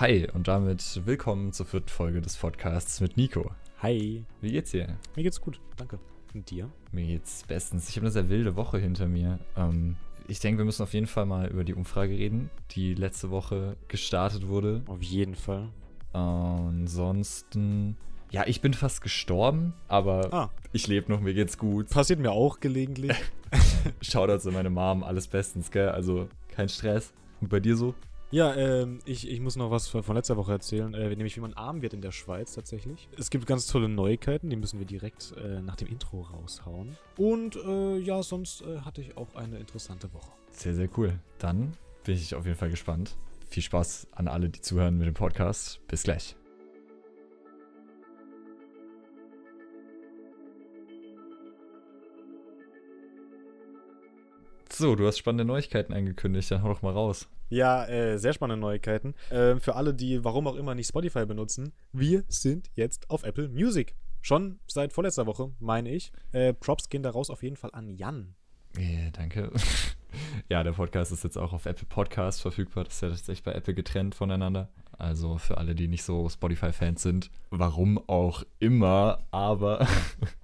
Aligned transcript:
Hi 0.00 0.28
und 0.32 0.46
damit 0.46 1.00
willkommen 1.06 1.52
zur 1.52 1.66
vierten 1.66 1.88
Folge 1.88 2.20
des 2.20 2.36
Podcasts 2.36 3.00
mit 3.00 3.16
Nico. 3.16 3.50
Hi. 3.82 4.24
Wie 4.40 4.52
geht's 4.52 4.70
dir? 4.70 4.96
Mir 5.16 5.24
geht's 5.24 5.40
gut, 5.40 5.60
danke. 5.76 5.98
Und 6.34 6.48
dir? 6.50 6.70
Mir 6.92 7.04
geht's 7.04 7.42
bestens. 7.48 7.88
Ich 7.88 7.96
habe 7.96 8.06
eine 8.06 8.12
sehr 8.12 8.28
wilde 8.28 8.54
Woche 8.54 8.78
hinter 8.78 9.08
mir. 9.08 9.40
Ähm, 9.56 9.96
ich 10.28 10.38
denke, 10.38 10.58
wir 10.58 10.64
müssen 10.64 10.84
auf 10.84 10.94
jeden 10.94 11.08
Fall 11.08 11.26
mal 11.26 11.48
über 11.48 11.64
die 11.64 11.74
Umfrage 11.74 12.12
reden, 12.12 12.48
die 12.72 12.94
letzte 12.94 13.30
Woche 13.30 13.76
gestartet 13.88 14.46
wurde. 14.46 14.82
Auf 14.86 15.02
jeden 15.02 15.34
Fall. 15.34 15.68
ansonsten, 16.12 17.96
ja, 18.30 18.44
ich 18.46 18.60
bin 18.60 18.74
fast 18.74 19.00
gestorben, 19.00 19.74
aber 19.88 20.32
Ah, 20.32 20.50
ich 20.72 20.86
lebe 20.86 21.10
noch, 21.10 21.20
mir 21.20 21.34
geht's 21.34 21.58
gut. 21.58 21.90
passiert 21.90 22.20
mir 22.20 22.30
auch 22.30 22.60
gelegentlich. 22.60 23.16
Shoutouts 24.00 24.46
an 24.46 24.54
meine 24.54 24.70
Mom, 24.70 25.02
alles 25.02 25.26
bestens, 25.26 25.72
gell? 25.72 25.88
Also 25.88 26.28
kein 26.54 26.68
Stress. 26.68 27.12
Und 27.40 27.48
bei 27.48 27.58
dir 27.58 27.76
so? 27.76 27.96
Ja, 28.30 28.54
ähm, 28.54 28.98
ich, 29.04 29.28
ich 29.28 29.40
muss 29.40 29.56
noch 29.56 29.70
was 29.70 29.88
von 29.88 30.14
letzter 30.14 30.36
Woche 30.36 30.52
erzählen, 30.52 30.92
äh, 30.94 31.08
nämlich 31.08 31.36
wie 31.36 31.40
man 31.40 31.54
arm 31.54 31.82
wird 31.82 31.94
in 31.94 32.02
der 32.02 32.12
Schweiz 32.12 32.54
tatsächlich. 32.54 33.08
Es 33.16 33.30
gibt 33.30 33.46
ganz 33.46 33.66
tolle 33.66 33.88
Neuigkeiten, 33.88 34.50
die 34.50 34.56
müssen 34.56 34.78
wir 34.78 34.86
direkt 34.86 35.34
äh, 35.36 35.60
nach 35.62 35.76
dem 35.76 35.88
Intro 35.88 36.22
raushauen. 36.22 36.96
Und 37.16 37.56
äh, 37.56 37.98
ja, 37.98 38.22
sonst 38.22 38.62
äh, 38.62 38.80
hatte 38.80 39.00
ich 39.00 39.16
auch 39.16 39.34
eine 39.34 39.58
interessante 39.58 40.12
Woche. 40.12 40.30
Sehr, 40.52 40.74
sehr 40.74 40.88
cool. 40.96 41.18
Dann 41.38 41.72
bin 42.04 42.16
ich 42.16 42.34
auf 42.34 42.44
jeden 42.44 42.58
Fall 42.58 42.70
gespannt. 42.70 43.16
Viel 43.48 43.62
Spaß 43.62 44.08
an 44.12 44.28
alle, 44.28 44.50
die 44.50 44.60
zuhören 44.60 44.98
mit 44.98 45.06
dem 45.06 45.14
Podcast. 45.14 45.80
Bis 45.88 46.02
gleich. 46.02 46.36
So, 54.78 54.94
du 54.94 55.08
hast 55.08 55.18
spannende 55.18 55.44
Neuigkeiten 55.44 55.92
angekündigt, 55.92 56.52
dann 56.52 56.62
hau 56.62 56.68
doch 56.68 56.82
mal 56.82 56.92
raus. 56.92 57.28
Ja, 57.48 57.84
äh, 57.86 58.16
sehr 58.16 58.32
spannende 58.32 58.60
Neuigkeiten. 58.60 59.12
Ähm, 59.32 59.60
für 59.60 59.74
alle, 59.74 59.92
die 59.92 60.22
warum 60.22 60.46
auch 60.46 60.54
immer 60.54 60.76
nicht 60.76 60.86
Spotify 60.86 61.26
benutzen, 61.26 61.72
wir 61.92 62.22
sind 62.28 62.70
jetzt 62.76 63.10
auf 63.10 63.24
Apple 63.24 63.48
Music. 63.48 63.96
Schon 64.20 64.60
seit 64.68 64.92
vorletzter 64.92 65.26
Woche, 65.26 65.50
meine 65.58 65.90
ich. 65.90 66.12
Äh, 66.30 66.54
Props 66.54 66.88
gehen 66.88 67.02
daraus 67.02 67.28
auf 67.28 67.42
jeden 67.42 67.56
Fall 67.56 67.70
an 67.72 67.88
Jan. 67.88 68.36
Yeah, 68.78 69.10
danke. 69.10 69.50
ja, 70.48 70.62
der 70.62 70.74
Podcast 70.74 71.10
ist 71.10 71.24
jetzt 71.24 71.38
auch 71.38 71.52
auf 71.52 71.66
Apple 71.66 71.88
Podcast 71.88 72.40
verfügbar. 72.40 72.84
Das 72.84 72.94
ist 72.94 73.00
ja 73.00 73.08
tatsächlich 73.08 73.42
bei 73.42 73.54
Apple 73.54 73.74
getrennt 73.74 74.14
voneinander. 74.14 74.68
Also 74.96 75.38
für 75.38 75.58
alle, 75.58 75.74
die 75.74 75.88
nicht 75.88 76.04
so 76.04 76.28
Spotify-Fans 76.28 77.02
sind, 77.02 77.32
warum 77.50 77.98
auch 78.08 78.44
immer, 78.60 79.26
aber 79.32 79.88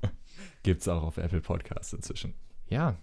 gibt 0.64 0.80
es 0.80 0.88
auch 0.88 1.04
auf 1.04 1.18
Apple 1.18 1.40
Podcasts 1.40 1.92
inzwischen. 1.92 2.34
Ja, 2.66 2.96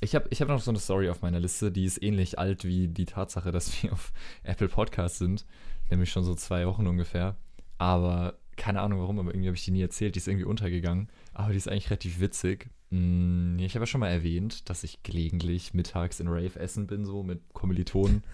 ich 0.00 0.14
habe 0.14 0.26
ich 0.30 0.40
hab 0.40 0.48
noch 0.48 0.60
so 0.60 0.70
eine 0.70 0.78
Story 0.78 1.08
auf 1.10 1.22
meiner 1.22 1.40
Liste, 1.40 1.70
die 1.72 1.84
ist 1.84 2.02
ähnlich 2.02 2.38
alt 2.38 2.64
wie 2.64 2.88
die 2.88 3.06
Tatsache, 3.06 3.50
dass 3.52 3.82
wir 3.82 3.92
auf 3.92 4.12
Apple 4.42 4.68
Podcasts 4.68 5.18
sind. 5.18 5.44
Nämlich 5.90 6.10
schon 6.10 6.24
so 6.24 6.34
zwei 6.34 6.66
Wochen 6.66 6.86
ungefähr. 6.86 7.36
Aber 7.78 8.34
keine 8.56 8.80
Ahnung 8.80 9.00
warum, 9.00 9.18
aber 9.18 9.30
irgendwie 9.32 9.48
habe 9.48 9.56
ich 9.56 9.64
die 9.64 9.70
nie 9.70 9.82
erzählt. 9.82 10.14
Die 10.14 10.18
ist 10.18 10.28
irgendwie 10.28 10.44
untergegangen. 10.44 11.08
Aber 11.32 11.50
die 11.52 11.56
ist 11.56 11.68
eigentlich 11.68 11.90
relativ 11.90 12.20
witzig. 12.20 12.68
Mm, 12.90 13.58
Ich 13.60 13.74
habe 13.74 13.82
ja 13.84 13.86
schon 13.86 14.00
mal 14.00 14.08
erwähnt, 14.08 14.68
dass 14.68 14.82
ich 14.84 15.02
gelegentlich 15.02 15.74
mittags 15.74 16.20
in 16.20 16.28
Rave 16.28 16.58
essen 16.58 16.86
bin, 16.86 17.04
so 17.04 17.22
mit 17.22 17.40
Kommilitonen. 17.54 18.22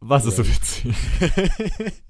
Was 0.00 0.24
ist 0.26 0.36
so 0.36 0.46
witzig? 0.46 0.94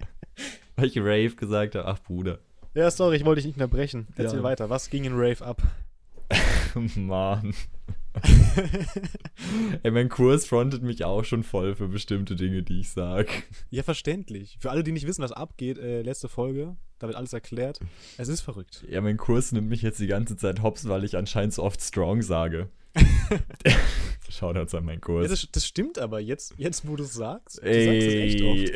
Weil 0.77 0.87
ich 0.89 0.98
Rave 0.98 1.35
gesagt 1.37 1.75
habe, 1.77 1.87
ach 1.89 1.98
Bruder. 2.01 2.39
Ja, 2.75 2.91
sorry, 2.91 3.17
ich 3.17 3.25
wollte 3.25 3.39
dich 3.41 3.47
nicht 3.47 3.57
unterbrechen. 3.57 4.07
Erzähl 4.17 4.39
Ja. 4.41 4.43
weiter. 4.45 4.69
Was 4.69 4.91
ging 4.91 5.05
in 5.05 5.15
Rave 5.15 5.45
ab? 5.45 5.63
Mann. 6.97 7.55
Ey, 9.83 9.91
mein 9.91 10.09
Kurs 10.09 10.47
frontet 10.47 10.83
mich 10.83 11.05
auch 11.05 11.25
schon 11.25 11.43
voll 11.43 11.75
für 11.75 11.89
bestimmte 11.89 12.35
Dinge, 12.37 12.63
die 12.63 12.81
ich 12.81 12.91
sag. 12.91 13.29
ja, 13.71 13.83
verständlich. 13.83 14.57
Für 14.61 14.71
alle, 14.71 14.83
die 14.83 14.93
nicht 14.93 15.07
wissen, 15.07 15.23
was 15.23 15.33
abgeht, 15.33 15.79
äh, 15.79 16.03
letzte 16.03 16.29
Folge, 16.29 16.77
da 16.99 17.07
wird 17.09 17.17
alles 17.17 17.33
erklärt. 17.33 17.81
Es 18.17 18.29
ist 18.29 18.41
verrückt. 18.41 18.85
Ja, 18.89 19.01
mein 19.01 19.17
Kurs 19.19 19.53
nimmt 19.53 19.69
mich 19.69 19.83
jetzt 19.83 20.01
die 20.01 20.07
ganze 20.07 20.36
Zeit 20.36 20.63
hops, 20.63 20.89
weil 20.89 21.05
ich 21.05 21.17
anscheinend 21.17 21.53
so 21.55 21.63
oft 21.63 21.81
strong 21.83 22.23
sage. 22.23 22.70
Shoutouts 24.31 24.75
an 24.75 24.85
meinen 24.85 24.97
Ja, 24.97 25.01
Kurs. 25.01 25.29
das, 25.29 25.48
das 25.53 25.67
stimmt 25.67 25.98
aber. 25.98 26.20
Jetzt, 26.20 26.55
jetzt 26.57 26.89
wo 26.89 26.97
du 26.97 27.05
es 27.05 27.13
sagst, 27.13 27.59
du 27.59 27.67
sagst 27.67 27.69
es 27.69 28.15
echt 28.15 28.42
oft. 28.42 28.73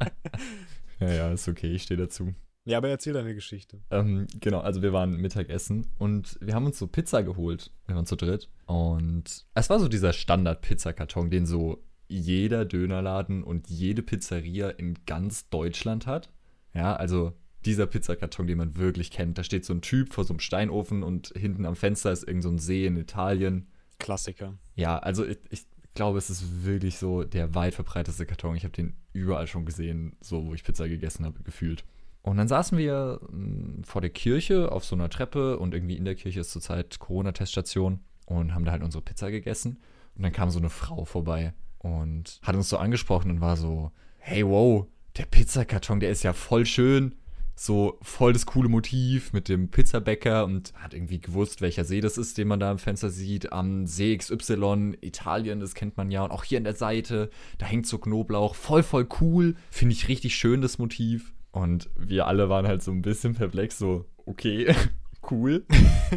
ja, 1.00 1.12
ja, 1.12 1.32
ist 1.32 1.48
okay, 1.48 1.72
ich 1.72 1.82
stehe 1.82 1.98
dazu. 1.98 2.34
Ja, 2.68 2.78
aber 2.78 2.90
erzähl 2.90 3.14
deine 3.14 3.34
Geschichte. 3.34 3.80
Ähm, 3.90 4.26
genau, 4.40 4.60
also 4.60 4.82
wir 4.82 4.92
waren 4.92 5.16
Mittagessen 5.16 5.86
und 5.98 6.38
wir 6.40 6.54
haben 6.54 6.66
uns 6.66 6.78
so 6.78 6.86
Pizza 6.86 7.22
geholt. 7.22 7.70
Wir 7.86 7.96
waren 7.96 8.04
zu 8.04 8.14
dritt. 8.14 8.50
Und 8.66 9.46
es 9.54 9.70
war 9.70 9.80
so 9.80 9.88
dieser 9.88 10.12
Standard-Pizzakarton, 10.12 11.30
den 11.30 11.46
so 11.46 11.82
jeder 12.08 12.66
Dönerladen 12.66 13.42
und 13.42 13.70
jede 13.70 14.02
Pizzeria 14.02 14.68
in 14.68 14.98
ganz 15.06 15.48
Deutschland 15.48 16.06
hat. 16.06 16.30
Ja, 16.74 16.94
also 16.94 17.32
dieser 17.64 17.86
Pizzakarton, 17.86 18.46
den 18.46 18.58
man 18.58 18.76
wirklich 18.76 19.10
kennt. 19.10 19.38
Da 19.38 19.44
steht 19.44 19.64
so 19.64 19.72
ein 19.72 19.80
Typ 19.80 20.12
vor 20.12 20.24
so 20.24 20.34
einem 20.34 20.40
Steinofen 20.40 21.02
und 21.02 21.32
hinten 21.36 21.64
am 21.64 21.74
Fenster 21.74 22.12
ist 22.12 22.28
irgend 22.28 22.42
so 22.42 22.50
ein 22.50 22.58
See 22.58 22.84
in 22.84 22.98
Italien. 22.98 23.68
Klassiker. 23.98 24.58
Ja, 24.74 24.98
also 24.98 25.24
ich, 25.24 25.38
ich 25.48 25.64
glaube, 25.94 26.18
es 26.18 26.28
ist 26.28 26.64
wirklich 26.64 26.98
so 26.98 27.24
der 27.24 27.54
weit 27.54 27.74
verbreiteste 27.74 28.26
Karton. 28.26 28.56
Ich 28.56 28.64
habe 28.64 28.74
den 28.74 28.94
überall 29.14 29.46
schon 29.46 29.64
gesehen, 29.64 30.16
so 30.20 30.46
wo 30.46 30.54
ich 30.54 30.64
Pizza 30.64 30.86
gegessen 30.86 31.24
habe, 31.24 31.42
gefühlt. 31.42 31.84
Und 32.28 32.36
dann 32.36 32.48
saßen 32.48 32.76
wir 32.76 33.20
mh, 33.30 33.84
vor 33.84 34.00
der 34.00 34.10
Kirche 34.10 34.70
auf 34.70 34.84
so 34.84 34.94
einer 34.94 35.08
Treppe 35.08 35.58
und 35.58 35.74
irgendwie 35.74 35.96
in 35.96 36.04
der 36.04 36.14
Kirche 36.14 36.40
ist 36.40 36.50
zurzeit 36.50 36.98
Corona-Teststation 36.98 38.00
und 38.26 38.54
haben 38.54 38.64
da 38.64 38.72
halt 38.72 38.82
unsere 38.82 39.02
Pizza 39.02 39.30
gegessen. 39.30 39.78
Und 40.16 40.22
dann 40.22 40.32
kam 40.32 40.50
so 40.50 40.58
eine 40.58 40.70
Frau 40.70 41.04
vorbei 41.04 41.54
und 41.78 42.40
hat 42.42 42.56
uns 42.56 42.68
so 42.68 42.76
angesprochen 42.76 43.30
und 43.30 43.40
war 43.40 43.56
so, 43.56 43.92
hey, 44.18 44.46
wow, 44.46 44.86
der 45.16 45.26
Pizzakarton, 45.26 46.00
der 46.00 46.10
ist 46.10 46.22
ja 46.22 46.32
voll 46.32 46.66
schön. 46.66 47.14
So 47.54 47.98
voll 48.02 48.32
das 48.32 48.46
coole 48.46 48.68
Motiv 48.68 49.32
mit 49.32 49.48
dem 49.48 49.68
Pizzabäcker 49.68 50.44
und 50.44 50.72
hat 50.74 50.94
irgendwie 50.94 51.20
gewusst, 51.20 51.60
welcher 51.60 51.84
See 51.84 52.00
das 52.00 52.16
ist, 52.16 52.38
den 52.38 52.46
man 52.46 52.60
da 52.60 52.70
im 52.70 52.78
Fenster 52.78 53.10
sieht. 53.10 53.52
Am 53.52 53.84
See 53.86 54.16
XY, 54.16 54.98
Italien, 55.00 55.58
das 55.58 55.74
kennt 55.74 55.96
man 55.96 56.12
ja. 56.12 56.22
Und 56.22 56.30
auch 56.30 56.44
hier 56.44 56.58
an 56.58 56.64
der 56.64 56.76
Seite, 56.76 57.30
da 57.56 57.66
hängt 57.66 57.88
so 57.88 57.98
Knoblauch. 57.98 58.54
Voll, 58.54 58.84
voll 58.84 59.08
cool. 59.20 59.56
Finde 59.70 59.94
ich 59.94 60.06
richtig 60.06 60.36
schön, 60.36 60.60
das 60.60 60.78
Motiv. 60.78 61.32
Und 61.50 61.90
wir 61.96 62.26
alle 62.26 62.48
waren 62.48 62.66
halt 62.66 62.82
so 62.82 62.90
ein 62.90 63.02
bisschen 63.02 63.34
perplex, 63.34 63.78
so, 63.78 64.06
okay, 64.26 64.74
cool. 65.30 65.64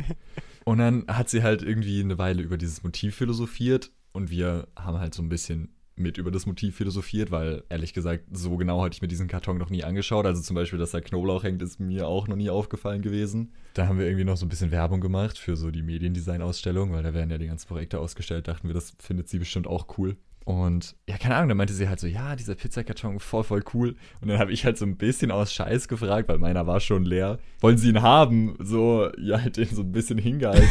und 0.66 0.78
dann 0.80 1.06
hat 1.08 1.30
sie 1.30 1.44
halt 1.44 1.62
irgendwie 1.62 2.02
eine 2.02 2.18
Weile 2.18 2.42
über 2.42 2.58
dieses 2.58 2.84
Motiv 2.84 3.16
philosophiert 3.16 3.92
und 4.14 4.30
wir 4.30 4.68
haben 4.76 5.00
halt 5.00 5.14
so 5.14 5.24
ein 5.24 5.30
bisschen 5.30 5.74
mit 5.96 6.18
über 6.18 6.32
das 6.32 6.46
Motiv 6.46 6.76
philosophiert, 6.76 7.32
weil 7.32 7.64
ehrlich 7.70 7.94
gesagt, 7.94 8.26
so 8.32 8.58
genau 8.58 8.84
hatte 8.84 8.96
ich 8.96 9.02
mir 9.02 9.08
diesen 9.08 9.28
Karton 9.28 9.58
noch 9.58 9.70
nie 9.70 9.84
angeschaut. 9.84 10.26
Also 10.26 10.42
zum 10.42 10.56
Beispiel, 10.56 10.80
dass 10.80 10.92
da 10.92 11.02
Knoblauch 11.02 11.44
hängt, 11.44 11.62
ist 11.62 11.80
mir 11.80 12.08
auch 12.08 12.28
noch 12.28 12.36
nie 12.36 12.50
aufgefallen 12.50 13.02
gewesen. 13.02 13.54
Da 13.74 13.88
haben 13.88 14.00
wir 14.00 14.06
irgendwie 14.06 14.24
noch 14.24 14.38
so 14.38 14.46
ein 14.46 14.50
bisschen 14.50 14.72
Werbung 14.72 15.02
gemacht 15.02 15.38
für 15.38 15.56
so 15.56 15.70
die 15.70 15.84
Mediendesign-Ausstellung, 15.84 16.92
weil 16.92 17.04
da 17.04 17.14
werden 17.14 17.30
ja 17.30 17.38
die 17.38 17.48
ganzen 17.48 17.68
Projekte 17.68 18.00
ausgestellt. 18.00 18.48
Dachten 18.48 18.68
wir, 18.68 18.74
das 18.74 18.94
findet 19.00 19.30
sie 19.30 19.40
bestimmt 19.40 19.68
auch 19.68 19.98
cool. 19.98 20.18
Und 20.52 20.98
ja, 21.08 21.18
keine 21.18 21.36
Ahnung, 21.36 21.50
dann 21.50 21.58
meinte 21.58 21.74
sie 21.74 21.88
halt 21.88 22.00
so, 22.00 22.08
ja, 22.08 22.36
dieser 22.36 22.56
Pizzakarton, 22.56 23.20
voll, 23.20 23.44
voll 23.44 23.64
cool. 23.74 23.96
Und 24.20 24.28
dann 24.28 24.38
habe 24.38 24.52
ich 24.52 24.66
halt 24.66 24.78
so 24.78 24.86
ein 24.86 24.98
bisschen 24.98 25.32
aus 25.32 25.54
Scheiß 25.54 25.88
gefragt, 25.88 26.28
weil 26.28 26.40
meiner 26.40 26.68
war 26.68 26.82
schon 26.82 27.06
leer. 27.06 27.40
Wollen 27.62 27.78
Sie 27.78 27.90
ihn 27.90 28.02
haben? 28.02 28.56
So, 28.60 29.10
ja, 29.18 29.42
halt 29.42 29.56
den 29.56 29.68
so 29.68 29.82
ein 29.82 29.92
bisschen 29.92 30.18
hingehalten. 30.18 30.68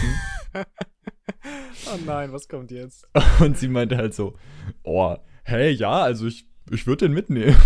Oh 1.92 1.98
nein, 2.04 2.32
was 2.32 2.48
kommt 2.48 2.70
jetzt? 2.70 3.08
Und 3.40 3.56
sie 3.56 3.68
meinte 3.68 3.96
halt 3.96 4.14
so, 4.14 4.36
oh, 4.82 5.16
hey, 5.44 5.70
ja, 5.70 6.02
also 6.02 6.26
ich, 6.26 6.46
ich 6.70 6.86
würde 6.86 7.06
den 7.06 7.14
mitnehmen. 7.14 7.56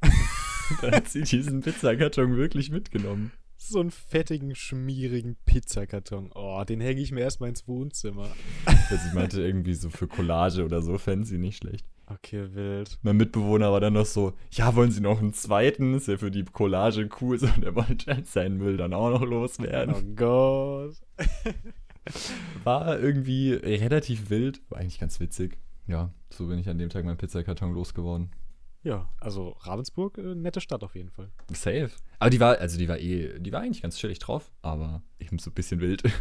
Dann 0.80 0.92
hat 0.92 1.08
sie 1.08 1.22
diesen 1.22 1.60
Pizzakarton 1.60 2.36
wirklich 2.36 2.70
mitgenommen. 2.70 3.32
So 3.62 3.78
einen 3.78 3.90
fettigen, 3.90 4.54
schmierigen 4.54 5.36
Pizzakarton. 5.44 6.30
Oh, 6.34 6.64
den 6.64 6.80
hänge 6.80 7.02
ich 7.02 7.12
mir 7.12 7.20
erstmal 7.20 7.50
ins 7.50 7.68
Wohnzimmer. 7.68 8.28
Also 8.64 9.06
ich 9.06 9.12
meinte 9.12 9.42
irgendwie 9.42 9.74
so 9.74 9.90
für 9.90 10.08
Collage 10.08 10.64
oder 10.64 10.80
so, 10.80 10.96
fänden 10.96 11.26
sie 11.26 11.36
nicht 11.36 11.58
schlecht. 11.58 11.86
Okay, 12.06 12.54
wild. 12.54 12.98
Mein 13.02 13.18
Mitbewohner 13.18 13.70
war 13.70 13.80
dann 13.80 13.92
noch 13.92 14.06
so, 14.06 14.32
ja, 14.50 14.74
wollen 14.74 14.90
Sie 14.90 15.02
noch 15.02 15.20
einen 15.20 15.34
zweiten? 15.34 15.92
Ist 15.94 16.08
ja 16.08 16.16
für 16.16 16.30
die 16.30 16.44
Collage 16.44 17.08
cool. 17.20 17.38
So, 17.38 17.46
und 17.46 17.62
er 17.62 17.76
wollte 17.76 18.12
halt 18.12 18.26
seinen 18.26 18.56
Müll 18.56 18.78
dann 18.78 18.94
auch 18.94 19.10
noch 19.10 19.22
loswerden. 19.24 19.94
Oh 19.94 20.14
Gott. 20.16 20.96
War 22.64 22.98
irgendwie 22.98 23.52
relativ 23.52 24.30
wild, 24.30 24.62
war 24.70 24.78
eigentlich 24.78 24.98
ganz 24.98 25.20
witzig. 25.20 25.58
Ja, 25.86 26.12
so 26.30 26.46
bin 26.46 26.58
ich 26.58 26.68
an 26.68 26.78
dem 26.78 26.88
Tag 26.88 27.04
meinen 27.04 27.18
Pizzakarton 27.18 27.74
losgeworden. 27.74 28.30
Ja, 28.82 29.10
also 29.20 29.50
Ravensburg, 29.60 30.16
äh, 30.16 30.34
nette 30.34 30.62
Stadt 30.62 30.82
auf 30.82 30.94
jeden 30.94 31.10
Fall. 31.10 31.30
Safe. 31.52 31.90
Aber 32.20 32.30
die 32.30 32.38
war, 32.38 32.58
also 32.58 32.78
die 32.78 32.86
war 32.86 32.98
eh, 32.98 33.38
die 33.40 33.50
war 33.50 33.62
eigentlich 33.62 33.82
ganz 33.82 33.96
chillig 33.96 34.18
drauf, 34.18 34.52
aber 34.60 35.02
eben 35.18 35.38
so 35.38 35.50
ein 35.50 35.54
bisschen 35.54 35.80
wild. 35.80 36.02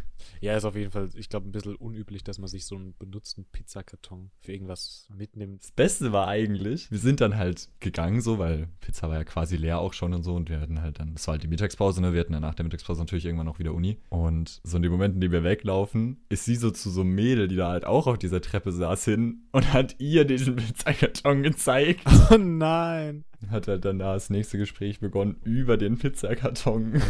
Ja, 0.42 0.56
ist 0.56 0.64
auf 0.64 0.76
jeden 0.76 0.92
Fall, 0.92 1.10
ich 1.16 1.28
glaube, 1.28 1.50
ein 1.50 1.52
bisschen 1.52 1.76
unüblich, 1.76 2.24
dass 2.24 2.38
man 2.38 2.48
sich 2.48 2.66
so 2.66 2.76
einen 2.76 2.94
benutzten 2.98 3.46
Pizzakarton 3.46 4.32
für 4.40 4.54
irgendwas 4.54 5.08
mitnimmt. 5.14 5.64
Das 5.64 5.72
Beste 5.72 6.14
war 6.14 6.28
eigentlich, 6.28 6.92
wir 6.92 6.98
sind 6.98 7.20
dann 7.20 7.36
halt 7.36 7.70
gegangen 7.82 8.22
so, 8.22 8.38
weil 8.38 8.68
Pizza 8.80 9.10
war 9.10 9.18
ja 9.18 9.24
quasi 9.26 9.58
leer 9.58 9.80
auch 9.80 9.92
schon 9.92 10.14
und 10.14 10.24
so 10.24 10.36
und 10.36 10.50
wir 10.50 10.62
hatten 10.62 10.82
halt 10.82 11.00
dann, 11.00 11.14
das 11.14 11.28
war 11.28 11.34
halt 11.34 11.44
die 11.44 11.48
Mittagspause, 11.48 12.02
ne, 12.02 12.14
wir 12.14 12.22
hatten 12.22 12.34
dann 12.34 12.42
nach 12.42 12.56
der 12.56 12.64
Mittagspause 12.64 13.02
natürlich 13.02 13.26
irgendwann 13.26 13.48
noch 13.48 13.60
wieder 13.60 13.74
Uni 13.74 13.98
und 14.10 14.62
so 14.64 14.78
in 14.78 14.84
dem 14.84 14.92
Moment, 14.92 15.16
in 15.16 15.22
dem 15.22 15.32
wir 15.32 15.44
weglaufen, 15.44 16.24
ist 16.30 16.46
sie 16.46 16.56
so 16.56 16.72
zu 16.72 16.90
so 16.90 17.02
einem 17.02 17.16
Mädel, 17.16 17.50
die 17.50 17.58
da 17.58 17.70
halt 17.70 17.86
auch 17.86 18.08
auf 18.08 18.18
dieser 18.18 18.42
Treppe 18.42 18.72
saß, 18.72 19.06
hin 19.06 19.48
und 19.52 19.74
hat 19.74 19.96
ihr 20.00 20.24
diesen 20.26 20.56
Pizzakarton 20.56 21.44
gezeigt. 21.44 22.02
Oh 22.32 22.38
nein. 22.38 23.24
Hat 23.50 23.68
halt 23.68 23.86
dann 23.86 24.00
da 24.00 24.14
das 24.14 24.30
nächste 24.30 24.58
Gespräch 24.58 25.00
begonnen 25.00 25.38
über 25.44 25.78
den 25.78 25.98
Pizzakarton. 25.98 27.02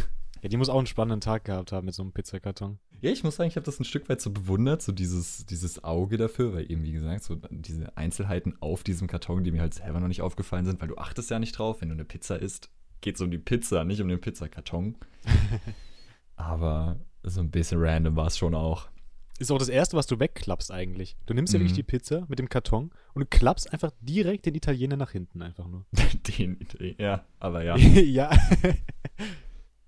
Ja, 0.41 0.47
die 0.47 0.57
muss 0.57 0.69
auch 0.69 0.77
einen 0.77 0.87
spannenden 0.87 1.21
Tag 1.21 1.45
gehabt 1.45 1.71
haben 1.71 1.85
mit 1.85 1.95
so 1.95 2.01
einem 2.01 2.13
Pizzakarton. 2.13 2.79
Ja, 3.01 3.11
ich 3.11 3.23
muss 3.23 3.35
sagen, 3.35 3.49
ich 3.49 3.55
habe 3.55 3.65
das 3.65 3.79
ein 3.79 3.85
Stück 3.85 4.09
weit 4.09 4.21
so 4.21 4.31
bewundert, 4.31 4.81
so 4.81 4.91
dieses, 4.91 5.45
dieses 5.45 5.83
Auge 5.83 6.17
dafür, 6.17 6.53
weil 6.53 6.71
eben, 6.71 6.83
wie 6.83 6.91
gesagt, 6.91 7.23
so 7.23 7.35
diese 7.49 7.97
Einzelheiten 7.97 8.55
auf 8.61 8.83
diesem 8.83 9.07
Karton, 9.07 9.43
die 9.43 9.51
mir 9.51 9.61
halt 9.61 9.73
selber 9.73 9.99
noch 9.99 10.07
nicht 10.07 10.21
aufgefallen 10.21 10.65
sind, 10.65 10.81
weil 10.81 10.87
du 10.87 10.97
achtest 10.97 11.29
ja 11.29 11.39
nicht 11.39 11.57
drauf, 11.57 11.81
wenn 11.81 11.89
du 11.89 11.95
eine 11.95 12.05
Pizza 12.05 12.41
isst, 12.41 12.69
geht 13.01 13.15
es 13.15 13.21
um 13.21 13.31
die 13.31 13.37
Pizza, 13.37 13.83
nicht 13.83 14.01
um 14.01 14.07
den 14.07 14.21
Pizzakarton. 14.21 14.95
Aber 16.35 16.99
so 17.23 17.41
ein 17.41 17.51
bisschen 17.51 17.79
random 17.81 18.15
war 18.15 18.27
es 18.27 18.37
schon 18.37 18.55
auch. 18.55 18.89
Ist 19.39 19.51
auch 19.51 19.57
das 19.57 19.69
Erste, 19.69 19.95
was 19.97 20.05
du 20.05 20.19
wegklappst 20.19 20.71
eigentlich. 20.71 21.15
Du 21.25 21.33
nimmst 21.33 21.53
ja 21.53 21.59
Mhm. 21.59 21.63
wirklich 21.63 21.75
die 21.77 21.83
Pizza 21.83 22.25
mit 22.27 22.39
dem 22.39 22.49
Karton 22.49 22.91
und 23.13 23.21
du 23.21 23.25
klappst 23.25 23.71
einfach 23.73 23.91
direkt 24.01 24.45
den 24.45 24.53
Italiener 24.55 24.97
nach 24.97 25.11
hinten 25.11 25.41
einfach 25.41 25.67
nur. 25.67 25.85
den, 26.27 26.59
ja, 26.97 27.23
aber 27.39 27.63
ja. 27.63 27.75
ja. 27.77 28.29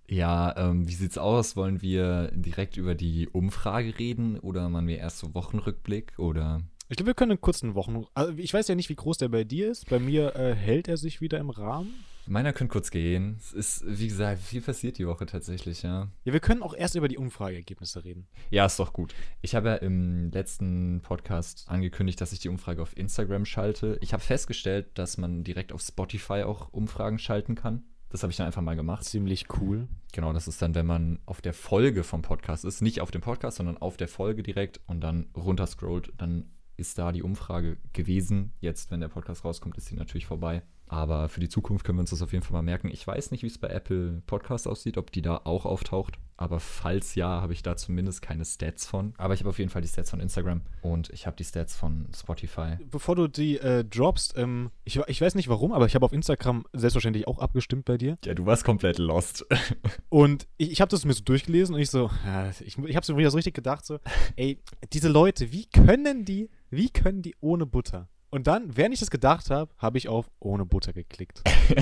Ja, 0.08 0.54
ähm, 0.58 0.88
wie 0.90 0.94
sieht's 0.94 1.18
aus? 1.18 1.56
Wollen 1.56 1.82
wir 1.82 2.32
direkt 2.36 2.76
über 2.76 2.96
die 2.96 3.30
Umfrage 3.30 3.98
reden 3.98 4.38
oder 4.40 4.68
machen 4.68 4.88
wir 4.88 4.98
erst 4.98 5.20
so 5.20 5.34
Wochenrückblick 5.34 6.20
oder? 6.20 6.62
Ich 6.90 6.98
glaube, 6.98 7.08
wir 7.08 7.14
können 7.14 7.32
einen 7.32 7.40
kurzen 7.42 7.76
Wochen. 7.76 8.04
Also 8.14 8.34
ich 8.36 8.54
weiß 8.54 8.68
ja 8.68 8.76
nicht, 8.76 8.90
wie 8.90 8.96
groß 8.96 9.20
der 9.20 9.30
bei 9.30 9.46
dir 9.46 9.72
ist. 9.72 9.90
Bei 9.90 10.00
mir 10.00 10.36
äh, 10.36 10.54
hält 10.54 10.90
er 10.90 10.98
sich 10.98 11.22
wieder 11.22 11.40
im 11.40 11.50
Rahmen. 11.50 11.94
Meiner 12.32 12.54
könnte 12.54 12.72
kurz 12.72 12.92
gehen. 12.92 13.36
Es 13.40 13.52
ist, 13.52 13.84
wie 13.86 14.08
gesagt, 14.08 14.42
viel 14.42 14.62
passiert 14.62 14.98
die 14.98 15.06
Woche 15.06 15.26
tatsächlich, 15.26 15.84
ja. 15.84 16.08
Ja, 16.24 16.32
wir 16.32 16.40
können 16.40 16.64
auch 16.64 16.74
erst 16.74 16.96
über 16.96 17.10
die 17.10 17.18
Umfrageergebnisse 17.18 18.06
reden. 18.06 18.26
Ja, 18.50 18.66
ist 18.66 18.80
doch 18.80 18.94
gut. 18.94 19.14
Ich 19.42 19.54
habe 19.54 19.68
ja 19.68 19.76
im 19.76 20.32
letzten 20.32 21.02
Podcast 21.02 21.66
angekündigt, 21.68 22.22
dass 22.22 22.32
ich 22.32 22.40
die 22.40 22.48
Umfrage 22.48 22.82
auf 22.82 22.96
Instagram 22.96 23.44
schalte. 23.44 23.98
Ich 24.00 24.14
habe 24.14 24.24
festgestellt, 24.24 24.98
dass 24.98 25.18
man 25.18 25.44
direkt 25.44 25.74
auf 25.74 25.82
Spotify 25.82 26.44
auch 26.44 26.72
Umfragen 26.72 27.20
schalten 27.20 27.56
kann. 27.56 27.84
Das 28.08 28.24
habe 28.24 28.32
ich 28.32 28.38
dann 28.38 28.48
einfach 28.48 28.62
mal 28.62 28.78
gemacht. 28.78 29.04
Ziemlich 29.04 29.48
cool. 29.60 29.90
Genau, 30.14 30.32
das 30.32 30.48
ist 30.48 30.62
dann, 30.62 30.74
wenn 30.74 30.86
man 30.86 31.20
auf 31.26 31.42
der 31.42 31.54
Folge 31.54 32.06
vom 32.06 32.22
Podcast 32.22 32.64
ist, 32.64 32.82
nicht 32.82 33.02
auf 33.02 33.12
dem 33.12 33.20
Podcast, 33.20 33.58
sondern 33.58 33.78
auf 33.78 33.98
der 33.98 34.08
Folge 34.08 34.42
direkt 34.42 34.80
und 34.88 35.02
dann 35.02 35.28
runterscrollt, 35.36 36.14
dann 36.18 36.46
ist 36.78 36.98
da 36.98 37.12
die 37.12 37.24
Umfrage 37.24 37.78
gewesen. 37.92 38.54
Jetzt, 38.62 38.90
wenn 38.90 39.02
der 39.02 39.10
Podcast 39.10 39.44
rauskommt, 39.44 39.78
ist 39.78 39.88
sie 39.88 39.96
natürlich 39.96 40.26
vorbei. 40.26 40.64
Aber 40.92 41.30
für 41.30 41.40
die 41.40 41.48
Zukunft 41.48 41.86
können 41.86 41.98
wir 41.98 42.02
uns 42.02 42.10
das 42.10 42.22
auf 42.22 42.34
jeden 42.34 42.44
Fall 42.44 42.52
mal 42.52 42.62
merken. 42.62 42.90
Ich 42.92 43.08
weiß 43.08 43.32
nicht, 43.32 43.44
wie 43.44 43.48
es 43.48 43.58
bei 43.58 43.70
Apple 43.70 44.22
Podcast 44.28 44.68
aussieht, 44.68 44.98
ob 44.98 45.10
die 45.10 45.22
da 45.22 45.40
auch 45.46 45.66
auftaucht. 45.66 46.20
Aber 46.36 46.60
falls 46.60 47.16
ja, 47.16 47.42
habe 47.42 47.54
ich 47.54 47.64
da 47.64 47.78
zumindest 47.78 48.22
keine 48.22 48.44
Stats 48.44 48.86
von. 48.88 49.14
Aber 49.18 49.34
ich 49.34 49.40
habe 49.40 49.50
auf 49.50 49.58
jeden 49.58 49.70
Fall 49.70 49.82
die 49.82 49.88
Stats 49.88 50.10
von 50.10 50.20
Instagram 50.20 50.62
und 50.82 51.10
ich 51.12 51.28
habe 51.28 51.38
die 51.38 51.46
Stats 51.46 51.78
von 51.78 52.10
Spotify. 52.14 52.76
Bevor 52.90 53.16
du 53.16 53.30
die 53.30 53.58
äh, 53.60 53.86
droppst, 53.86 54.34
ähm, 54.36 54.72
ich, 54.84 55.00
ich 55.08 55.22
weiß 55.22 55.36
nicht 55.36 55.48
warum, 55.48 55.72
aber 55.72 55.86
ich 55.86 55.96
habe 55.96 56.04
auf 56.04 56.12
Instagram 56.12 56.66
selbstverständlich 56.74 57.26
auch 57.26 57.40
abgestimmt 57.40 57.86
bei 57.86 57.98
dir. 57.98 58.18
Ja, 58.26 58.34
du 58.34 58.46
warst 58.46 58.66
komplett 58.66 58.98
lost. 58.98 59.46
Und 60.10 60.50
ich, 60.58 60.72
ich 60.72 60.82
habe 60.82 60.90
das 60.90 61.06
mir 61.06 61.14
so 61.14 61.24
durchgelesen 61.24 61.74
und 61.74 61.80
ich 61.80 61.90
so, 61.90 62.10
ja, 62.26 62.50
ich, 62.50 62.78
ich 62.78 62.96
habe 62.98 63.06
so 63.06 63.18
wieder 63.18 63.32
so 63.32 63.38
richtig 63.38 63.54
gedacht, 63.54 63.86
so, 63.86 64.00
ey, 64.36 64.60
diese 64.92 65.08
Leute, 65.08 65.54
wie 65.54 65.68
können 65.68 66.26
die, 66.26 66.50
wie 66.70 66.90
können 66.90 67.22
die 67.22 67.36
ohne 67.40 67.66
Butter? 67.66 68.10
Und 68.32 68.48
dann, 68.48 68.78
während 68.78 68.94
ich 68.94 69.02
das 69.02 69.12
gedacht 69.12 69.50
habe, 69.50 69.72
habe 69.78 69.98
ich 69.98 70.08
auf 70.08 70.32
ohne 70.40 70.66
Butter 70.66 70.94
geklickt. 70.94 71.44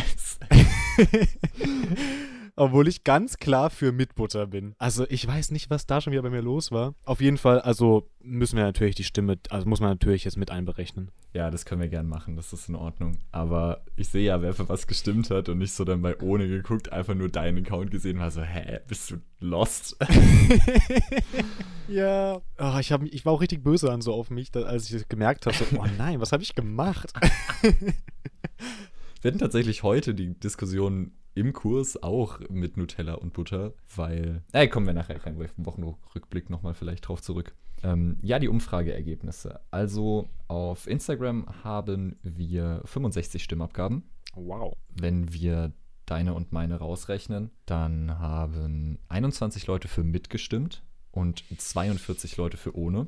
Obwohl 2.60 2.90
ich 2.90 3.06
ganz 3.06 3.38
klar 3.38 3.70
für 3.70 3.94
mit 3.94 4.16
Butter 4.16 4.46
bin. 4.46 4.76
Also 4.80 5.06
ich 5.10 5.26
weiß 5.26 5.52
nicht, 5.52 5.70
was 5.70 5.86
da 5.86 6.02
schon 6.02 6.12
wieder 6.12 6.24
bei 6.24 6.30
mir 6.30 6.42
los 6.42 6.74
war. 6.74 6.94
Auf 7.06 7.22
jeden 7.22 7.38
Fall, 7.38 7.62
also 7.62 8.10
müssen 8.22 8.58
wir 8.58 8.66
natürlich 8.66 8.96
die 8.96 9.06
Stimme, 9.06 9.40
also 9.50 9.66
muss 9.66 9.80
man 9.80 9.92
natürlich 9.92 10.26
jetzt 10.26 10.36
mit 10.36 10.52
einberechnen. 10.52 11.10
Ja, 11.34 11.52
das 11.52 11.64
können 11.64 11.80
wir 11.80 11.88
gern 11.88 12.08
machen, 12.08 12.36
das 12.36 12.52
ist 12.52 12.68
in 12.68 12.76
Ordnung. 12.76 13.18
Aber 13.32 13.86
ich 13.96 14.10
sehe 14.10 14.26
ja, 14.26 14.42
wer 14.42 14.54
für 14.54 14.68
was 14.68 14.88
gestimmt 14.88 15.30
hat 15.30 15.48
und 15.48 15.60
nicht 15.60 15.72
so 15.72 15.86
dann 15.86 16.02
bei 16.02 16.20
ohne 16.20 16.50
geguckt, 16.50 16.92
einfach 16.92 17.16
nur 17.16 17.30
deinen 17.30 17.66
Account 17.66 17.92
gesehen 17.92 18.20
war 18.20 18.30
so, 18.30 18.42
hä, 18.42 18.80
bist 18.88 19.12
du 19.12 19.22
lost? 19.40 19.96
Ja. 21.90 22.40
Oh, 22.60 22.78
ich, 22.80 22.92
hab, 22.92 23.02
ich 23.04 23.26
war 23.26 23.34
auch 23.34 23.42
richtig 23.42 23.64
böse 23.64 23.92
an 23.92 24.02
so 24.02 24.14
auf 24.14 24.30
mich, 24.30 24.56
als 24.56 24.92
ich 24.92 25.08
gemerkt 25.08 25.48
habe, 25.48 25.56
so, 25.58 25.66
oh 25.76 25.86
nein, 25.98 26.22
was 26.22 26.32
habe 26.32 26.44
ich 26.44 26.54
gemacht? 26.54 27.12
Wir 29.22 29.32
hatten 29.32 29.40
tatsächlich 29.40 29.84
heute 29.84 30.16
die 30.16 30.40
Diskussion 30.40 31.12
im 31.36 31.52
Kurs 31.52 32.02
auch 32.02 32.40
mit 32.50 32.78
Nutella 32.78 33.16
und 33.16 33.34
Butter, 33.34 33.74
weil, 33.94 34.44
äh, 34.54 34.68
kommen 34.70 34.88
wir 34.88 34.94
nachher 34.94 35.20
kein 35.20 35.38
Wochenrückblick 35.58 36.50
nochmal 36.50 36.74
vielleicht 36.74 37.08
drauf 37.08 37.22
zurück. 37.22 37.54
Ähm, 37.84 38.18
ja, 38.22 38.40
die 38.40 38.48
Umfrageergebnisse. 38.48 39.60
Also 39.72 40.30
auf 40.48 40.88
Instagram 40.88 41.46
haben 41.64 42.18
wir 42.24 42.82
65 42.86 43.44
Stimmabgaben. 43.44 44.04
Wow. 44.36 44.78
Wenn 44.90 45.34
wir 45.34 45.74
deine 46.06 46.34
und 46.34 46.54
meine 46.54 46.78
rausrechnen, 46.78 47.52
dann 47.66 48.20
haben 48.20 49.00
21 49.10 49.68
Leute 49.68 49.90
für 49.90 50.04
mitgestimmt 50.04 50.82
und 51.12 51.44
42 51.58 52.38
Leute 52.38 52.56
für 52.56 52.74
ohne. 52.74 53.08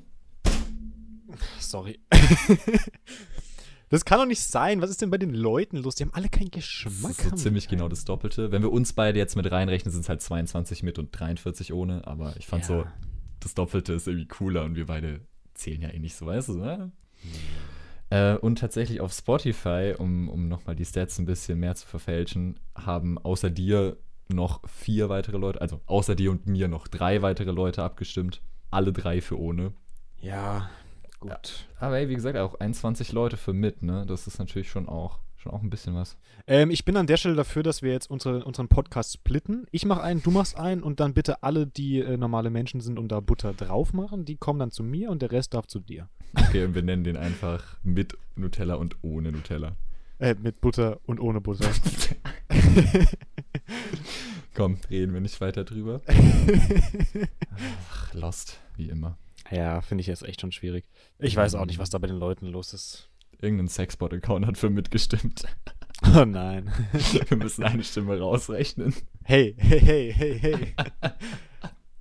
Sorry. 1.60 2.00
das 3.92 4.06
kann 4.06 4.18
doch 4.20 4.26
nicht 4.26 4.42
sein. 4.42 4.82
Was 4.82 4.90
ist 4.90 5.02
denn 5.02 5.10
bei 5.12 5.18
den 5.20 5.34
Leuten 5.34 5.78
los? 5.78 5.96
Die 5.96 6.04
haben 6.04 6.14
alle 6.14 6.30
keinen 6.30 6.50
Geschmack. 6.50 7.16
Das 7.18 7.26
ist 7.26 7.30
so 7.30 7.36
ziemlich 7.36 7.68
genau 7.68 7.88
das 7.90 8.06
Doppelte. 8.06 8.52
Wenn 8.52 8.62
wir 8.64 8.72
uns 8.72 8.94
beide 8.94 9.20
jetzt 9.20 9.36
mit 9.36 9.50
reinrechnen, 9.52 9.92
sind 9.92 10.02
es 10.02 10.10
halt 10.10 10.22
22 10.22 10.82
mit 10.84 10.98
und 10.98 11.10
43 11.12 11.74
ohne. 11.74 12.08
Aber 12.08 12.36
ich 12.38 12.48
fand 12.48 12.64
Ja. 12.64 12.68
so, 12.68 12.86
das 13.40 13.54
Doppelte 13.54 13.94
ist 13.94 14.08
irgendwie 14.08 14.28
cooler 14.28 14.64
und 14.64 14.76
wir 14.76 14.88
beide 14.88 15.22
zählen 15.54 15.82
ja 15.82 15.90
eh 15.90 16.00
nicht 16.00 16.16
so, 16.16 16.26
weißt 16.26 16.50
du, 16.50 16.54
ne? 16.58 16.92
Äh, 18.10 18.36
und 18.38 18.60
tatsächlich 18.60 19.00
auf 19.02 19.14
Spotify, 19.14 19.94
um, 19.98 20.28
um 20.30 20.48
nochmal 20.48 20.76
die 20.76 20.86
Stats 20.86 21.18
ein 21.20 21.26
bisschen 21.26 21.60
mehr 21.60 21.76
zu 21.76 21.88
verfälschen, 21.88 22.60
haben 22.76 23.18
außer 23.18 23.50
dir 23.50 23.98
noch 24.28 24.62
vier 24.68 25.10
weitere 25.10 25.38
Leute, 25.38 25.62
also 25.62 25.82
außer 25.86 26.16
dir 26.16 26.32
und 26.32 26.46
mir 26.48 26.68
noch 26.68 26.88
drei 26.88 27.22
weitere 27.22 27.52
Leute 27.52 27.84
abgestimmt. 27.84 28.42
Alle 28.70 28.94
drei 28.94 29.22
für 29.22 29.38
ohne. 29.40 29.74
Ja, 30.22 30.70
gut. 31.22 31.68
Aber 31.80 31.98
ey, 31.98 32.10
wie 32.10 32.16
gesagt, 32.16 32.38
auch 32.38 32.60
21 32.60 33.14
Leute 33.14 33.38
für 33.38 33.54
mit, 33.54 33.82
ne? 33.82 34.06
Das 34.06 34.28
ist 34.28 34.40
natürlich 34.40 34.70
schon 34.70 34.90
auch, 34.90 35.20
schon 35.38 35.54
auch 35.54 35.62
ein 35.62 35.70
bisschen 35.70 35.96
was. 35.96 36.18
Ähm, 36.48 36.70
ich 36.70 36.84
bin 36.84 36.98
an 36.98 37.08
der 37.08 37.16
Stelle 37.18 37.36
dafür, 37.36 37.64
dass 37.64 37.82
wir 37.82 37.94
jetzt 37.94 38.10
unsere, 38.10 38.44
unseren 38.44 38.68
Podcast 38.68 39.14
splitten. 39.14 39.66
Ich 39.72 39.86
mache 39.86 40.02
einen, 40.02 40.22
du 40.22 40.32
machst 40.32 40.58
einen 40.58 40.84
und 40.84 41.00
dann 41.00 41.14
bitte 41.14 41.44
alle, 41.44 41.66
die 41.66 42.00
äh, 42.00 42.18
normale 42.18 42.50
Menschen 42.50 42.82
sind 42.82 43.00
und 43.00 43.10
da 43.10 43.22
Butter 43.22 43.54
drauf 43.54 43.94
machen, 43.94 44.26
die 44.26 44.36
kommen 44.36 44.60
dann 44.60 44.72
zu 44.72 44.84
mir 44.84 45.10
und 45.10 45.22
der 45.22 45.32
Rest 45.32 45.54
darf 45.54 45.68
zu 45.68 45.80
dir. 45.80 46.10
Okay, 46.36 46.66
und 46.66 46.76
wir 46.76 46.84
nennen 46.84 47.04
den 47.04 47.18
einfach 47.18 47.78
mit 47.84 48.18
Nutella 48.36 48.76
und 48.76 48.98
ohne 49.02 49.32
Nutella. 49.32 49.78
Äh, 50.20 50.36
mit 50.36 50.60
Butter 50.62 51.00
und 51.06 51.20
ohne 51.20 51.42
Butter. 51.42 51.70
Komm, 54.54 54.78
reden 54.90 55.14
wir 55.14 55.22
nicht 55.22 55.40
weiter 55.42 55.64
drüber. 55.64 56.02
Ach, 57.90 58.14
Lost, 58.14 58.60
wie 58.76 58.90
immer. 58.90 59.18
Ja, 59.52 59.82
finde 59.82 60.02
ich 60.02 60.08
jetzt 60.08 60.24
echt 60.24 60.42
schon 60.42 60.52
schwierig. 60.52 60.86
Ich 61.20 61.36
weiß 61.36 61.56
auch 61.56 61.66
nicht, 61.66 61.80
was 61.80 61.90
da 61.90 61.98
bei 61.98 62.08
den 62.08 62.18
Leuten 62.18 62.48
los 62.48 62.74
ist. 62.74 63.10
Irgendein 63.42 63.68
Sexbot-Account 63.68 64.46
hat 64.46 64.58
für 64.58 64.70
mitgestimmt. 64.70 65.44
Oh 66.16 66.26
nein. 66.26 66.72
Wir 67.28 67.38
müssen 67.38 67.64
eine 67.64 67.84
Stimme 67.84 68.18
rausrechnen. 68.18 68.96
Hey, 69.24 69.56
hey, 69.60 69.80
hey, 69.80 70.12
hey, 70.12 70.40
hey. 70.40 70.76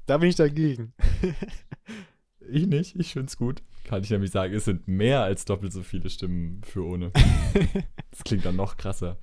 da 0.06 0.16
bin 0.16 0.30
ich 0.30 0.36
dagegen. 0.36 0.94
Ich 2.48 2.66
nicht, 2.66 2.96
ich 2.96 3.12
find's 3.12 3.36
gut. 3.36 3.62
Kann 3.84 4.02
ich 4.02 4.08
nämlich 4.08 4.30
sagen, 4.30 4.54
es 4.54 4.64
sind 4.64 4.88
mehr 4.88 5.22
als 5.22 5.44
doppelt 5.44 5.74
so 5.74 5.82
viele 5.82 6.08
Stimmen 6.08 6.62
für 6.64 6.82
ohne. 6.82 7.12
Das 8.10 8.24
klingt 8.24 8.46
dann 8.46 8.56
noch 8.56 8.78
krasser. 8.78 9.18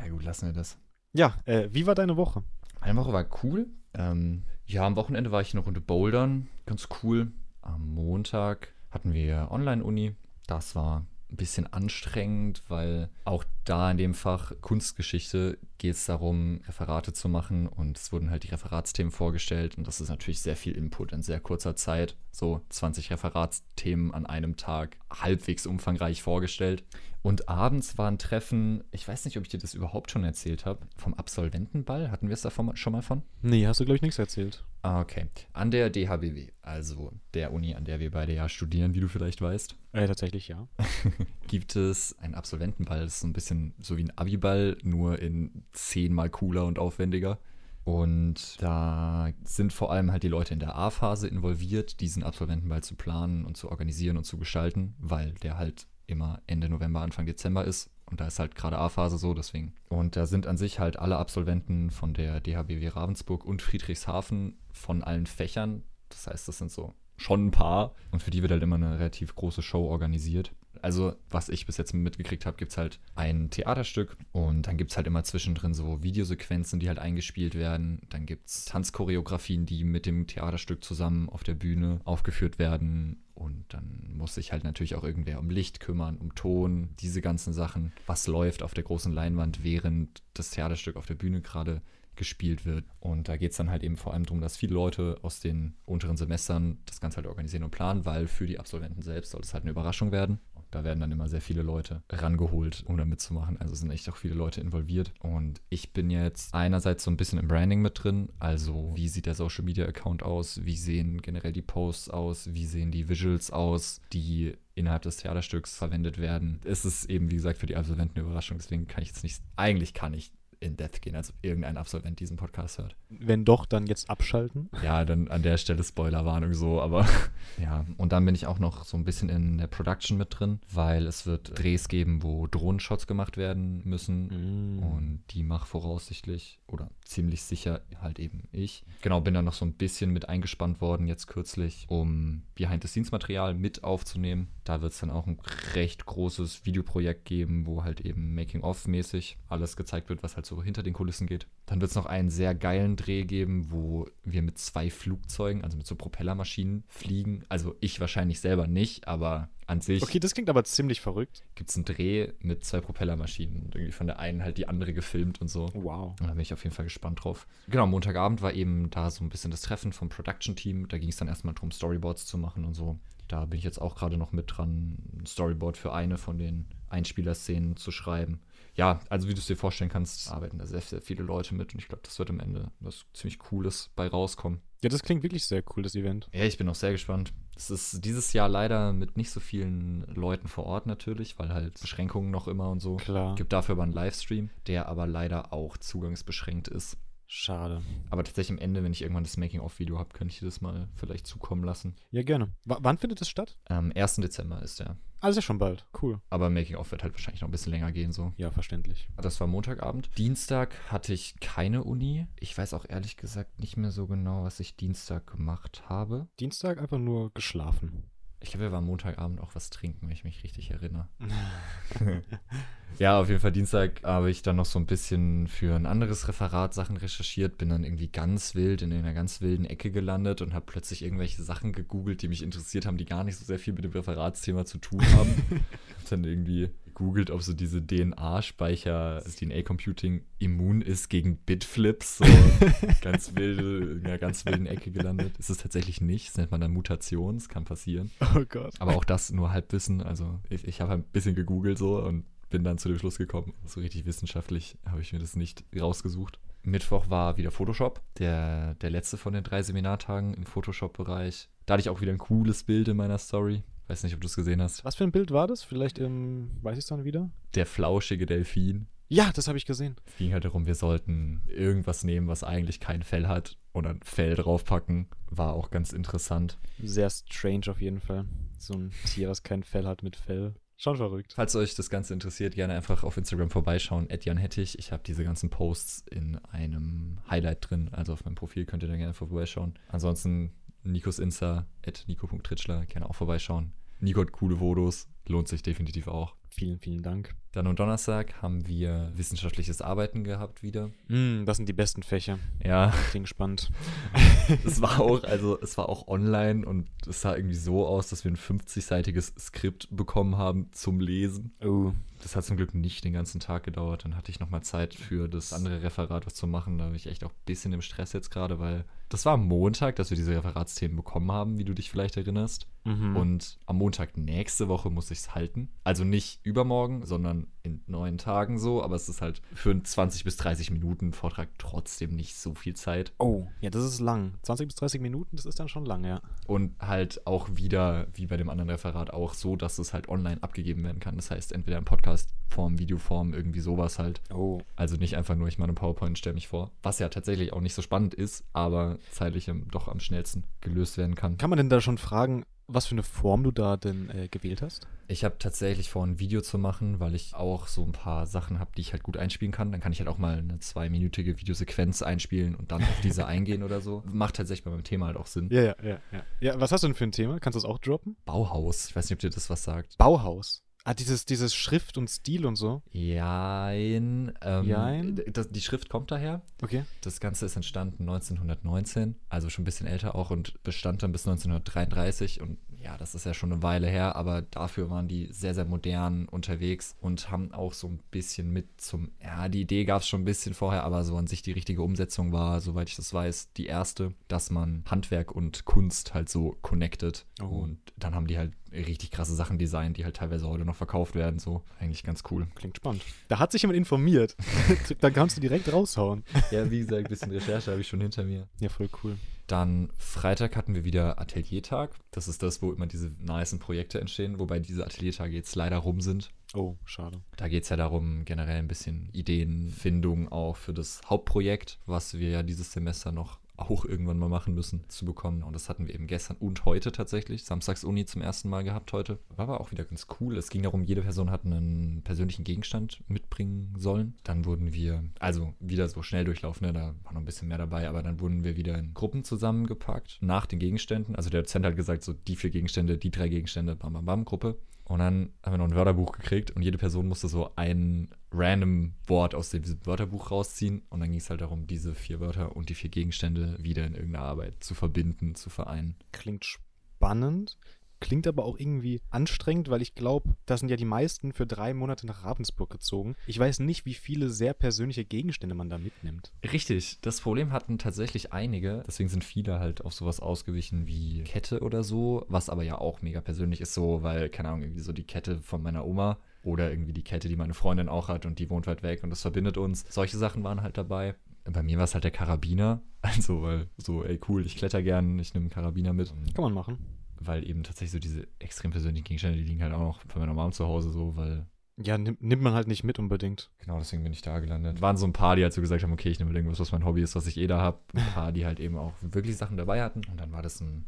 Ja, 0.00 0.08
gut, 0.08 0.22
lassen 0.22 0.46
wir 0.46 0.52
das. 0.52 0.78
Ja, 1.12 1.36
äh, 1.44 1.68
wie 1.72 1.86
war 1.86 1.96
deine 1.96 2.16
Woche? 2.16 2.44
Eine 2.80 3.00
Woche 3.00 3.12
war 3.12 3.26
cool. 3.42 3.66
Ähm, 3.94 4.44
ja, 4.66 4.86
am 4.86 4.94
Wochenende 4.94 5.32
war 5.32 5.40
ich 5.40 5.52
eine 5.52 5.64
Runde 5.64 5.80
bouldern. 5.80 6.48
Ganz 6.64 6.88
cool. 7.02 7.32
Am 7.66 7.94
Montag 7.94 8.72
hatten 8.90 9.12
wir 9.12 9.48
Online-Uni. 9.50 10.14
Das 10.46 10.76
war 10.76 11.04
ein 11.30 11.36
bisschen 11.36 11.66
anstrengend, 11.72 12.62
weil 12.68 13.10
auch 13.24 13.42
da 13.64 13.90
in 13.90 13.96
dem 13.96 14.14
Fach 14.14 14.52
Kunstgeschichte 14.60 15.58
geht 15.78 15.96
es 15.96 16.06
darum, 16.06 16.60
Referate 16.68 17.12
zu 17.12 17.28
machen 17.28 17.66
und 17.66 17.98
es 17.98 18.12
wurden 18.12 18.30
halt 18.30 18.44
die 18.44 18.50
Referatsthemen 18.50 19.10
vorgestellt 19.10 19.76
und 19.76 19.88
das 19.88 20.00
ist 20.00 20.08
natürlich 20.08 20.40
sehr 20.40 20.54
viel 20.54 20.76
Input 20.76 21.10
in 21.10 21.22
sehr 21.22 21.40
kurzer 21.40 21.74
Zeit. 21.74 22.16
So 22.30 22.60
20 22.68 23.10
Referatsthemen 23.10 24.14
an 24.14 24.26
einem 24.26 24.56
Tag, 24.56 24.98
halbwegs 25.10 25.66
umfangreich 25.66 26.22
vorgestellt. 26.22 26.84
Und 27.22 27.48
abends 27.48 27.98
war 27.98 28.08
ein 28.08 28.18
Treffen, 28.18 28.84
ich 28.92 29.08
weiß 29.08 29.24
nicht, 29.24 29.36
ob 29.36 29.42
ich 29.42 29.48
dir 29.48 29.58
das 29.58 29.74
überhaupt 29.74 30.12
schon 30.12 30.22
erzählt 30.22 30.64
habe, 30.64 30.86
vom 30.96 31.14
Absolventenball. 31.14 32.12
Hatten 32.12 32.28
wir 32.28 32.34
es 32.34 32.42
davon 32.42 32.76
schon 32.76 32.92
mal 32.92 33.02
von? 33.02 33.22
Nee, 33.42 33.66
hast 33.66 33.80
du, 33.80 33.84
glaube 33.84 33.96
ich, 33.96 34.02
nichts 34.02 34.20
erzählt. 34.20 34.64
Ah, 34.86 35.00
okay. 35.00 35.26
An 35.52 35.72
der 35.72 35.90
DHBW, 35.90 36.46
also 36.62 37.10
der 37.34 37.52
Uni, 37.52 37.74
an 37.74 37.84
der 37.84 37.98
wir 37.98 38.12
beide 38.12 38.32
ja 38.32 38.48
studieren, 38.48 38.94
wie 38.94 39.00
du 39.00 39.08
vielleicht 39.08 39.42
weißt. 39.42 39.74
Äh, 39.90 40.06
tatsächlich, 40.06 40.46
ja. 40.46 40.68
gibt 41.48 41.74
es 41.74 42.16
einen 42.20 42.36
Absolventenball. 42.36 43.00
Das 43.00 43.14
ist 43.14 43.20
so 43.20 43.26
ein 43.26 43.32
bisschen 43.32 43.74
so 43.80 43.96
wie 43.96 44.04
ein 44.04 44.16
Abiball, 44.16 44.76
nur 44.84 45.18
in 45.18 45.64
zehnmal 45.72 46.30
cooler 46.30 46.66
und 46.66 46.78
aufwendiger. 46.78 47.40
Und 47.82 48.62
da 48.62 49.32
sind 49.42 49.72
vor 49.72 49.90
allem 49.90 50.12
halt 50.12 50.22
die 50.22 50.28
Leute 50.28 50.54
in 50.54 50.60
der 50.60 50.76
A-Phase 50.76 51.26
involviert, 51.26 51.98
diesen 51.98 52.22
Absolventenball 52.22 52.84
zu 52.84 52.94
planen 52.94 53.44
und 53.44 53.56
zu 53.56 53.68
organisieren 53.72 54.16
und 54.16 54.22
zu 54.24 54.38
gestalten, 54.38 54.94
weil 55.00 55.32
der 55.42 55.58
halt 55.58 55.88
immer 56.06 56.42
Ende 56.46 56.68
November, 56.68 57.00
Anfang 57.00 57.26
Dezember 57.26 57.64
ist. 57.64 57.90
Und 58.08 58.20
da 58.20 58.28
ist 58.28 58.38
halt 58.38 58.54
gerade 58.54 58.78
A-Phase 58.78 59.18
so, 59.18 59.34
deswegen. 59.34 59.72
Und 59.88 60.14
da 60.14 60.26
sind 60.26 60.46
an 60.46 60.56
sich 60.56 60.78
halt 60.78 60.96
alle 60.96 61.16
Absolventen 61.16 61.90
von 61.90 62.14
der 62.14 62.38
DHBW 62.38 62.86
Ravensburg 62.86 63.44
und 63.44 63.62
Friedrichshafen 63.62 64.56
von 64.76 65.02
allen 65.02 65.26
Fächern. 65.26 65.82
Das 66.08 66.26
heißt, 66.26 66.46
das 66.48 66.58
sind 66.58 66.70
so 66.70 66.94
schon 67.16 67.46
ein 67.46 67.50
paar. 67.50 67.94
Und 68.10 68.22
für 68.22 68.30
die 68.30 68.42
wird 68.42 68.52
halt 68.52 68.62
immer 68.62 68.76
eine 68.76 68.98
relativ 68.98 69.34
große 69.34 69.62
Show 69.62 69.86
organisiert. 69.86 70.52
Also, 70.82 71.16
was 71.30 71.48
ich 71.48 71.64
bis 71.64 71.78
jetzt 71.78 71.94
mitgekriegt 71.94 72.44
habe, 72.44 72.58
gibt 72.58 72.72
es 72.72 72.78
halt 72.78 73.00
ein 73.14 73.48
Theaterstück 73.50 74.16
und 74.32 74.66
dann 74.66 74.76
gibt 74.76 74.90
es 74.90 74.96
halt 74.98 75.06
immer 75.06 75.24
zwischendrin 75.24 75.72
so 75.72 76.02
Videosequenzen, 76.02 76.80
die 76.80 76.88
halt 76.88 76.98
eingespielt 76.98 77.54
werden. 77.54 78.02
Dann 78.10 78.26
gibt 78.26 78.48
es 78.48 78.66
Tanzchoreografien, 78.66 79.64
die 79.64 79.84
mit 79.84 80.04
dem 80.04 80.26
Theaterstück 80.26 80.84
zusammen 80.84 81.30
auf 81.30 81.44
der 81.44 81.54
Bühne 81.54 82.00
aufgeführt 82.04 82.58
werden. 82.58 83.22
Und 83.34 83.64
dann 83.68 84.12
muss 84.16 84.34
sich 84.34 84.52
halt 84.52 84.64
natürlich 84.64 84.94
auch 84.94 85.04
irgendwer 85.04 85.38
um 85.38 85.50
Licht 85.50 85.80
kümmern, 85.80 86.18
um 86.18 86.34
Ton, 86.34 86.90
diese 87.00 87.20
ganzen 87.20 87.52
Sachen. 87.52 87.92
Was 88.06 88.26
läuft 88.26 88.62
auf 88.62 88.74
der 88.74 88.84
großen 88.84 89.12
Leinwand, 89.12 89.64
während 89.64 90.22
das 90.34 90.50
Theaterstück 90.50 90.96
auf 90.96 91.06
der 91.06 91.16
Bühne 91.16 91.40
gerade 91.40 91.82
gespielt 92.16 92.64
wird. 92.64 92.84
Und 93.00 93.28
da 93.28 93.36
geht 93.36 93.52
es 93.52 93.56
dann 93.56 93.70
halt 93.70 93.82
eben 93.82 93.96
vor 93.96 94.12
allem 94.12 94.24
darum, 94.24 94.40
dass 94.40 94.56
viele 94.56 94.74
Leute 94.74 95.18
aus 95.22 95.40
den 95.40 95.74
unteren 95.84 96.16
Semestern 96.16 96.78
das 96.86 97.00
Ganze 97.00 97.16
halt 97.16 97.26
organisieren 97.26 97.64
und 97.64 97.70
planen, 97.70 98.04
weil 98.04 98.26
für 98.26 98.46
die 98.46 98.58
Absolventen 98.58 99.02
selbst 99.02 99.30
soll 99.30 99.42
es 99.42 99.54
halt 99.54 99.64
eine 99.64 99.70
Überraschung 99.70 100.12
werden. 100.12 100.40
Da 100.70 100.84
werden 100.84 101.00
dann 101.00 101.12
immer 101.12 101.28
sehr 101.28 101.40
viele 101.40 101.62
Leute 101.62 102.02
rangeholt, 102.10 102.84
um 102.86 102.96
da 102.96 103.04
mitzumachen. 103.04 103.56
Also 103.56 103.74
sind 103.74 103.90
echt 103.90 104.08
auch 104.08 104.16
viele 104.16 104.34
Leute 104.34 104.60
involviert. 104.60 105.12
Und 105.20 105.60
ich 105.68 105.92
bin 105.92 106.10
jetzt 106.10 106.54
einerseits 106.54 107.04
so 107.04 107.10
ein 107.10 107.16
bisschen 107.16 107.38
im 107.38 107.48
Branding 107.48 107.80
mit 107.80 108.02
drin. 108.02 108.30
Also 108.38 108.92
wie 108.94 109.08
sieht 109.08 109.26
der 109.26 109.34
Social 109.34 109.64
Media 109.64 109.86
Account 109.86 110.22
aus? 110.22 110.64
Wie 110.64 110.76
sehen 110.76 111.22
generell 111.22 111.52
die 111.52 111.62
Posts 111.62 112.10
aus? 112.10 112.52
Wie 112.52 112.66
sehen 112.66 112.90
die 112.90 113.08
Visuals 113.08 113.50
aus, 113.50 114.00
die 114.12 114.54
innerhalb 114.74 115.02
des 115.02 115.18
Theaterstücks 115.18 115.76
verwendet 115.76 116.18
werden? 116.18 116.60
Es 116.64 116.84
ist 116.84 117.08
eben, 117.08 117.30
wie 117.30 117.36
gesagt, 117.36 117.58
für 117.58 117.66
die 117.66 117.76
Absolventen 117.76 118.18
eine 118.18 118.26
Überraschung. 118.26 118.58
Deswegen 118.58 118.86
kann 118.86 119.02
ich 119.02 119.08
jetzt 119.08 119.22
nicht, 119.22 119.42
eigentlich 119.56 119.94
kann 119.94 120.14
ich 120.14 120.32
in 120.60 120.76
Death 120.76 121.00
gehen, 121.00 121.16
als 121.16 121.30
ob 121.30 121.36
irgendein 121.42 121.76
Absolvent 121.76 122.20
diesen 122.20 122.36
Podcast 122.36 122.78
hört. 122.78 122.96
Wenn 123.08 123.44
doch, 123.44 123.66
dann 123.66 123.86
jetzt 123.86 124.10
abschalten. 124.10 124.70
Ja, 124.82 125.04
dann 125.04 125.28
an 125.28 125.42
der 125.42 125.56
Stelle 125.58 125.82
Spoilerwarnung 125.84 126.54
so, 126.54 126.80
aber 126.80 127.06
ja. 127.60 127.84
Und 127.96 128.12
dann 128.12 128.24
bin 128.24 128.34
ich 128.34 128.46
auch 128.46 128.58
noch 128.58 128.84
so 128.84 128.96
ein 128.96 129.04
bisschen 129.04 129.28
in 129.28 129.58
der 129.58 129.66
Production 129.66 130.18
mit 130.18 130.38
drin, 130.38 130.60
weil 130.72 131.06
es 131.06 131.26
wird 131.26 131.58
Drehs 131.58 131.88
geben, 131.88 132.22
wo 132.22 132.46
Drohnenshots 132.46 133.06
gemacht 133.06 133.36
werden 133.36 133.82
müssen. 133.84 134.78
Mm. 134.78 134.82
Und 134.82 135.24
die 135.30 135.42
mache 135.42 135.66
voraussichtlich 135.66 136.60
oder 136.66 136.90
ziemlich 137.04 137.42
sicher 137.42 137.82
halt 138.00 138.18
eben 138.18 138.48
ich. 138.52 138.84
Genau, 139.02 139.20
bin 139.20 139.34
dann 139.34 139.44
noch 139.44 139.54
so 139.54 139.64
ein 139.64 139.74
bisschen 139.74 140.10
mit 140.10 140.28
eingespannt 140.28 140.80
worden 140.80 141.06
jetzt 141.06 141.26
kürzlich, 141.26 141.86
um 141.88 142.42
Behind-the-Scenes-Material 142.54 143.54
mit 143.54 143.84
aufzunehmen. 143.84 144.48
Da 144.64 144.82
wird 144.82 144.92
es 144.92 145.00
dann 145.00 145.10
auch 145.10 145.26
ein 145.26 145.38
recht 145.74 146.06
großes 146.06 146.66
Videoprojekt 146.66 147.24
geben, 147.24 147.66
wo 147.66 147.84
halt 147.84 148.00
eben 148.00 148.34
Making-of-mäßig 148.34 149.38
alles 149.48 149.76
gezeigt 149.76 150.08
wird, 150.08 150.22
was 150.22 150.36
halt 150.36 150.45
so 150.46 150.62
hinter 150.62 150.82
den 150.82 150.94
Kulissen 150.94 151.26
geht. 151.26 151.46
Dann 151.66 151.80
wird 151.80 151.90
es 151.90 151.96
noch 151.96 152.06
einen 152.06 152.30
sehr 152.30 152.54
geilen 152.54 152.96
Dreh 152.96 153.24
geben, 153.24 153.70
wo 153.70 154.08
wir 154.24 154.42
mit 154.42 154.58
zwei 154.58 154.90
Flugzeugen, 154.90 155.64
also 155.64 155.76
mit 155.76 155.86
so 155.86 155.94
Propellermaschinen, 155.96 156.84
fliegen. 156.88 157.44
Also 157.48 157.76
ich 157.80 158.00
wahrscheinlich 158.00 158.40
selber 158.40 158.66
nicht, 158.66 159.08
aber 159.08 159.50
an 159.66 159.80
sich. 159.80 160.02
Okay, 160.02 160.20
das 160.20 160.32
klingt 160.32 160.48
aber 160.48 160.64
ziemlich 160.64 161.00
verrückt. 161.00 161.42
Gibt 161.54 161.70
es 161.70 161.76
einen 161.76 161.84
Dreh 161.84 162.32
mit 162.40 162.64
zwei 162.64 162.80
Propellermaschinen 162.80 163.70
irgendwie 163.74 163.92
von 163.92 164.06
der 164.06 164.18
einen 164.18 164.42
halt 164.42 164.58
die 164.58 164.68
andere 164.68 164.92
gefilmt 164.92 165.40
und 165.40 165.48
so. 165.48 165.68
Wow. 165.74 166.18
Und 166.20 166.28
da 166.28 166.32
bin 166.32 166.40
ich 166.40 166.52
auf 166.52 166.62
jeden 166.62 166.74
Fall 166.74 166.84
gespannt 166.84 167.24
drauf. 167.24 167.46
Genau, 167.68 167.86
Montagabend 167.86 168.42
war 168.42 168.52
eben 168.52 168.90
da 168.90 169.10
so 169.10 169.24
ein 169.24 169.28
bisschen 169.28 169.50
das 169.50 169.62
Treffen 169.62 169.92
vom 169.92 170.08
Production-Team. 170.08 170.88
Da 170.88 170.98
ging 170.98 171.08
es 171.08 171.16
dann 171.16 171.28
erstmal 171.28 171.54
darum, 171.54 171.70
Storyboards 171.70 172.26
zu 172.26 172.38
machen 172.38 172.64
und 172.64 172.74
so. 172.74 172.98
Da 173.28 173.44
bin 173.44 173.58
ich 173.58 173.64
jetzt 173.64 173.80
auch 173.80 173.96
gerade 173.96 174.16
noch 174.16 174.32
mit 174.32 174.56
dran, 174.56 174.98
ein 175.18 175.26
Storyboard 175.26 175.76
für 175.76 175.92
eine 175.92 176.16
von 176.16 176.38
den 176.38 176.66
Einspielerszenen 176.88 177.76
zu 177.76 177.90
schreiben. 177.90 178.40
Ja, 178.76 179.00
also 179.08 179.26
wie 179.28 179.34
du 179.34 179.40
es 179.40 179.46
dir 179.46 179.56
vorstellen 179.56 179.90
kannst, 179.90 180.30
arbeiten 180.30 180.58
da 180.58 180.66
sehr, 180.66 180.80
sehr 180.80 181.00
viele 181.00 181.22
Leute 181.22 181.54
mit 181.54 181.72
und 181.72 181.80
ich 181.80 181.88
glaube, 181.88 182.02
das 182.04 182.18
wird 182.18 182.30
am 182.30 182.40
Ende 182.40 182.70
was 182.80 183.06
ziemlich 183.14 183.38
Cooles 183.38 183.90
bei 183.96 184.06
rauskommen. 184.06 184.60
Ja, 184.82 184.90
das 184.90 185.02
klingt 185.02 185.22
wirklich 185.22 185.46
sehr 185.46 185.62
cool, 185.74 185.82
das 185.82 185.94
Event. 185.94 186.28
Ja, 186.32 186.44
ich 186.44 186.58
bin 186.58 186.68
auch 186.68 186.74
sehr 186.74 186.92
gespannt. 186.92 187.32
Es 187.56 187.70
ist 187.70 188.04
dieses 188.04 188.34
Jahr 188.34 188.50
leider 188.50 188.92
mit 188.92 189.16
nicht 189.16 189.30
so 189.30 189.40
vielen 189.40 190.02
Leuten 190.14 190.46
vor 190.46 190.64
Ort 190.64 190.86
natürlich, 190.86 191.38
weil 191.38 191.48
halt 191.48 191.80
Beschränkungen 191.80 192.30
noch 192.30 192.46
immer 192.46 192.70
und 192.70 192.80
so. 192.80 192.96
Klar. 192.96 193.34
Gibt 193.34 193.54
dafür 193.54 193.74
aber 193.74 193.84
einen 193.84 193.94
Livestream, 193.94 194.50
der 194.66 194.88
aber 194.88 195.06
leider 195.06 195.54
auch 195.54 195.78
zugangsbeschränkt 195.78 196.68
ist. 196.68 196.98
Schade. 197.26 197.82
Aber 198.10 198.24
tatsächlich 198.24 198.56
am 198.56 198.62
Ende, 198.62 198.84
wenn 198.84 198.92
ich 198.92 199.02
irgendwann 199.02 199.24
das 199.24 199.36
Making-of-Video 199.36 199.98
habe, 199.98 200.12
könnte 200.12 200.32
ich 200.32 200.38
dir 200.38 200.46
das 200.46 200.60
mal 200.60 200.88
vielleicht 200.94 201.26
zukommen 201.26 201.64
lassen. 201.64 201.96
Ja, 202.10 202.22
gerne. 202.22 202.52
W 202.64 202.76
wann 202.80 202.98
findet 202.98 203.20
das 203.20 203.28
statt? 203.28 203.56
Am 203.66 203.92
1. 203.94 204.16
Dezember 204.16 204.62
ist 204.62 204.80
der. 204.80 204.96
Also 205.20 205.40
schon 205.40 205.58
bald. 205.58 205.86
Cool. 206.00 206.20
Aber 206.30 206.50
Making-of 206.50 206.90
wird 206.90 207.02
halt 207.02 207.14
wahrscheinlich 207.14 207.40
noch 207.40 207.48
ein 207.48 207.52
bisschen 207.52 207.72
länger 207.72 207.90
gehen, 207.90 208.12
so. 208.12 208.32
Ja, 208.36 208.50
verständlich. 208.50 209.08
Das 209.16 209.40
war 209.40 209.46
Montagabend. 209.46 210.10
Dienstag 210.18 210.74
hatte 210.90 211.12
ich 211.12 211.40
keine 211.40 211.84
Uni. 211.84 212.26
Ich 212.38 212.56
weiß 212.56 212.74
auch 212.74 212.84
ehrlich 212.88 213.16
gesagt 213.16 213.58
nicht 213.58 213.76
mehr 213.76 213.90
so 213.90 214.06
genau, 214.06 214.44
was 214.44 214.60
ich 214.60 214.76
Dienstag 214.76 215.26
gemacht 215.26 215.84
habe. 215.88 216.28
Dienstag 216.38 216.80
einfach 216.80 216.98
nur 216.98 217.32
geschlafen. 217.32 218.04
Ich 218.46 218.52
glaube, 218.52 218.66
wir 218.66 218.72
waren 218.72 218.84
Montagabend 218.84 219.40
auch 219.40 219.56
was 219.56 219.70
trinken, 219.70 220.06
wenn 220.06 220.12
ich 220.12 220.22
mich 220.22 220.44
richtig 220.44 220.70
erinnere. 220.70 221.08
ja, 223.00 223.18
auf 223.20 223.28
jeden 223.28 223.40
Fall 223.40 223.50
Dienstag 223.50 224.04
habe 224.04 224.30
ich 224.30 224.42
dann 224.42 224.54
noch 224.54 224.66
so 224.66 224.78
ein 224.78 224.86
bisschen 224.86 225.48
für 225.48 225.74
ein 225.74 225.84
anderes 225.84 226.28
Referat 226.28 226.72
Sachen 226.72 226.96
recherchiert, 226.96 227.58
bin 227.58 227.70
dann 227.70 227.82
irgendwie 227.82 228.06
ganz 228.06 228.54
wild 228.54 228.82
in 228.82 228.92
einer 228.92 229.14
ganz 229.14 229.40
wilden 229.40 229.64
Ecke 229.64 229.90
gelandet 229.90 230.42
und 230.42 230.54
habe 230.54 230.64
plötzlich 230.64 231.02
irgendwelche 231.02 231.42
Sachen 231.42 231.72
gegoogelt, 231.72 232.22
die 232.22 232.28
mich 232.28 232.44
interessiert 232.44 232.86
haben, 232.86 232.98
die 232.98 233.04
gar 233.04 233.24
nicht 233.24 233.36
so 233.36 233.44
sehr 233.44 233.58
viel 233.58 233.72
mit 233.72 233.82
dem 233.82 233.90
Referatsthema 233.90 234.64
zu 234.64 234.78
tun 234.78 235.04
haben. 235.14 235.34
hab 235.98 236.08
dann 236.08 236.22
irgendwie 236.22 236.70
gegoogelt, 236.96 237.30
ob 237.30 237.42
so 237.42 237.52
diese 237.52 237.86
DNA-Speicher, 237.86 239.20
das 239.22 239.36
DNA-Computing 239.36 240.24
immun 240.38 240.80
ist 240.80 241.08
gegen 241.08 241.36
Bitflips. 241.36 242.18
So 242.18 242.24
ganz 243.02 243.34
wilde, 243.34 243.98
in 243.98 244.06
einer 244.06 244.18
ganz 244.18 244.46
wilden 244.46 244.66
Ecke 244.66 244.90
gelandet. 244.90 245.36
Ist 245.38 245.50
es 245.50 245.58
tatsächlich 245.58 246.00
nicht. 246.00 246.28
Das 246.28 246.38
nennt 246.38 246.50
man 246.50 246.60
dann 246.60 246.72
Mutation. 246.72 247.36
Das 247.36 247.48
kann 247.48 247.64
passieren. 247.64 248.10
Oh 248.34 248.42
Gott. 248.48 248.74
Aber 248.78 248.96
auch 248.96 249.04
das 249.04 249.30
nur 249.30 249.52
Halbwissen. 249.52 250.02
Also 250.02 250.40
ich, 250.48 250.66
ich 250.66 250.80
habe 250.80 250.94
ein 250.94 251.02
bisschen 251.02 251.34
gegoogelt 251.34 251.78
so 251.78 252.02
und 252.02 252.24
bin 252.48 252.64
dann 252.64 252.78
zu 252.78 252.88
dem 252.88 252.98
Schluss 252.98 253.18
gekommen. 253.18 253.52
So 253.66 253.80
richtig 253.80 254.06
wissenschaftlich 254.06 254.78
habe 254.86 255.02
ich 255.02 255.12
mir 255.12 255.18
das 255.18 255.36
nicht 255.36 255.64
rausgesucht. 255.78 256.38
Mittwoch 256.62 257.10
war 257.10 257.36
wieder 257.36 257.52
Photoshop, 257.52 258.00
der, 258.18 258.74
der 258.76 258.90
letzte 258.90 259.16
von 259.16 259.32
den 259.32 259.44
drei 259.44 259.62
Seminartagen 259.62 260.34
im 260.34 260.44
Photoshop-Bereich. 260.44 261.48
Da 261.64 261.74
hatte 261.74 261.82
ich 261.82 261.90
auch 261.90 262.00
wieder 262.00 262.12
ein 262.12 262.18
cooles 262.18 262.64
Bild 262.64 262.88
in 262.88 262.96
meiner 262.96 263.18
Story. 263.18 263.62
Weiß 263.88 264.02
nicht, 264.02 264.14
ob 264.14 264.20
du 264.20 264.26
es 264.26 264.36
gesehen 264.36 264.60
hast. 264.60 264.84
Was 264.84 264.96
für 264.96 265.04
ein 265.04 265.12
Bild 265.12 265.30
war 265.30 265.46
das? 265.46 265.62
Vielleicht 265.62 265.98
im, 265.98 266.50
weiß 266.62 266.74
ich 266.76 266.84
es 266.84 266.88
dann 266.88 267.04
wieder? 267.04 267.30
Der 267.54 267.66
flauschige 267.66 268.26
Delfin. 268.26 268.88
Ja, 269.08 269.30
das 269.32 269.46
habe 269.46 269.56
ich 269.56 269.66
gesehen. 269.66 269.94
Es 270.04 270.16
ging 270.16 270.32
halt 270.32 270.44
darum, 270.44 270.66
wir 270.66 270.74
sollten 270.74 271.42
irgendwas 271.46 272.02
nehmen, 272.02 272.26
was 272.26 272.42
eigentlich 272.42 272.80
kein 272.80 273.04
Fell 273.04 273.28
hat 273.28 273.56
und 273.72 273.84
dann 273.84 274.00
Fell 274.02 274.34
draufpacken. 274.34 275.06
War 275.30 275.52
auch 275.52 275.70
ganz 275.70 275.92
interessant. 275.92 276.58
Sehr 276.82 277.08
strange 277.10 277.68
auf 277.68 277.80
jeden 277.80 278.00
Fall. 278.00 278.24
So 278.58 278.74
ein 278.74 278.90
Tier, 279.06 279.28
was 279.28 279.44
kein 279.44 279.62
Fell 279.62 279.86
hat 279.86 280.02
mit 280.02 280.16
Fell. 280.16 280.54
Schon 280.78 280.96
verrückt. 280.96 281.32
Falls 281.34 281.56
euch 281.56 281.74
das 281.74 281.88
Ganze 281.88 282.12
interessiert, 282.12 282.54
gerne 282.54 282.74
einfach 282.74 283.02
auf 283.02 283.16
Instagram 283.16 283.48
vorbeischauen. 283.48 284.08
Jan 284.22 284.36
Hettich. 284.36 284.78
Ich 284.78 284.92
habe 284.92 285.02
diese 285.06 285.24
ganzen 285.24 285.48
Posts 285.48 286.04
in 286.10 286.36
einem 286.50 287.18
Highlight 287.30 287.70
drin. 287.70 287.88
Also 287.92 288.12
auf 288.12 288.24
meinem 288.24 288.34
Profil 288.34 288.66
könnt 288.66 288.82
ihr 288.82 288.88
da 288.88 288.96
gerne 288.96 289.14
vorbeischauen. 289.14 289.78
Ansonsten 289.88 290.52
Nikos 290.86 291.18
Insta, 291.18 291.66
at 291.86 292.04
nico.tritschler, 292.06 292.86
gerne 292.86 293.08
auch 293.08 293.14
vorbeischauen. 293.14 293.72
Nico 294.00 294.20
hat 294.20 294.32
coole 294.32 294.56
Fotos, 294.56 295.08
lohnt 295.26 295.48
sich 295.48 295.62
definitiv 295.62 296.08
auch. 296.08 296.34
Vielen, 296.48 296.78
vielen 296.78 297.02
Dank. 297.02 297.34
Dann 297.52 297.66
am 297.66 297.76
Donnerstag 297.76 298.40
haben 298.40 298.66
wir 298.66 299.12
wissenschaftliches 299.14 299.80
Arbeiten 299.82 300.24
gehabt 300.24 300.62
wieder. 300.62 300.90
Mm, 301.08 301.44
das 301.44 301.56
sind 301.56 301.68
die 301.68 301.74
besten 301.74 302.02
Fächer. 302.02 302.38
Ja, 302.64 302.92
Klingt 303.10 303.28
spannend. 303.28 303.70
es 304.64 304.80
war 304.80 305.00
auch, 305.00 305.22
also 305.24 305.58
es 305.60 305.76
war 305.76 305.88
auch 305.88 306.08
online 306.08 306.66
und 306.66 306.88
es 307.06 307.22
sah 307.22 307.34
irgendwie 307.34 307.56
so 307.56 307.86
aus, 307.86 308.08
dass 308.08 308.24
wir 308.24 308.30
ein 308.30 308.36
50-seitiges 308.36 309.38
Skript 309.38 309.88
bekommen 309.90 310.36
haben 310.36 310.68
zum 310.72 311.00
Lesen. 311.00 311.52
Oh. 311.62 311.92
Das 312.22 312.36
hat 312.36 312.44
zum 312.44 312.56
Glück 312.56 312.74
nicht 312.74 313.04
den 313.04 313.12
ganzen 313.12 313.40
Tag 313.40 313.64
gedauert. 313.64 314.04
Dann 314.04 314.16
hatte 314.16 314.30
ich 314.30 314.40
nochmal 314.40 314.62
Zeit 314.62 314.94
für 314.94 315.28
das 315.28 315.52
andere 315.52 315.82
Referat 315.82 316.26
was 316.26 316.34
zu 316.34 316.46
machen. 316.46 316.78
Da 316.78 316.86
bin 316.86 316.94
ich 316.94 317.06
echt 317.06 317.24
auch 317.24 317.30
ein 317.30 317.44
bisschen 317.44 317.72
im 317.72 317.82
Stress 317.82 318.12
jetzt 318.12 318.30
gerade, 318.30 318.58
weil 318.58 318.84
das 319.08 319.24
war 319.24 319.34
am 319.34 319.46
Montag, 319.46 319.96
dass 319.96 320.10
wir 320.10 320.16
diese 320.16 320.34
Referatsthemen 320.34 320.96
bekommen 320.96 321.30
haben, 321.30 321.58
wie 321.58 321.64
du 321.64 321.74
dich 321.74 321.90
vielleicht 321.90 322.16
erinnerst. 322.16 322.66
Mhm. 322.84 323.16
Und 323.16 323.58
am 323.66 323.78
Montag 323.78 324.16
nächste 324.16 324.68
Woche 324.68 324.90
muss 324.90 325.10
ich 325.10 325.18
es 325.18 325.34
halten. 325.34 325.68
Also 325.84 326.04
nicht 326.04 326.40
übermorgen, 326.44 327.04
sondern 327.04 327.46
in 327.62 327.82
neun 327.86 328.18
Tagen 328.18 328.58
so. 328.58 328.82
Aber 328.82 328.96
es 328.96 329.08
ist 329.08 329.22
halt 329.22 329.42
für 329.54 329.70
einen 329.70 329.84
20 329.84 330.24
bis 330.24 330.36
30 330.36 330.70
Minuten 330.70 331.12
Vortrag 331.12 331.48
trotzdem 331.58 332.14
nicht 332.14 332.36
so 332.36 332.54
viel 332.54 332.74
Zeit. 332.74 333.12
oh, 333.18 333.46
ja, 333.60 333.70
das 333.70 333.84
ist 333.84 334.00
lang. 334.00 334.34
20 334.42 334.68
bis 334.68 334.76
30 334.76 335.00
Minuten, 335.00 335.36
das 335.36 335.46
ist 335.46 335.58
dann 335.58 335.68
schon 335.68 335.84
lang, 335.84 336.04
ja. 336.04 336.20
Und 336.46 336.74
halt 336.80 337.26
auch 337.26 337.48
wieder, 337.54 338.06
wie 338.14 338.26
bei 338.26 338.36
dem 338.36 338.48
anderen 338.48 338.70
Referat, 338.70 339.12
auch 339.12 339.34
so, 339.34 339.56
dass 339.56 339.78
es 339.78 339.92
halt 339.92 340.08
online 340.08 340.42
abgegeben 340.42 340.84
werden 340.84 341.00
kann. 341.00 341.16
Das 341.16 341.30
heißt, 341.30 341.52
entweder 341.52 341.78
in 341.78 341.84
Podcast-Form, 342.06 342.78
Videoform, 342.78 343.34
irgendwie 343.34 343.60
sowas 343.60 343.98
halt. 343.98 344.20
Oh. 344.32 344.60
Also 344.76 344.96
nicht 344.96 345.16
einfach 345.16 345.34
nur, 345.34 345.48
ich 345.48 345.58
mache 345.58 345.66
eine 345.66 345.74
PowerPoint 345.74 346.10
und 346.10 346.18
stelle 346.18 346.34
mich 346.34 346.48
vor. 346.48 346.70
Was 346.82 347.00
ja 347.00 347.08
tatsächlich 347.08 347.52
auch 347.52 347.60
nicht 347.60 347.74
so 347.74 347.82
spannend 347.82 348.14
ist, 348.14 348.44
aber 348.52 348.98
zeitlich 349.10 349.50
doch 349.72 349.88
am 349.88 350.00
schnellsten 350.00 350.44
gelöst 350.60 350.96
werden 350.98 351.16
kann. 351.16 351.36
Kann 351.36 351.50
man 351.50 351.56
denn 351.56 351.68
da 351.68 351.80
schon 351.80 351.98
fragen, 351.98 352.44
was 352.68 352.86
für 352.86 352.94
eine 352.94 353.02
Form 353.02 353.44
du 353.44 353.50
da 353.50 353.76
denn 353.76 354.10
äh, 354.10 354.28
gewählt 354.28 354.62
hast? 354.62 354.86
Ich 355.08 355.24
habe 355.24 355.36
tatsächlich 355.38 355.90
vor, 355.90 356.04
ein 356.04 356.18
Video 356.18 356.40
zu 356.40 356.58
machen, 356.58 356.98
weil 356.98 357.14
ich 357.14 357.34
auch 357.34 357.68
so 357.68 357.84
ein 357.84 357.92
paar 357.92 358.26
Sachen 358.26 358.58
habe, 358.58 358.70
die 358.76 358.80
ich 358.80 358.92
halt 358.92 359.04
gut 359.04 359.16
einspielen 359.16 359.52
kann. 359.52 359.70
Dann 359.70 359.80
kann 359.80 359.92
ich 359.92 360.00
halt 360.00 360.08
auch 360.08 360.18
mal 360.18 360.38
eine 360.38 360.58
zweiminütige 360.58 361.38
Videosequenz 361.40 362.02
einspielen 362.02 362.56
und 362.56 362.72
dann 362.72 362.82
auf 362.82 363.00
diese 363.02 363.26
eingehen 363.26 363.62
oder 363.62 363.80
so. 363.80 364.02
Macht 364.06 364.36
tatsächlich 364.36 364.64
bei 364.64 364.70
meinem 364.70 364.84
Thema 364.84 365.06
halt 365.06 365.16
auch 365.16 365.26
Sinn. 365.26 365.48
Ja, 365.50 365.62
ja, 365.62 365.76
ja, 365.82 365.98
ja. 366.10 366.22
Ja, 366.40 366.60
was 366.60 366.72
hast 366.72 366.82
du 366.82 366.88
denn 366.88 366.96
für 366.96 367.04
ein 367.04 367.12
Thema? 367.12 367.38
Kannst 367.38 367.56
du 367.56 367.60
das 367.60 367.68
auch 367.68 367.78
droppen? 367.78 368.16
Bauhaus. 368.24 368.88
Ich 368.88 368.96
weiß 368.96 369.04
nicht, 369.04 369.16
ob 369.16 369.20
dir 369.20 369.30
das 369.30 369.48
was 369.48 369.62
sagt. 369.62 369.96
Bauhaus. 369.98 370.65
Ah, 370.86 370.94
dieses, 370.94 371.26
dieses 371.26 371.52
Schrift 371.52 371.98
und 371.98 372.08
Stil 372.08 372.46
und 372.46 372.54
so. 372.54 372.80
Jein. 372.92 374.32
Ähm, 374.40 374.68
Jein? 374.68 375.20
Das, 375.32 375.50
die 375.50 375.60
Schrift 375.60 375.88
kommt 375.88 376.12
daher. 376.12 376.42
Okay. 376.62 376.84
Das 377.00 377.18
Ganze 377.18 377.46
ist 377.46 377.56
entstanden 377.56 378.04
1919, 378.04 379.16
also 379.28 379.50
schon 379.50 379.62
ein 379.62 379.64
bisschen 379.64 379.88
älter 379.88 380.14
auch 380.14 380.30
und 380.30 380.62
bestand 380.62 381.02
dann 381.02 381.10
bis 381.10 381.26
1933 381.26 382.40
und 382.40 382.58
ja, 382.86 382.96
das 382.96 383.16
ist 383.16 383.26
ja 383.26 383.34
schon 383.34 383.52
eine 383.52 383.64
Weile 383.64 383.88
her, 383.88 384.14
aber 384.14 384.42
dafür 384.42 384.88
waren 384.90 385.08
die 385.08 385.26
sehr, 385.32 385.54
sehr 385.54 385.64
modern 385.64 386.26
unterwegs 386.28 386.94
und 387.00 387.32
haben 387.32 387.50
auch 387.52 387.72
so 387.72 387.88
ein 387.88 387.98
bisschen 388.12 388.52
mit 388.52 388.80
zum, 388.80 389.10
ja, 389.20 389.48
die 389.48 389.62
Idee 389.62 389.84
gab 389.84 390.02
es 390.02 390.08
schon 390.08 390.20
ein 390.22 390.24
bisschen 390.24 390.54
vorher, 390.54 390.84
aber 390.84 391.02
so 391.02 391.16
an 391.16 391.26
sich 391.26 391.42
die 391.42 391.50
richtige 391.50 391.82
Umsetzung 391.82 392.30
war, 392.30 392.60
soweit 392.60 392.88
ich 392.88 392.94
das 392.94 393.12
weiß, 393.12 393.52
die 393.56 393.66
erste, 393.66 394.12
dass 394.28 394.50
man 394.50 394.84
Handwerk 394.88 395.32
und 395.32 395.64
Kunst 395.64 396.14
halt 396.14 396.28
so 396.28 396.56
connected 396.62 397.26
Oh. 397.42 397.46
und 397.46 397.78
dann 397.96 398.14
haben 398.14 398.28
die 398.28 398.38
halt 398.38 398.52
richtig 398.72 399.10
krasse 399.10 399.34
Sachen 399.34 399.58
designt, 399.58 399.96
die 399.96 400.04
halt 400.04 400.16
teilweise 400.16 400.46
heute 400.48 400.64
noch 400.64 400.76
verkauft 400.76 401.16
werden, 401.16 401.40
so 401.40 401.62
eigentlich 401.80 402.04
ganz 402.04 402.22
cool. 402.30 402.46
Klingt 402.54 402.76
spannend. 402.76 403.02
Da 403.26 403.40
hat 403.40 403.50
sich 403.50 403.62
jemand 403.62 403.76
informiert. 403.78 404.36
Dann 405.00 405.12
kannst 405.12 405.36
du 405.36 405.40
direkt 405.40 405.72
raushauen. 405.72 406.22
Ja, 406.52 406.70
wie 406.70 406.78
gesagt, 406.80 407.06
ein 407.06 407.08
bisschen 407.08 407.32
Recherche 407.32 407.70
habe 407.72 407.80
ich 407.80 407.88
schon 407.88 408.00
hinter 408.00 408.22
mir. 408.22 408.46
Ja, 408.60 408.68
voll 408.68 408.88
cool. 409.02 409.16
Dann 409.46 409.90
Freitag 409.96 410.56
hatten 410.56 410.74
wir 410.74 410.84
wieder 410.84 411.20
Ateliertag. 411.20 411.94
Das 412.10 412.26
ist 412.26 412.42
das, 412.42 412.62
wo 412.62 412.72
immer 412.72 412.86
diese 412.86 413.12
nicen 413.20 413.58
Projekte 413.58 414.00
entstehen, 414.00 414.38
wobei 414.38 414.58
diese 414.58 414.84
Ateliertage 414.84 415.34
jetzt 415.34 415.54
leider 415.54 415.78
rum 415.78 416.00
sind. 416.00 416.30
Oh, 416.54 416.76
schade. 416.84 417.20
Da 417.36 417.48
geht 417.48 417.64
es 417.64 417.68
ja 417.68 417.76
darum, 417.76 418.24
generell 418.24 418.58
ein 418.58 418.68
bisschen 418.68 419.08
Ideenfindung 419.12 420.30
auch 420.32 420.56
für 420.56 420.72
das 420.72 421.00
Hauptprojekt, 421.06 421.78
was 421.86 422.14
wir 422.14 422.30
ja 422.30 422.42
dieses 422.42 422.72
Semester 422.72 423.12
noch 423.12 423.38
auch 423.56 423.84
irgendwann 423.84 424.18
mal 424.18 424.28
machen 424.28 424.54
müssen, 424.54 424.84
zu 424.88 425.04
bekommen. 425.04 425.42
Und 425.42 425.54
das 425.54 425.68
hatten 425.68 425.86
wir 425.86 425.94
eben 425.94 426.06
gestern 426.06 426.36
und 426.38 426.64
heute 426.64 426.92
tatsächlich. 426.92 427.44
Samstags-Uni 427.44 428.04
zum 428.04 428.22
ersten 428.22 428.48
Mal 428.48 428.64
gehabt 428.64 428.92
heute. 428.92 429.18
War 429.34 429.48
aber 429.48 429.60
auch 429.60 429.70
wieder 429.70 429.84
ganz 429.84 430.06
cool. 430.20 430.36
Es 430.36 430.50
ging 430.50 430.62
darum, 430.62 430.82
jede 430.82 431.02
Person 431.02 431.30
hat 431.30 431.44
einen 431.44 432.02
persönlichen 432.02 432.44
Gegenstand 432.44 433.02
mitbringen 433.08 433.74
sollen. 433.76 434.14
Dann 434.24 434.44
wurden 434.44 434.72
wir, 434.72 435.04
also 435.18 435.54
wieder 435.60 435.88
so 435.88 436.02
Schnelldurchlauf, 436.02 436.60
ne, 436.60 436.72
da 436.72 436.94
war 437.04 437.12
noch 437.12 437.20
ein 437.20 437.24
bisschen 437.24 437.48
mehr 437.48 437.58
dabei, 437.58 437.88
aber 437.88 438.02
dann 438.02 438.20
wurden 438.20 438.44
wir 438.44 438.56
wieder 438.56 438.78
in 438.78 438.94
Gruppen 438.94 439.24
zusammengepackt 439.24 440.18
nach 440.20 440.46
den 440.46 440.58
Gegenständen. 440.58 441.16
Also 441.16 441.30
der 441.30 441.42
Dozent 441.42 441.64
hat 441.64 441.76
gesagt, 441.76 442.02
so 442.02 442.12
die 442.12 442.36
vier 442.36 442.50
Gegenstände, 442.50 442.98
die 442.98 443.10
drei 443.10 443.28
Gegenstände, 443.28 443.76
bam, 443.76 443.92
bam, 443.92 444.04
bam, 444.04 444.24
Gruppe. 444.24 444.56
Und 444.88 445.00
dann 445.00 445.30
haben 445.42 445.54
wir 445.54 445.58
noch 445.58 445.64
ein 445.64 445.74
Wörterbuch 445.74 446.12
gekriegt 446.12 446.52
und 446.52 446.62
jede 446.62 446.78
Person 446.78 447.08
musste 447.08 447.26
so 447.26 447.50
ein 447.56 448.08
random 448.30 448.94
Wort 449.08 449.34
aus 449.34 449.50
diesem 449.50 449.84
Wörterbuch 449.84 450.30
rausziehen. 450.30 450.82
Und 450.90 451.00
dann 451.00 451.10
ging 451.10 451.18
es 451.18 451.28
halt 451.28 451.40
darum, 451.40 451.66
diese 451.66 451.92
vier 451.92 452.20
Wörter 452.20 452.54
und 452.54 452.68
die 452.68 452.76
vier 452.76 452.88
Gegenstände 452.88 453.56
wieder 453.60 453.84
in 453.84 453.94
irgendeiner 453.94 454.24
Arbeit 454.24 454.62
zu 454.62 454.74
verbinden, 454.74 455.34
zu 455.34 455.50
vereinen. 455.50 455.96
Klingt 456.12 456.44
spannend. 456.44 457.58
Klingt 458.00 458.26
aber 458.26 458.44
auch 458.44 458.58
irgendwie 458.58 459.00
anstrengend, 459.10 459.70
weil 459.70 459.82
ich 459.82 459.94
glaube, 459.94 460.36
da 460.46 460.56
sind 460.56 460.68
ja 460.68 460.76
die 460.76 460.84
meisten 460.84 461.32
für 461.32 461.46
drei 461.46 461.74
Monate 461.74 462.06
nach 462.06 462.24
Ravensburg 462.24 462.70
gezogen. 462.70 463.16
Ich 463.26 463.38
weiß 463.38 463.60
nicht, 463.60 463.86
wie 463.86 463.94
viele 463.94 464.28
sehr 464.28 464.54
persönliche 464.54 465.04
Gegenstände 465.04 465.54
man 465.54 465.70
da 465.70 465.78
mitnimmt. 465.78 466.32
Richtig, 466.52 466.98
das 467.00 467.20
Problem 467.20 467.52
hatten 467.52 467.78
tatsächlich 467.78 468.32
einige. 468.32 468.84
Deswegen 468.86 469.08
sind 469.08 469.24
viele 469.24 469.58
halt 469.58 469.84
auf 469.84 469.94
sowas 469.94 470.20
ausgewichen 470.20 470.86
wie 470.86 471.22
Kette 471.24 471.60
oder 471.60 471.82
so, 471.82 472.24
was 472.28 472.50
aber 472.50 472.62
ja 472.62 472.78
auch 472.78 473.02
mega 473.02 473.20
persönlich 473.20 473.60
ist, 473.60 473.74
so, 473.74 474.02
weil, 474.02 474.28
keine 474.28 474.48
Ahnung, 474.48 474.62
irgendwie 474.62 474.82
so 474.82 474.92
die 474.92 475.04
Kette 475.04 475.38
von 475.38 475.62
meiner 475.62 475.86
Oma 475.86 476.18
oder 476.44 476.70
irgendwie 476.70 476.92
die 476.92 477.02
Kette, 477.02 477.28
die 477.28 477.36
meine 477.36 477.54
Freundin 477.54 477.88
auch 477.88 478.08
hat 478.08 478.26
und 478.26 478.38
die 478.38 478.48
wohnt 478.50 478.66
weit 478.66 478.82
weg 478.82 479.02
und 479.02 479.10
das 479.10 479.22
verbindet 479.22 479.58
uns. 479.58 479.84
Solche 479.88 480.16
Sachen 480.16 480.44
waren 480.44 480.62
halt 480.62 480.78
dabei. 480.78 481.14
Bei 481.44 481.62
mir 481.62 481.76
war 481.76 481.84
es 481.84 481.94
halt 481.94 482.04
der 482.04 482.10
Karabiner. 482.10 482.82
Also, 483.06 483.42
weil 483.42 483.68
so, 483.76 484.02
ey, 484.02 484.18
cool, 484.28 484.44
ich 484.44 484.56
kletter 484.56 484.82
gern, 484.82 485.16
ich 485.20 485.32
nehme 485.32 485.44
einen 485.44 485.50
Karabiner 485.50 485.92
mit. 485.92 486.12
Kann 486.34 486.42
man 486.42 486.52
machen. 486.52 486.78
Weil 487.26 487.48
eben 487.48 487.62
tatsächlich 487.62 487.92
so 487.92 487.98
diese 487.98 488.26
extrem 488.38 488.70
persönlichen 488.70 489.04
Gegenstände, 489.04 489.38
die 489.38 489.44
liegen 489.44 489.62
halt 489.62 489.72
auch 489.72 489.80
noch 489.80 490.04
bei 490.04 490.20
meiner 490.20 490.34
Mom 490.34 490.52
zu 490.52 490.66
Hause 490.66 490.90
so, 490.90 491.16
weil 491.16 491.46
Ja, 491.82 491.98
nimm, 491.98 492.16
nimmt 492.20 492.42
man 492.42 492.54
halt 492.54 492.68
nicht 492.68 492.84
mit 492.84 492.98
unbedingt. 492.98 493.50
Genau, 493.58 493.78
deswegen 493.78 494.02
bin 494.02 494.12
ich 494.12 494.22
da 494.22 494.38
gelandet. 494.38 494.80
Waren 494.80 494.96
so 494.96 495.06
ein 495.06 495.12
paar, 495.12 495.36
die 495.36 495.42
halt 495.42 495.52
so 495.52 495.60
gesagt 495.60 495.82
haben, 495.82 495.92
okay, 495.92 496.08
ich 496.08 496.18
nehme 496.18 496.32
irgendwas, 496.32 496.60
was 496.60 496.72
mein 496.72 496.84
Hobby 496.84 497.02
ist, 497.02 497.16
was 497.16 497.26
ich 497.26 497.36
eh 497.36 497.46
da 497.46 497.60
habe. 497.60 497.78
Ein 497.94 498.06
paar, 498.14 498.32
die 498.32 498.46
halt 498.46 498.60
eben 498.60 498.76
auch 498.76 498.92
wirklich 499.02 499.36
Sachen 499.36 499.56
dabei 499.56 499.82
hatten. 499.82 500.02
Und 500.10 500.20
dann 500.20 500.32
war 500.32 500.42
das 500.42 500.60
eine 500.60 500.84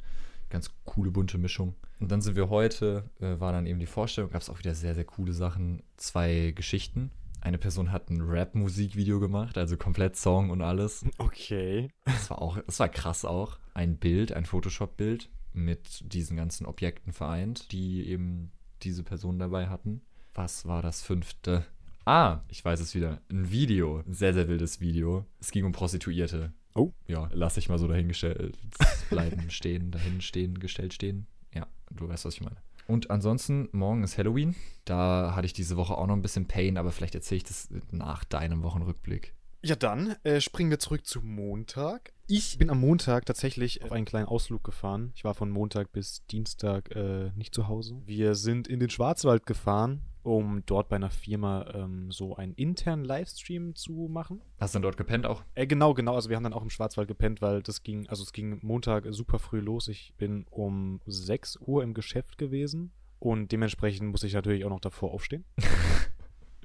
ganz 0.50 0.70
coole, 0.84 1.10
bunte 1.10 1.38
Mischung. 1.38 1.74
Und 2.00 2.10
dann 2.10 2.20
sind 2.22 2.36
wir 2.36 2.48
heute, 2.48 3.04
äh, 3.20 3.38
war 3.38 3.52
dann 3.52 3.66
eben 3.66 3.80
die 3.80 3.86
Vorstellung, 3.86 4.30
gab 4.30 4.40
es 4.40 4.50
auch 4.50 4.58
wieder 4.58 4.74
sehr, 4.74 4.94
sehr 4.94 5.04
coole 5.04 5.32
Sachen. 5.32 5.82
Zwei 5.96 6.52
Geschichten. 6.54 7.10
Eine 7.40 7.58
Person 7.58 7.92
hat 7.92 8.10
ein 8.10 8.20
Rap-Musikvideo 8.20 9.20
gemacht, 9.20 9.58
also 9.58 9.76
komplett 9.76 10.16
Song 10.16 10.50
und 10.50 10.60
alles. 10.60 11.04
Okay. 11.18 11.88
Das 12.04 12.30
war 12.30 12.42
auch, 12.42 12.58
das 12.66 12.80
war 12.80 12.88
krass 12.88 13.24
auch. 13.24 13.58
Ein 13.74 13.96
Bild, 13.96 14.32
ein 14.32 14.44
Photoshop-Bild 14.44 15.28
mit 15.52 16.12
diesen 16.12 16.36
ganzen 16.36 16.66
Objekten 16.66 17.12
vereint, 17.12 17.72
die 17.72 18.06
eben 18.06 18.52
diese 18.82 19.02
Person 19.02 19.38
dabei 19.38 19.68
hatten. 19.68 20.02
Was 20.34 20.66
war 20.66 20.82
das 20.82 21.02
fünfte? 21.02 21.64
Ah, 22.04 22.40
ich 22.48 22.64
weiß 22.64 22.80
es 22.80 22.94
wieder. 22.94 23.20
Ein 23.30 23.50
Video. 23.50 24.02
Ein 24.06 24.14
sehr, 24.14 24.32
sehr 24.32 24.48
wildes 24.48 24.80
Video. 24.80 25.26
Es 25.40 25.50
ging 25.50 25.64
um 25.64 25.72
Prostituierte. 25.72 26.52
Oh. 26.74 26.92
Ja, 27.06 27.28
lass 27.32 27.56
ich 27.56 27.68
mal 27.68 27.78
so 27.78 27.88
dahingestellt 27.88 28.56
bleiben, 29.10 29.50
stehen, 29.50 29.90
dahin 29.90 30.20
stehen, 30.20 30.58
gestellt 30.58 30.94
stehen. 30.94 31.26
Ja, 31.54 31.66
du 31.90 32.08
weißt, 32.08 32.24
was 32.24 32.34
ich 32.34 32.40
meine. 32.40 32.56
Und 32.86 33.10
ansonsten, 33.10 33.68
morgen 33.72 34.02
ist 34.02 34.16
Halloween. 34.16 34.54
Da 34.86 35.34
hatte 35.34 35.44
ich 35.44 35.52
diese 35.52 35.76
Woche 35.76 35.98
auch 35.98 36.06
noch 36.06 36.14
ein 36.14 36.22
bisschen 36.22 36.46
Pain, 36.46 36.78
aber 36.78 36.92
vielleicht 36.92 37.14
erzähle 37.14 37.36
ich 37.38 37.44
das 37.44 37.68
nach 37.90 38.24
deinem 38.24 38.62
Wochenrückblick. 38.62 39.34
Ja, 39.60 39.74
dann 39.74 40.14
äh, 40.22 40.40
springen 40.40 40.70
wir 40.70 40.78
zurück 40.78 41.04
zu 41.04 41.20
Montag. 41.20 42.12
Ich 42.28 42.58
bin 42.58 42.70
am 42.70 42.78
Montag 42.78 43.26
tatsächlich 43.26 43.82
auf 43.82 43.90
einen 43.90 44.04
kleinen 44.04 44.28
Ausflug 44.28 44.62
gefahren. 44.62 45.12
Ich 45.16 45.24
war 45.24 45.34
von 45.34 45.50
Montag 45.50 45.90
bis 45.90 46.24
Dienstag 46.26 46.94
äh, 46.94 47.32
nicht 47.34 47.54
zu 47.54 47.66
Hause. 47.66 48.00
Wir 48.06 48.36
sind 48.36 48.68
in 48.68 48.78
den 48.78 48.88
Schwarzwald 48.88 49.46
gefahren, 49.46 50.02
um 50.22 50.62
dort 50.64 50.88
bei 50.88 50.96
einer 50.96 51.10
Firma 51.10 51.66
ähm, 51.74 52.12
so 52.12 52.36
einen 52.36 52.54
internen 52.54 53.04
Livestream 53.04 53.74
zu 53.74 54.08
machen. 54.08 54.42
Hast 54.60 54.74
du 54.74 54.76
dann 54.76 54.82
dort 54.82 54.96
gepennt 54.96 55.26
auch? 55.26 55.42
Äh, 55.56 55.66
genau, 55.66 55.92
genau. 55.92 56.14
Also 56.14 56.28
wir 56.28 56.36
haben 56.36 56.44
dann 56.44 56.52
auch 56.52 56.62
im 56.62 56.70
Schwarzwald 56.70 57.08
gepennt, 57.08 57.42
weil 57.42 57.60
das 57.60 57.82
ging, 57.82 58.08
also 58.08 58.22
es 58.22 58.32
ging 58.32 58.60
Montag 58.62 59.06
super 59.08 59.40
früh 59.40 59.58
los. 59.58 59.88
Ich 59.88 60.14
bin 60.18 60.46
um 60.50 61.00
6 61.06 61.58
Uhr 61.62 61.82
im 61.82 61.94
Geschäft 61.94 62.38
gewesen 62.38 62.92
und 63.18 63.50
dementsprechend 63.50 64.08
muss 64.12 64.22
ich 64.22 64.34
natürlich 64.34 64.64
auch 64.64 64.70
noch 64.70 64.80
davor 64.80 65.12
aufstehen. 65.12 65.44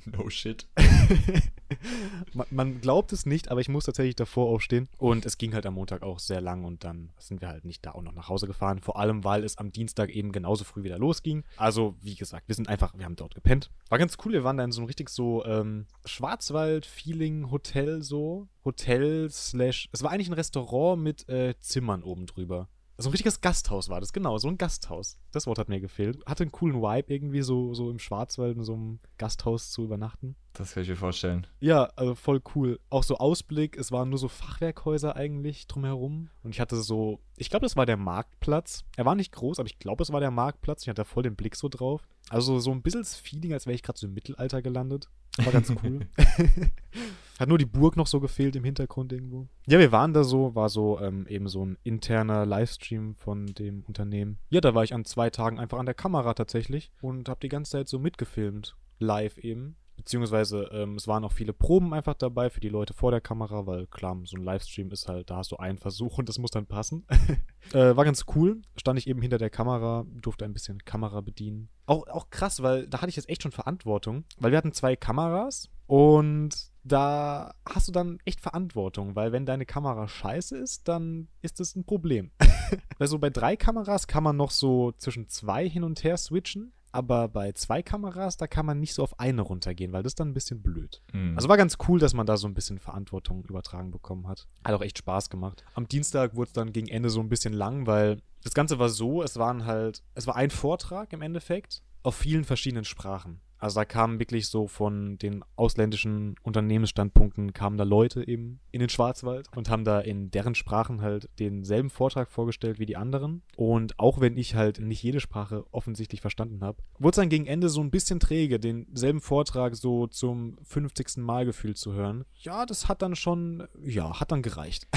No 0.18 0.30
shit. 0.30 0.68
man, 2.52 2.82
glaubt 2.82 3.14
es 3.14 3.26
nicht, 3.26 3.50
aber 3.50 3.62
ich 3.62 3.70
muss 3.70 3.86
tatsächlich 3.86 4.16
davor 4.16 4.48
aufstehen. 4.48 4.90
Und 4.98 5.26
es 5.26 5.38
ging 5.38 5.54
halt 5.54 5.66
am 5.66 5.76
Montag 5.76 6.04
auch 6.04 6.20
sehr 6.20 6.42
lang 6.42 6.66
und 6.66 6.84
dann 6.84 7.12
sind 7.18 7.42
wir 7.42 7.48
halt 7.48 7.66
nicht 7.66 7.86
da 7.86 7.92
auch 7.92 8.02
noch 8.02 8.14
nach 8.14 8.30
Hause 8.30 8.48
gefahren. 8.48 8.80
Vor 8.80 9.00
allem, 9.00 9.24
weil 9.24 9.44
es 9.44 9.58
am 9.58 9.72
Dienstag 9.72 10.10
eben 10.10 10.32
genauso 10.32 10.64
früh 10.64 10.84
wieder 10.84 10.98
losging. 10.98 11.44
Also, 11.58 11.96
wie 12.02 12.16
gesagt, 12.16 12.48
wir 12.48 12.56
sind 12.56 12.68
einfach, 12.68 12.94
wir 12.98 13.06
haben 13.06 13.16
dort 13.16 13.36
gepennt. 13.36 13.72
War 13.90 13.98
ganz 13.98 14.18
cool, 14.24 14.34
wir 14.34 14.44
waren 14.44 14.58
da 14.58 14.64
in 14.64 14.72
so 14.72 14.82
einem 14.82 14.88
richtig 14.88 15.10
so 15.10 15.46
ähm, 15.46 15.86
Schwarzwald-Feeling-Hotel 16.06 18.02
so. 18.02 18.48
Hotel 18.66 19.30
slash, 19.30 19.90
es 19.92 20.04
war 20.04 20.12
eigentlich 20.12 20.30
ein 20.30 20.34
Restaurant 20.34 21.02
mit 21.02 21.28
äh, 21.30 21.56
Zimmern 21.60 22.04
oben 22.04 22.26
drüber. 22.26 22.70
So 22.98 23.10
ein 23.10 23.12
richtiges 23.12 23.42
Gasthaus 23.42 23.90
war 23.90 24.00
das, 24.00 24.14
genau, 24.14 24.38
so 24.38 24.48
ein 24.48 24.58
Gasthaus. 24.58 25.18
Das 25.32 25.48
Wort 25.48 25.58
hat 25.58 25.70
mir 25.70 25.80
gefehlt. 25.80 26.24
Hatte 26.26 26.44
einen 26.44 26.52
coolen 26.52 26.82
Vibe 26.82 27.12
irgendwie, 27.12 27.42
so, 27.42 27.74
so 27.74 27.90
im 27.90 28.00
Schwarzwald 28.00 28.56
in 28.58 28.64
so 28.64 28.74
einem 28.74 29.00
Gasthaus 29.18 29.72
zu 29.72 29.84
übernachten. 29.84 30.36
Das 30.54 30.74
kann 30.74 30.84
ich 30.84 30.90
mir 30.90 30.96
vorstellen. 30.96 31.48
Ja, 31.60 31.86
also 31.96 32.14
voll 32.14 32.42
cool. 32.54 32.80
Auch 32.92 33.04
so 33.04 33.18
Ausblick, 33.18 33.78
es 33.78 33.92
waren 33.92 34.10
nur 34.10 34.20
so 34.20 34.28
Fachwerkhäuser 34.28 35.16
eigentlich 35.16 35.66
drumherum. 35.68 36.30
Und 36.44 36.52
ich 36.52 36.60
hatte 36.60 36.76
so, 36.76 37.20
ich 37.38 37.50
glaube, 37.50 37.66
das 37.66 37.76
war 37.76 37.88
der 37.88 37.98
Marktplatz. 37.98 38.86
Er 38.96 39.06
war 39.06 39.16
nicht 39.16 39.32
groß, 39.32 39.60
aber 39.60 39.68
ich 39.68 39.80
glaube, 39.80 40.04
es 40.04 40.12
war 40.12 40.20
der 40.20 40.32
Marktplatz. 40.32 40.84
Ich 40.84 40.90
hatte 40.90 41.06
voll 41.06 41.24
den 41.24 41.36
Blick 41.36 41.56
so 41.56 41.70
drauf. 41.70 42.08
Also 42.30 42.60
so 42.60 42.72
ein 42.72 42.84
bisschen 42.84 43.02
das 43.02 43.16
Feeling, 43.16 43.54
als 43.54 43.66
wäre 43.66 43.76
ich 43.76 43.84
gerade 43.84 44.00
so 44.00 44.06
im 44.06 44.14
Mittelalter 44.14 44.62
gelandet. 44.62 45.10
War 45.38 45.52
ganz 45.52 45.74
cool. 45.84 46.02
Hat 47.40 47.50
nur 47.50 47.58
die 47.58 47.66
Burg 47.66 47.98
noch 47.98 48.08
so 48.08 48.20
gefehlt 48.20 48.56
im 48.56 48.64
Hintergrund 48.64 49.12
irgendwo. 49.12 49.48
Ja, 49.66 49.80
wir 49.80 49.92
waren 49.92 50.14
da 50.14 50.24
so, 50.24 50.54
war 50.54 50.70
so 50.70 51.00
ähm, 51.00 51.26
eben 51.28 51.48
so 51.48 51.66
ein 51.66 51.78
interner 51.84 52.46
Livestream 52.46 53.16
von 53.16 53.48
dem 53.48 53.84
Unternehmen. 53.88 54.38
Ja, 54.50 54.62
da 54.62 54.76
war 54.76 54.84
ich 54.84 54.94
an 54.94 55.04
zwei 55.04 55.30
Tagen 55.32 55.60
einfach 55.60 55.80
an 55.80 55.88
der 55.88 55.96
Kamera 55.96 56.36
tatsächlich 56.36 56.92
und 57.02 57.30
habe 57.30 57.40
die 57.42 57.50
ganze 57.50 57.72
Zeit 57.72 57.88
so 57.90 57.98
mitgefilmt. 57.98 58.76
Live 59.00 59.38
eben. 59.40 59.76
Beziehungsweise 59.96 60.70
ähm, 60.74 60.96
es 60.96 61.08
waren 61.08 61.24
auch 61.24 61.32
viele 61.32 61.54
Proben 61.54 61.94
einfach 61.94 62.16
dabei 62.16 62.50
für 62.50 62.60
die 62.60 62.70
Leute 62.70 62.94
vor 62.94 63.12
der 63.12 63.22
Kamera, 63.22 63.66
weil 63.66 63.88
klar, 63.88 64.18
so 64.24 64.38
ein 64.38 64.44
Livestream 64.44 64.92
ist 64.92 65.08
halt, 65.08 65.30
da 65.30 65.38
hast 65.38 65.52
du 65.52 65.58
einen 65.58 65.78
Versuch 65.78 66.18
und 66.18 66.28
das 66.30 66.40
muss 66.40 66.52
dann 66.52 66.66
passen. 66.66 67.06
äh, 67.74 67.96
war 67.96 68.04
ganz 68.04 68.26
cool. 68.36 68.62
Stand 68.76 69.00
ich 69.00 69.08
eben 69.08 69.22
hinter 69.22 69.38
der 69.38 69.50
Kamera, 69.50 70.06
durfte 70.10 70.46
ein 70.46 70.54
bisschen 70.54 70.84
Kamera 70.84 71.22
bedienen. 71.22 71.70
Auch, 71.86 72.08
auch 72.08 72.30
krass, 72.30 72.62
weil 72.64 72.88
da 72.88 73.02
hatte 73.02 73.10
ich 73.10 73.16
jetzt 73.16 73.30
echt 73.30 73.44
schon 73.44 73.52
Verantwortung, 73.52 74.26
weil 74.40 74.52
wir 74.52 74.58
hatten 74.58 74.74
zwei 74.74 74.96
Kameras 74.96 75.70
und 75.86 76.72
da 76.84 77.54
hast 77.66 77.88
du 77.88 77.92
dann 77.92 78.20
echt 78.26 78.42
Verantwortung, 78.42 79.16
weil 79.16 79.32
wenn 79.32 79.46
deine 79.46 79.66
Kamera 79.66 80.08
scheiße 80.08 80.58
ist, 80.58 80.88
dann 80.88 81.28
ist 81.42 81.60
das 81.60 81.76
ein 81.76 81.86
Problem. 81.86 82.32
also 83.00 83.20
bei 83.20 83.30
drei 83.30 83.56
Kameras 83.56 84.08
kann 84.08 84.24
man 84.24 84.36
noch 84.36 84.52
so 84.52 84.92
zwischen 84.94 85.30
zwei 85.30 85.68
hin 85.68 85.84
und 85.84 86.04
her 86.04 86.18
switchen, 86.18 86.74
aber 86.94 87.28
bei 87.28 87.52
zwei 87.54 87.82
Kameras, 87.82 88.38
da 88.38 88.48
kann 88.48 88.66
man 88.66 88.80
nicht 88.80 88.94
so 88.94 89.04
auf 89.04 89.20
eine 89.20 89.42
runtergehen, 89.42 89.92
weil 89.92 90.04
das 90.04 90.12
ist 90.12 90.20
dann 90.20 90.30
ein 90.30 90.34
bisschen 90.34 90.62
blöd. 90.62 91.02
Mhm. 91.12 91.36
Also 91.36 91.50
war 91.50 91.58
ganz 91.58 91.78
cool, 91.88 92.00
dass 92.00 92.14
man 92.14 92.26
da 92.26 92.38
so 92.38 92.48
ein 92.48 92.54
bisschen 92.54 92.80
Verantwortung 92.80 93.44
übertragen 93.46 93.92
bekommen 93.92 94.28
hat. 94.28 94.48
Hat 94.64 94.76
auch 94.76 94.82
echt 94.82 95.00
Spaß 95.00 95.30
gemacht. 95.30 95.66
Am 95.74 95.88
Dienstag 95.88 96.36
wurde 96.36 96.48
es 96.48 96.54
dann 96.54 96.72
gegen 96.72 96.88
Ende 96.88 97.10
so 97.10 97.20
ein 97.20 97.30
bisschen 97.30 97.54
lang, 97.54 97.88
weil 97.88 98.22
das 98.44 98.54
Ganze 98.54 98.78
war 98.78 98.90
so, 98.90 99.24
es 99.24 99.38
waren 99.38 99.66
halt, 99.66 100.04
es 100.14 100.28
war 100.28 100.36
ein 100.36 100.52
Vortrag 100.52 101.12
im 101.14 101.22
Endeffekt 101.22 101.82
auf 102.04 102.16
vielen 102.16 102.44
verschiedenen 102.44 102.86
Sprachen. 102.86 103.42
Also 103.64 103.80
da 103.80 103.86
kamen 103.86 104.20
wirklich 104.20 104.50
so 104.50 104.68
von 104.68 105.18
den 105.20 105.42
ausländischen 105.56 106.36
Unternehmensstandpunkten 106.44 107.54
kamen 107.54 107.78
da 107.78 107.86
Leute 107.86 108.28
eben 108.28 108.60
in 108.72 108.82
den 108.82 108.90
Schwarzwald 108.90 109.48
und 109.56 109.70
haben 109.70 109.86
da 109.86 110.02
in 110.02 110.30
deren 110.32 110.54
Sprachen 110.54 111.02
halt 111.02 111.30
denselben 111.40 111.90
Vortrag 111.90 112.30
vorgestellt 112.30 112.78
wie 112.78 112.86
die 112.86 112.98
anderen. 112.98 113.42
Und 113.56 113.98
auch 113.98 114.20
wenn 114.20 114.36
ich 114.36 114.56
halt 114.56 114.80
nicht 114.80 115.02
jede 115.02 115.22
Sprache 115.22 115.64
offensichtlich 115.72 116.20
verstanden 116.20 116.62
habe, 116.62 116.84
wurde 117.00 117.12
es 117.12 117.16
dann 117.16 117.30
gegen 117.30 117.46
Ende 117.46 117.70
so 117.70 117.80
ein 117.80 117.90
bisschen 117.90 118.20
träge, 118.20 118.60
denselben 118.60 119.22
Vortrag 119.22 119.78
so 119.78 120.08
zum 120.08 120.58
50. 120.64 121.20
Mal 121.20 121.46
gefühlt 121.46 121.78
zu 121.78 121.94
hören. 121.94 122.26
Ja, 122.36 122.66
das 122.66 122.90
hat 122.90 123.02
dann 123.02 123.16
schon, 123.16 123.66
ja, 123.82 124.20
hat 124.20 124.34
dann 124.34 124.42
gereicht. 124.42 124.90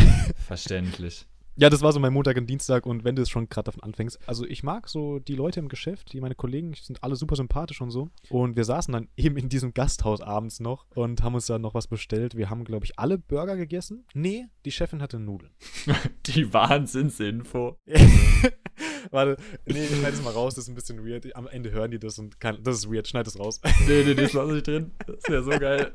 Verständlich. 0.44 1.28
Ja, 1.58 1.70
das 1.70 1.80
war 1.80 1.90
so 1.90 2.00
mein 2.00 2.12
Montag 2.12 2.36
und 2.36 2.48
Dienstag 2.48 2.84
und 2.84 3.02
wenn 3.04 3.16
du 3.16 3.22
es 3.22 3.30
schon 3.30 3.48
gerade 3.48 3.64
davon 3.64 3.82
anfängst. 3.82 4.18
Also 4.28 4.44
ich 4.44 4.62
mag 4.62 4.90
so 4.90 5.18
die 5.20 5.34
Leute 5.34 5.58
im 5.58 5.68
Geschäft, 5.68 6.12
die 6.12 6.20
meine 6.20 6.34
Kollegen, 6.34 6.72
die 6.72 6.82
sind 6.82 7.02
alle 7.02 7.16
super 7.16 7.34
sympathisch 7.34 7.80
und 7.80 7.90
so. 7.90 8.10
Und 8.28 8.56
wir 8.56 8.64
saßen 8.64 8.92
dann 8.92 9.08
eben 9.16 9.38
in 9.38 9.48
diesem 9.48 9.72
Gasthaus 9.72 10.20
abends 10.20 10.60
noch 10.60 10.84
und 10.94 11.22
haben 11.22 11.34
uns 11.34 11.46
dann 11.46 11.62
noch 11.62 11.72
was 11.72 11.86
bestellt. 11.86 12.36
Wir 12.36 12.50
haben, 12.50 12.64
glaube 12.64 12.84
ich, 12.84 12.98
alle 12.98 13.16
Burger 13.16 13.56
gegessen. 13.56 14.04
Nee, 14.12 14.48
die 14.66 14.70
Chefin 14.70 15.00
hatte 15.00 15.18
Nudeln. 15.18 15.52
Die 16.26 16.52
Wahnsinnsinfo. 16.52 17.78
Warte, 19.10 19.40
nee, 19.64 19.86
schneid 19.86 20.12
es 20.12 20.22
mal 20.22 20.32
raus, 20.32 20.56
das 20.56 20.64
ist 20.64 20.68
ein 20.68 20.74
bisschen 20.74 21.06
weird. 21.06 21.34
Am 21.36 21.46
Ende 21.46 21.70
hören 21.70 21.90
die 21.90 21.98
das 21.98 22.18
und 22.18 22.38
kann, 22.38 22.62
das 22.62 22.76
ist 22.76 22.92
weird, 22.92 23.08
schneid 23.08 23.26
es 23.26 23.38
raus. 23.38 23.62
Nee, 23.86 24.04
nee, 24.04 24.14
das 24.14 24.34
lasse 24.34 24.58
ich 24.58 24.62
drin. 24.62 24.90
Das 25.06 25.28
wäre 25.28 25.42
so 25.42 25.50
geil. 25.50 25.92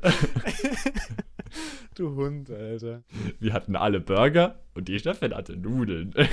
du 1.94 2.14
Hund, 2.14 2.50
Alter. 2.50 3.02
Wir 3.38 3.52
hatten 3.52 3.76
alle 3.76 4.00
Burger 4.00 4.60
und 4.74 4.88
die 4.88 4.98
Chefin 4.98 5.34
hatte 5.34 5.56
Nudeln. 5.56 6.14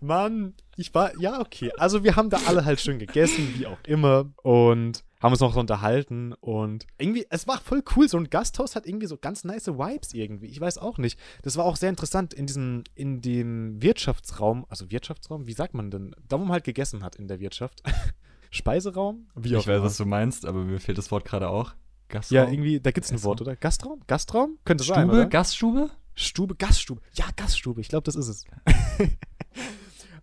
Mann, 0.00 0.54
ich 0.76 0.94
war, 0.94 1.18
ja, 1.18 1.40
okay. 1.40 1.70
Also 1.76 2.04
wir 2.04 2.16
haben 2.16 2.30
da 2.30 2.38
alle 2.46 2.64
halt 2.64 2.80
schön 2.80 2.98
gegessen, 2.98 3.54
wie 3.56 3.66
auch 3.66 3.78
immer. 3.86 4.30
Und 4.42 5.04
haben 5.20 5.32
uns 5.32 5.40
noch 5.40 5.52
so 5.52 5.60
unterhalten. 5.60 6.32
Und 6.32 6.86
irgendwie, 6.98 7.26
es 7.28 7.46
war 7.46 7.60
voll 7.60 7.82
cool. 7.94 8.08
So 8.08 8.16
ein 8.16 8.30
Gasthaus 8.30 8.74
hat 8.74 8.86
irgendwie 8.86 9.06
so 9.06 9.18
ganz 9.18 9.44
nice 9.44 9.66
Vibes 9.68 10.14
irgendwie. 10.14 10.46
Ich 10.46 10.60
weiß 10.60 10.78
auch 10.78 10.98
nicht. 10.98 11.18
Das 11.42 11.56
war 11.56 11.66
auch 11.66 11.76
sehr 11.76 11.90
interessant 11.90 12.32
in 12.32 12.46
diesem, 12.46 12.84
in 12.94 13.20
dem 13.20 13.82
Wirtschaftsraum. 13.82 14.64
Also 14.68 14.90
Wirtschaftsraum, 14.90 15.46
wie 15.46 15.52
sagt 15.52 15.74
man 15.74 15.90
denn? 15.90 16.16
Da, 16.26 16.38
wo 16.38 16.44
man 16.44 16.52
halt 16.52 16.64
gegessen 16.64 17.04
hat 17.04 17.16
in 17.16 17.28
der 17.28 17.40
Wirtschaft. 17.40 17.82
Speiseraum? 18.50 19.28
Wie 19.36 19.54
ich 19.54 19.66
weiß, 19.66 19.82
was 19.82 19.96
du 19.96 20.06
meinst, 20.06 20.44
aber 20.44 20.64
mir 20.64 20.80
fehlt 20.80 20.98
das 20.98 21.10
Wort 21.10 21.24
gerade 21.24 21.48
auch. 21.48 21.74
Gastraum? 22.10 22.36
Ja, 22.36 22.50
irgendwie, 22.50 22.80
da 22.80 22.90
gibt 22.90 23.06
es 23.06 23.12
ein 23.12 23.22
Wort, 23.22 23.40
oder? 23.40 23.56
Gastraum? 23.56 24.00
Gastraum? 24.06 24.58
Könnte 24.64 24.84
Stube? 24.84 24.98
sein, 25.00 25.10
oder? 25.10 25.26
Gaststube? 25.26 25.90
Stube, 26.14 26.54
Gaststube. 26.54 27.00
Ja, 27.14 27.26
Gaststube. 27.34 27.80
Ich 27.80 27.88
glaube, 27.88 28.04
das 28.04 28.14
ist 28.16 28.28
es. 28.28 28.44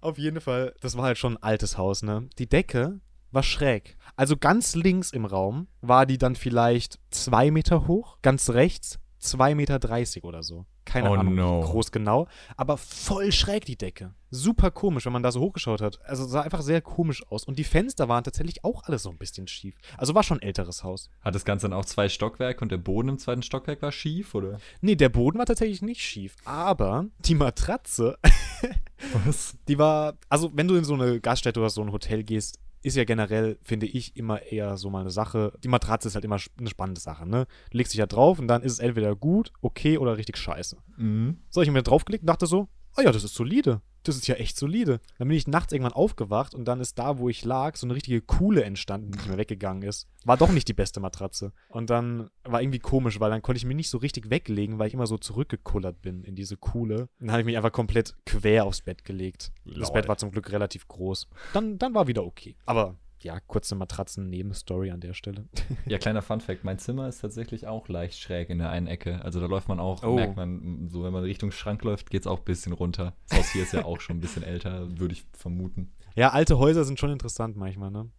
Auf 0.01 0.17
jeden 0.17 0.41
Fall, 0.41 0.75
das 0.81 0.95
war 0.95 1.05
halt 1.05 1.17
schon 1.17 1.33
ein 1.33 1.43
altes 1.43 1.77
Haus, 1.77 2.03
ne? 2.03 2.29
Die 2.37 2.47
Decke 2.47 2.99
war 3.31 3.43
schräg. 3.43 3.97
Also 4.15 4.37
ganz 4.37 4.75
links 4.75 5.11
im 5.11 5.25
Raum 5.25 5.67
war 5.81 6.05
die 6.05 6.17
dann 6.17 6.35
vielleicht 6.35 6.99
zwei 7.09 7.51
Meter 7.51 7.87
hoch, 7.87 8.19
ganz 8.21 8.51
rechts 8.51 8.99
2,30 9.21 9.55
Meter 9.55 10.27
oder 10.27 10.43
so. 10.43 10.65
Keine 10.87 11.11
Oh 11.11 11.13
Ahnung, 11.15 11.35
no. 11.35 11.59
groß 11.61 11.91
genau. 11.91 12.27
Aber 12.55 12.77
voll 12.77 13.31
schräg 13.33 13.65
die 13.65 13.75
Decke. 13.77 14.13
Super 14.31 14.71
komisch, 14.71 15.05
wenn 15.05 15.13
man 15.13 15.21
da 15.23 15.31
so 15.33 15.41
hochgeschaut 15.41 15.81
hat. 15.81 15.99
Also 16.05 16.25
sah 16.25 16.41
einfach 16.41 16.61
sehr 16.61 16.81
komisch 16.81 17.23
aus. 17.29 17.43
Und 17.43 17.59
die 17.59 17.65
Fenster 17.65 18.07
waren 18.07 18.23
tatsächlich 18.23 18.63
auch 18.63 18.83
alle 18.85 18.97
so 18.97 19.09
ein 19.09 19.17
bisschen 19.17 19.47
schief. 19.47 19.75
Also 19.97 20.15
war 20.15 20.23
schon 20.23 20.37
ein 20.39 20.43
älteres 20.43 20.83
Haus. 20.85 21.09
Hat 21.21 21.35
das 21.35 21.43
Ganze 21.45 21.67
dann 21.67 21.77
auch 21.77 21.85
zwei 21.85 22.07
Stockwerke 22.09 22.61
und 22.61 22.71
der 22.71 22.77
Boden 22.77 23.09
im 23.09 23.17
zweiten 23.19 23.43
Stockwerk 23.43 23.81
war 23.81 23.91
schief, 23.91 24.33
oder? 24.33 24.59
Nee, 24.81 24.95
der 24.95 25.09
Boden 25.09 25.37
war 25.37 25.45
tatsächlich 25.45 25.81
nicht 25.81 26.01
schief. 26.01 26.35
Aber 26.45 27.05
die 27.19 27.35
Matratze, 27.35 28.17
Was? 29.25 29.55
die 29.67 29.77
war. 29.77 30.15
Also, 30.29 30.51
wenn 30.55 30.67
du 30.67 30.75
in 30.75 30.83
so 30.85 30.93
eine 30.93 31.19
Gaststätte 31.19 31.59
oder 31.59 31.69
so 31.69 31.81
ein 31.81 31.91
Hotel 31.91 32.23
gehst, 32.23 32.59
ist 32.83 32.95
ja 32.95 33.03
generell, 33.03 33.57
finde 33.61 33.85
ich, 33.85 34.15
immer 34.15 34.41
eher 34.43 34.77
so 34.77 34.89
mal 34.89 35.01
eine 35.01 35.09
Sache. 35.09 35.53
Die 35.63 35.67
Matratze 35.67 36.07
ist 36.07 36.15
halt 36.15 36.25
immer 36.25 36.37
eine 36.59 36.69
spannende 36.69 37.01
Sache, 37.01 37.27
ne? 37.27 37.47
Du 37.71 37.77
legst 37.77 37.93
dich 37.93 37.99
ja 37.99 38.05
drauf 38.05 38.39
und 38.39 38.47
dann 38.47 38.61
ist 38.61 38.73
es 38.73 38.79
entweder 38.79 39.15
gut, 39.15 39.51
okay 39.61 39.97
oder 39.97 40.17
richtig 40.17 40.37
scheiße. 40.37 40.77
Mhm. 40.97 41.37
So, 41.49 41.61
ich 41.61 41.67
hab 41.67 41.73
mir 41.73 41.83
draufgelegt 41.83 42.23
und 42.23 42.27
dachte 42.27 42.45
so, 42.45 42.67
oh 42.97 43.01
ja, 43.01 43.11
das 43.11 43.23
ist 43.23 43.35
solide. 43.35 43.81
Das 44.03 44.15
ist 44.15 44.27
ja 44.27 44.35
echt 44.35 44.57
solide. 44.57 44.99
Dann 45.17 45.27
bin 45.27 45.37
ich 45.37 45.47
nachts 45.47 45.73
irgendwann 45.73 45.93
aufgewacht 45.93 46.55
und 46.55 46.65
dann 46.65 46.79
ist 46.79 46.97
da, 46.97 47.17
wo 47.17 47.27
ich 47.29 47.43
lag, 47.43 47.75
so 47.75 47.85
eine 47.85 47.95
richtige 47.95 48.21
Kuhle 48.21 48.63
entstanden, 48.63 49.11
die 49.11 49.17
nicht 49.17 49.27
mehr 49.27 49.37
weggegangen 49.37 49.83
ist. 49.83 50.07
War 50.23 50.37
doch 50.37 50.49
nicht 50.49 50.67
die 50.67 50.73
beste 50.73 50.99
Matratze. 50.99 51.51
Und 51.69 51.89
dann 51.89 52.29
war 52.43 52.61
irgendwie 52.61 52.79
komisch, 52.79 53.19
weil 53.19 53.29
dann 53.29 53.41
konnte 53.41 53.57
ich 53.57 53.65
mich 53.65 53.75
nicht 53.75 53.89
so 53.89 53.97
richtig 53.97 54.29
weglegen, 54.29 54.79
weil 54.79 54.87
ich 54.87 54.93
immer 54.93 55.07
so 55.07 55.17
zurückgekullert 55.17 56.01
bin 56.01 56.23
in 56.23 56.35
diese 56.35 56.55
Kuhle. 56.55 57.09
Dann 57.19 57.31
habe 57.31 57.41
ich 57.41 57.45
mich 57.45 57.57
einfach 57.57 57.71
komplett 57.73 58.15
quer 58.25 58.65
aufs 58.65 58.81
Bett 58.81 59.03
gelegt. 59.03 59.51
Das. 59.65 59.91
Bett 59.91 60.07
war 60.07 60.17
zum 60.17 60.31
Glück 60.31 60.51
relativ 60.51 60.87
groß. 60.87 61.27
Dann, 61.53 61.77
dann 61.77 61.93
war 61.93 62.07
wieder 62.07 62.23
okay. 62.25 62.55
Aber 62.65 62.97
ja, 63.21 63.39
kurze 63.39 63.75
Matratzen-Nebenstory 63.75 64.91
an 64.91 64.99
der 64.99 65.13
Stelle. 65.13 65.45
Ja, 65.85 65.97
kleiner 65.99 66.21
Funfact: 66.21 66.63
Mein 66.63 66.77
Zimmer 66.79 67.07
ist 67.07 67.19
tatsächlich 67.21 67.67
auch 67.67 67.87
leicht 67.87 68.19
schräg 68.19 68.49
in 68.49 68.59
der 68.59 68.69
einen 68.69 68.87
Ecke. 68.87 69.23
Also 69.23 69.39
da 69.39 69.47
läuft 69.47 69.67
man 69.67 69.79
auch, 69.79 70.03
Oh. 70.03 70.15
merkt 70.15 70.35
man, 70.35 70.87
so 70.89 71.03
wenn 71.03 71.13
man 71.13 71.23
Richtung 71.23 71.51
Schrank 71.51 71.83
läuft, 71.83 72.09
geht 72.09 72.21
es 72.21 72.27
auch 72.27 72.39
ein 72.39 72.45
bisschen 72.45 72.73
runter. 72.73 73.15
Das 73.29 73.39
Haus 73.39 73.49
hier 73.51 73.63
ist 73.63 73.73
ja 73.73 73.85
auch 73.85 73.99
schon 74.01 74.17
ein 74.17 74.21
bisschen 74.21 74.43
älter, 74.43 74.87
würde 74.99 75.13
ich 75.13 75.25
vermuten. 75.33 75.91
Ja, 76.15 76.29
alte 76.29 76.57
Häuser 76.57 76.83
sind 76.83 76.99
schon 76.99 77.11
interessant 77.11 77.57
manchmal, 77.57 77.91
ne? 77.91 78.09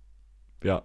Ja. 0.63 0.83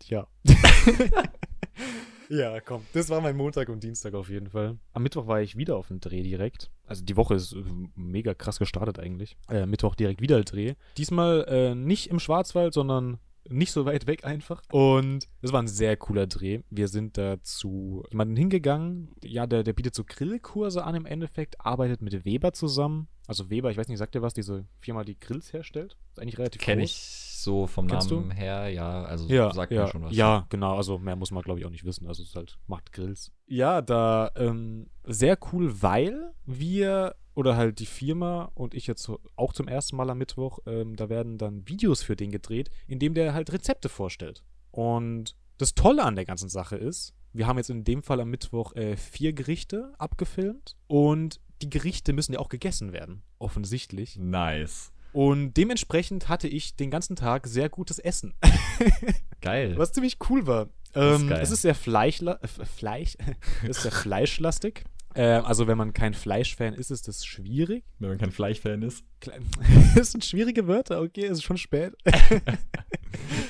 Tja. 0.00 0.26
ja, 2.28 2.60
komm. 2.60 2.82
Das 2.92 3.08
war 3.10 3.20
mein 3.20 3.36
Montag 3.36 3.68
und 3.68 3.82
Dienstag 3.82 4.14
auf 4.14 4.28
jeden 4.28 4.50
Fall. 4.50 4.78
Am 4.92 5.02
Mittwoch 5.02 5.26
war 5.26 5.40
ich 5.40 5.56
wieder 5.56 5.76
auf 5.76 5.88
dem 5.88 6.00
Dreh 6.00 6.22
direkt. 6.22 6.70
Also 6.86 7.04
die 7.04 7.16
Woche 7.16 7.34
ist 7.34 7.52
äh, 7.54 7.62
mega 7.94 8.34
krass 8.34 8.58
gestartet 8.58 8.98
eigentlich. 8.98 9.36
Äh, 9.48 9.66
Mittwoch 9.66 9.94
direkt 9.94 10.20
wieder 10.20 10.42
Dreh. 10.44 10.74
Diesmal 10.96 11.44
äh, 11.48 11.74
nicht 11.74 12.08
im 12.10 12.18
Schwarzwald, 12.18 12.74
sondern 12.74 13.18
nicht 13.50 13.72
so 13.72 13.84
weit 13.84 14.06
weg 14.06 14.24
einfach. 14.24 14.62
Und 14.70 15.28
es 15.42 15.52
war 15.52 15.62
ein 15.62 15.68
sehr 15.68 15.96
cooler 15.96 16.26
Dreh. 16.26 16.60
Wir 16.70 16.88
sind 16.88 17.18
da 17.18 17.42
zu 17.42 18.04
jemandem 18.10 18.36
hingegangen. 18.36 19.14
Ja, 19.22 19.46
der, 19.46 19.62
der 19.62 19.72
bietet 19.72 19.94
so 19.94 20.04
Grillkurse 20.04 20.84
an 20.84 20.94
im 20.94 21.06
Endeffekt, 21.06 21.64
arbeitet 21.64 22.02
mit 22.02 22.24
Weber 22.24 22.52
zusammen. 22.52 23.08
Also 23.26 23.50
Weber, 23.50 23.70
ich 23.70 23.76
weiß 23.76 23.88
nicht, 23.88 23.98
sagt 23.98 24.14
ihr 24.14 24.22
was, 24.22 24.32
diese 24.32 24.64
Firma, 24.80 25.04
die 25.04 25.18
Grills 25.18 25.52
herstellt? 25.52 25.98
Ist 26.12 26.20
eigentlich 26.20 26.38
relativ 26.38 26.62
Kenne 26.62 26.80
groß. 26.80 26.90
ich 26.90 27.28
so 27.42 27.66
vom 27.66 27.86
Kennst 27.86 28.10
Namen 28.10 28.30
her, 28.30 28.68
ja. 28.68 29.04
Also 29.04 29.28
Ja, 29.28 29.52
sagt 29.52 29.70
ja, 29.70 29.82
mir 29.82 29.88
schon 29.88 30.02
was. 30.02 30.16
Ja, 30.16 30.46
genau. 30.48 30.76
Also 30.76 30.98
mehr 30.98 31.14
muss 31.14 31.30
man, 31.30 31.42
glaube 31.42 31.60
ich, 31.60 31.66
auch 31.66 31.70
nicht 31.70 31.84
wissen. 31.84 32.06
Also 32.06 32.22
es 32.22 32.34
halt, 32.34 32.58
macht 32.66 32.92
Grills. 32.92 33.30
Ja, 33.46 33.82
da 33.82 34.30
ähm, 34.36 34.88
sehr 35.04 35.38
cool, 35.52 35.82
weil 35.82 36.32
wir 36.46 37.14
oder 37.38 37.56
halt 37.56 37.78
die 37.78 37.86
Firma 37.86 38.50
und 38.54 38.74
ich 38.74 38.88
jetzt 38.88 39.08
auch 39.36 39.52
zum 39.52 39.68
ersten 39.68 39.94
Mal 39.94 40.10
am 40.10 40.18
Mittwoch, 40.18 40.58
ähm, 40.66 40.96
da 40.96 41.08
werden 41.08 41.38
dann 41.38 41.68
Videos 41.68 42.02
für 42.02 42.16
den 42.16 42.32
gedreht, 42.32 42.68
in 42.88 42.98
dem 42.98 43.14
der 43.14 43.32
halt 43.32 43.52
Rezepte 43.52 43.88
vorstellt. 43.88 44.42
Und 44.72 45.36
das 45.56 45.74
Tolle 45.76 46.02
an 46.02 46.16
der 46.16 46.24
ganzen 46.24 46.48
Sache 46.48 46.74
ist, 46.76 47.14
wir 47.32 47.46
haben 47.46 47.56
jetzt 47.58 47.70
in 47.70 47.84
dem 47.84 48.02
Fall 48.02 48.20
am 48.20 48.28
Mittwoch 48.30 48.74
äh, 48.74 48.96
vier 48.96 49.34
Gerichte 49.34 49.92
abgefilmt 49.98 50.74
und 50.88 51.40
die 51.62 51.70
Gerichte 51.70 52.12
müssen 52.12 52.32
ja 52.32 52.40
auch 52.40 52.48
gegessen 52.48 52.92
werden. 52.92 53.22
Offensichtlich. 53.38 54.16
Nice. 54.16 54.90
Und 55.12 55.54
dementsprechend 55.54 56.28
hatte 56.28 56.48
ich 56.48 56.74
den 56.74 56.90
ganzen 56.90 57.14
Tag 57.14 57.46
sehr 57.46 57.68
gutes 57.68 58.00
Essen. 58.00 58.34
Geil. 59.40 59.78
Was 59.78 59.92
ziemlich 59.92 60.16
cool 60.28 60.48
war. 60.48 60.70
Das 60.92 61.14
ist 61.16 61.20
Ähm, 61.22 61.28
geil. 61.28 61.40
es 61.40 61.50
ist 61.52 61.62
sehr 61.62 61.76
Fleischla 61.76 62.40
äh, 62.42 62.48
Fleisch, 62.48 63.16
es 63.62 63.76
ist 63.76 63.82
sehr 63.82 63.92
fleischlastig. 63.92 64.82
Äh, 65.14 65.22
also 65.22 65.66
wenn 65.66 65.78
man 65.78 65.92
kein 65.92 66.14
Fleischfan 66.14 66.74
ist, 66.74 66.90
ist 66.90 67.08
das 67.08 67.24
schwierig. 67.24 67.84
Wenn 67.98 68.10
man 68.10 68.18
kein 68.18 68.32
Fleischfan 68.32 68.82
ist. 68.82 69.04
Das 69.94 70.12
sind 70.12 70.24
schwierige 70.24 70.68
Wörter, 70.68 71.00
okay, 71.00 71.24
es 71.24 71.38
ist 71.38 71.44
schon 71.44 71.58
spät. 71.58 71.94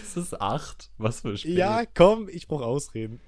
Es 0.02 0.16
ist 0.16 0.40
acht. 0.40 0.90
Was 0.96 1.20
für 1.20 1.30
ein 1.30 1.36
Spiel. 1.36 1.58
Ja, 1.58 1.84
komm, 1.84 2.28
ich 2.28 2.48
brauche 2.48 2.64
Ausreden. 2.64 3.20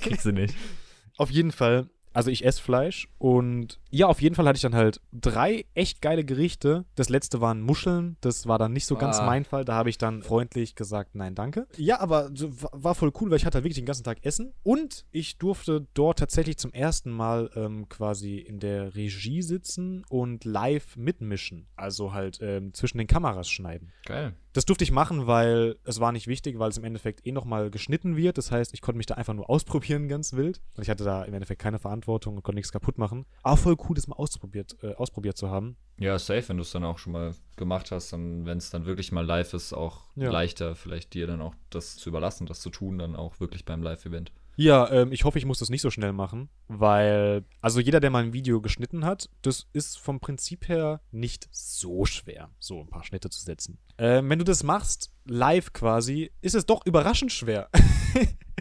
Kriegst 0.00 0.24
du 0.24 0.32
nicht. 0.32 0.54
Auf 1.16 1.30
jeden 1.30 1.52
Fall, 1.52 1.90
also 2.12 2.30
ich 2.30 2.44
esse 2.44 2.62
Fleisch 2.62 3.08
und 3.18 3.78
ja, 3.90 4.06
auf 4.06 4.20
jeden 4.22 4.34
Fall 4.34 4.46
hatte 4.46 4.56
ich 4.56 4.62
dann 4.62 4.74
halt 4.74 5.00
drei 5.12 5.64
echt 5.74 6.00
geile 6.02 6.24
Gerichte. 6.24 6.84
Das 6.94 7.08
letzte 7.08 7.40
waren 7.40 7.60
Muscheln, 7.60 8.16
das 8.20 8.46
war 8.46 8.58
dann 8.58 8.72
nicht 8.72 8.86
so 8.86 8.96
ganz 8.96 9.18
Ah. 9.18 9.26
mein 9.26 9.44
Fall. 9.44 9.64
Da 9.64 9.74
habe 9.74 9.90
ich 9.90 9.98
dann 9.98 10.22
freundlich 10.22 10.74
gesagt, 10.74 11.14
nein, 11.14 11.34
danke. 11.34 11.66
Ja, 11.76 12.00
aber 12.00 12.30
war 12.72 12.94
voll 12.94 13.12
cool, 13.20 13.30
weil 13.30 13.36
ich 13.36 13.46
hatte 13.46 13.56
halt 13.56 13.64
wirklich 13.64 13.76
den 13.76 13.86
ganzen 13.86 14.04
Tag 14.04 14.24
Essen 14.24 14.52
und 14.62 15.04
ich 15.10 15.38
durfte 15.38 15.86
dort 15.94 16.18
tatsächlich 16.18 16.56
zum 16.58 16.72
ersten 16.72 17.10
Mal 17.10 17.50
ähm, 17.54 17.88
quasi 17.88 18.38
in 18.38 18.58
der 18.60 18.94
Regie 18.94 19.42
sitzen 19.42 20.04
und 20.08 20.44
live 20.44 20.96
mitmischen. 20.96 21.66
Also 21.76 22.12
halt 22.12 22.38
ähm, 22.40 22.72
zwischen 22.74 22.98
den 22.98 23.06
Kameras 23.06 23.48
schneiden. 23.50 23.92
Geil. 24.04 24.34
Das 24.54 24.66
durfte 24.66 24.84
ich 24.84 24.90
machen, 24.92 25.26
weil 25.26 25.76
es 25.84 25.98
war 25.98 26.12
nicht 26.12 26.26
wichtig, 26.26 26.58
weil 26.58 26.68
es 26.68 26.76
im 26.76 26.84
Endeffekt 26.84 27.26
eh 27.26 27.32
nochmal 27.32 27.70
geschnitten 27.70 28.16
wird. 28.16 28.36
Das 28.36 28.50
heißt, 28.52 28.74
ich 28.74 28.82
konnte 28.82 28.98
mich 28.98 29.06
da 29.06 29.14
einfach 29.14 29.32
nur 29.32 29.48
ausprobieren, 29.48 30.08
ganz 30.08 30.34
wild. 30.34 30.60
Und 30.76 30.82
ich 30.82 30.90
hatte 30.90 31.04
da 31.04 31.24
im 31.24 31.32
Endeffekt 31.32 31.62
keine 31.62 31.78
Verantwortung 31.78 32.36
und 32.36 32.42
konnte 32.42 32.56
nichts 32.56 32.70
kaputt 32.72 32.98
machen. 32.98 33.24
Aber 33.42 33.56
voll 33.56 33.76
cool, 33.88 33.94
das 33.94 34.08
mal 34.08 34.16
ausprobiert, 34.16 34.76
äh, 34.82 34.94
ausprobiert 34.94 35.38
zu 35.38 35.48
haben. 35.50 35.76
Ja, 35.98 36.18
safe, 36.18 36.48
wenn 36.50 36.56
du 36.58 36.62
es 36.62 36.70
dann 36.72 36.84
auch 36.84 36.98
schon 36.98 37.12
mal 37.14 37.34
gemacht 37.56 37.90
hast, 37.92 38.12
dann, 38.12 38.44
wenn 38.44 38.58
es 38.58 38.68
dann 38.70 38.84
wirklich 38.84 39.10
mal 39.12 39.24
live 39.24 39.54
ist, 39.54 39.72
auch 39.72 40.08
Ja. 40.16 40.30
leichter, 40.30 40.74
vielleicht 40.74 41.14
dir 41.14 41.26
dann 41.26 41.40
auch 41.40 41.54
das 41.70 41.96
zu 41.96 42.10
überlassen, 42.10 42.46
das 42.46 42.60
zu 42.60 42.70
tun, 42.70 42.98
dann 42.98 43.16
auch 43.16 43.40
wirklich 43.40 43.64
beim 43.64 43.82
Live-Event. 43.82 44.32
Ja, 44.62 44.88
ähm, 44.92 45.10
ich 45.10 45.24
hoffe, 45.24 45.38
ich 45.38 45.44
muss 45.44 45.58
das 45.58 45.70
nicht 45.70 45.80
so 45.80 45.90
schnell 45.90 46.12
machen, 46.12 46.48
weil, 46.68 47.44
also 47.60 47.80
jeder, 47.80 47.98
der 47.98 48.10
mal 48.10 48.22
ein 48.22 48.32
Video 48.32 48.60
geschnitten 48.60 49.04
hat, 49.04 49.28
das 49.42 49.66
ist 49.72 49.98
vom 49.98 50.20
Prinzip 50.20 50.68
her 50.68 51.00
nicht 51.10 51.48
so 51.50 52.04
schwer, 52.04 52.48
so 52.60 52.78
ein 52.78 52.88
paar 52.88 53.02
Schnitte 53.02 53.28
zu 53.28 53.42
setzen. 53.42 53.78
Ähm, 53.98 54.30
wenn 54.30 54.38
du 54.38 54.44
das 54.44 54.62
machst, 54.62 55.10
live 55.24 55.72
quasi, 55.72 56.30
ist 56.42 56.54
es 56.54 56.64
doch 56.64 56.86
überraschend 56.86 57.32
schwer. 57.32 57.70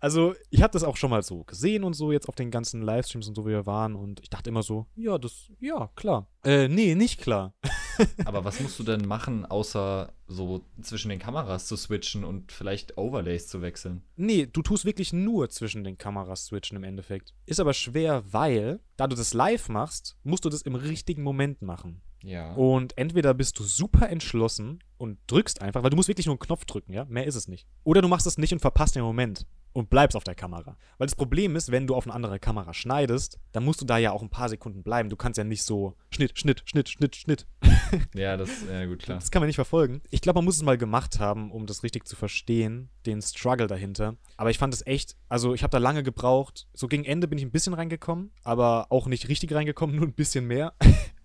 also, 0.00 0.34
ich 0.50 0.62
habe 0.62 0.72
das 0.72 0.84
auch 0.84 0.96
schon 0.96 1.10
mal 1.10 1.22
so 1.22 1.44
gesehen 1.44 1.84
und 1.84 1.94
so, 1.94 2.12
jetzt 2.12 2.28
auf 2.28 2.34
den 2.34 2.50
ganzen 2.50 2.82
Livestreams 2.82 3.28
und 3.28 3.34
so, 3.34 3.44
wie 3.44 3.50
wir 3.50 3.66
waren, 3.66 3.94
und 3.94 4.20
ich 4.20 4.30
dachte 4.30 4.50
immer 4.50 4.62
so, 4.62 4.86
ja, 4.96 5.18
das, 5.18 5.50
ja, 5.60 5.90
klar. 5.94 6.26
Äh, 6.44 6.68
nee, 6.68 6.94
nicht 6.94 7.20
klar. 7.20 7.54
Aber 8.24 8.44
was 8.44 8.60
musst 8.60 8.78
du 8.78 8.82
denn 8.82 9.06
machen, 9.06 9.44
außer 9.44 10.12
so 10.26 10.64
zwischen 10.80 11.10
den 11.10 11.18
Kameras 11.18 11.66
zu 11.66 11.76
switchen 11.76 12.24
und 12.24 12.52
vielleicht 12.52 12.96
Overlays 12.96 13.48
zu 13.48 13.62
wechseln? 13.62 14.02
Nee, 14.16 14.46
du 14.46 14.62
tust 14.62 14.84
wirklich 14.84 15.12
nur 15.12 15.50
zwischen 15.50 15.84
den 15.84 15.98
Kameras 15.98 16.46
switchen 16.46 16.76
im 16.76 16.84
Endeffekt. 16.84 17.34
Ist 17.46 17.60
aber 17.60 17.74
schwer, 17.74 18.22
weil, 18.32 18.80
da 18.96 19.06
du 19.06 19.16
das 19.16 19.34
live 19.34 19.68
machst, 19.68 20.16
musst 20.22 20.44
du 20.44 20.48
das 20.48 20.62
im 20.62 20.74
richtigen 20.74 21.22
Moment 21.22 21.62
machen. 21.62 22.02
Ja. 22.22 22.52
Und 22.54 22.96
entweder 22.98 23.34
bist 23.34 23.58
du 23.58 23.64
super 23.64 24.08
entschlossen 24.08 24.80
und 24.98 25.18
drückst 25.26 25.62
einfach, 25.62 25.82
weil 25.82 25.90
du 25.90 25.96
musst 25.96 26.08
wirklich 26.08 26.26
nur 26.26 26.34
einen 26.34 26.40
Knopf 26.40 26.64
drücken, 26.64 26.92
ja? 26.92 27.04
Mehr 27.06 27.26
ist 27.26 27.34
es 27.34 27.48
nicht. 27.48 27.66
Oder 27.84 28.02
du 28.02 28.08
machst 28.08 28.26
es 28.26 28.38
nicht 28.38 28.52
und 28.52 28.60
verpasst 28.60 28.96
den 28.96 29.02
Moment 29.02 29.46
und 29.72 29.90
bleibst 29.90 30.16
auf 30.16 30.24
der 30.24 30.34
Kamera. 30.34 30.76
Weil 30.98 31.06
das 31.06 31.14
Problem 31.14 31.56
ist, 31.56 31.70
wenn 31.70 31.86
du 31.86 31.94
auf 31.94 32.06
eine 32.06 32.14
andere 32.14 32.38
Kamera 32.38 32.74
schneidest, 32.74 33.38
dann 33.52 33.64
musst 33.64 33.80
du 33.80 33.84
da 33.84 33.98
ja 33.98 34.12
auch 34.12 34.22
ein 34.22 34.30
paar 34.30 34.48
Sekunden 34.48 34.82
bleiben. 34.82 35.08
Du 35.08 35.16
kannst 35.16 35.38
ja 35.38 35.44
nicht 35.44 35.62
so 35.62 35.96
Schnitt, 36.10 36.38
Schnitt, 36.38 36.62
Schnitt, 36.66 36.88
Schnitt, 36.88 37.16
Schnitt. 37.16 37.46
Ja, 38.14 38.36
das, 38.36 38.50
ja 38.70 38.86
gut, 38.86 39.00
klar. 39.00 39.18
Das 39.18 39.32
kann 39.32 39.40
man 39.40 39.48
nicht 39.48 39.56
verfolgen. 39.56 40.00
Ich 40.10 40.20
glaube, 40.20 40.38
man 40.38 40.44
muss 40.44 40.56
es 40.56 40.62
mal 40.62 40.78
gemacht 40.78 41.18
haben, 41.18 41.50
um 41.50 41.66
das 41.66 41.82
richtig 41.82 42.06
zu 42.06 42.14
verstehen, 42.14 42.88
den 43.04 43.20
Struggle 43.20 43.66
dahinter. 43.66 44.16
Aber 44.36 44.50
ich 44.50 44.58
fand 44.58 44.72
es 44.72 44.86
echt, 44.86 45.16
also 45.28 45.54
ich 45.54 45.64
habe 45.64 45.72
da 45.72 45.78
lange 45.78 46.04
gebraucht. 46.04 46.68
So 46.72 46.86
gegen 46.86 47.04
Ende 47.04 47.26
bin 47.26 47.36
ich 47.38 47.44
ein 47.44 47.50
bisschen 47.50 47.74
reingekommen, 47.74 48.30
aber 48.44 48.86
auch 48.90 49.08
nicht 49.08 49.28
richtig 49.28 49.52
reingekommen, 49.52 49.96
nur 49.96 50.06
ein 50.06 50.12
bisschen 50.12 50.46
mehr. 50.46 50.74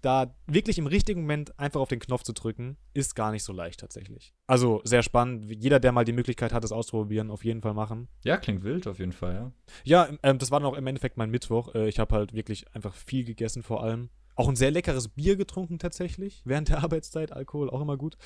Da 0.06 0.36
wirklich 0.48 0.78
im 0.78 0.88
richtigen 0.88 1.22
Moment 1.22 1.58
einfach 1.60 1.82
auf 1.82 1.90
den 1.90 2.00
Knopf 2.00 2.24
zu 2.24 2.34
drücken, 2.34 2.78
ist 2.94 3.16
gar 3.16 3.32
nicht 3.32 3.44
so 3.44 3.52
leicht 3.52 3.80
tatsächlich. 3.80 4.34
Also 4.48 4.82
sehr 4.84 5.04
spannend. 5.04 5.52
Jeder, 5.52 5.80
der 5.80 5.92
mal 5.92 6.06
die 6.06 6.14
Möglichkeit 6.14 6.54
hat, 6.54 6.64
das 6.64 6.72
auszuprobieren, 6.72 7.32
auf 7.32 7.44
jeden 7.44 7.62
Fall 7.62 7.74
machen. 7.74 8.08
Ja, 8.24 8.38
klingt 8.38 8.64
wild 8.64 8.88
auf 8.88 9.00
jeden 9.00 9.12
Fall, 9.14 9.34
ja. 9.34 9.52
Ja, 9.84 10.10
ähm, 10.24 10.38
das 10.38 10.52
war 10.52 10.60
dann 10.60 10.70
auch 10.70 10.78
im 10.78 10.88
Endeffekt 10.88 11.18
mein 11.18 11.32
Mittwoch. 11.32 11.74
Äh, 11.76 11.90
ich 11.90 12.00
habe 12.00 12.16
halt 12.16 12.34
wirklich 12.34 12.74
einfach 12.76 12.94
viel 12.94 13.24
gegessen 13.26 13.64
vor 13.64 13.84
allem. 13.84 14.10
Auch 14.36 14.50
ein 14.50 14.56
sehr 14.58 14.72
leckeres 14.72 15.08
Bier 15.08 15.38
getrunken 15.38 15.80
tatsächlich, 15.80 16.42
während 16.46 16.70
der 16.70 16.80
Arbeitszeit. 16.84 17.32
Alkohol 17.32 17.70
auch 17.70 17.82
immer 17.82 17.98
gut. 17.98 18.18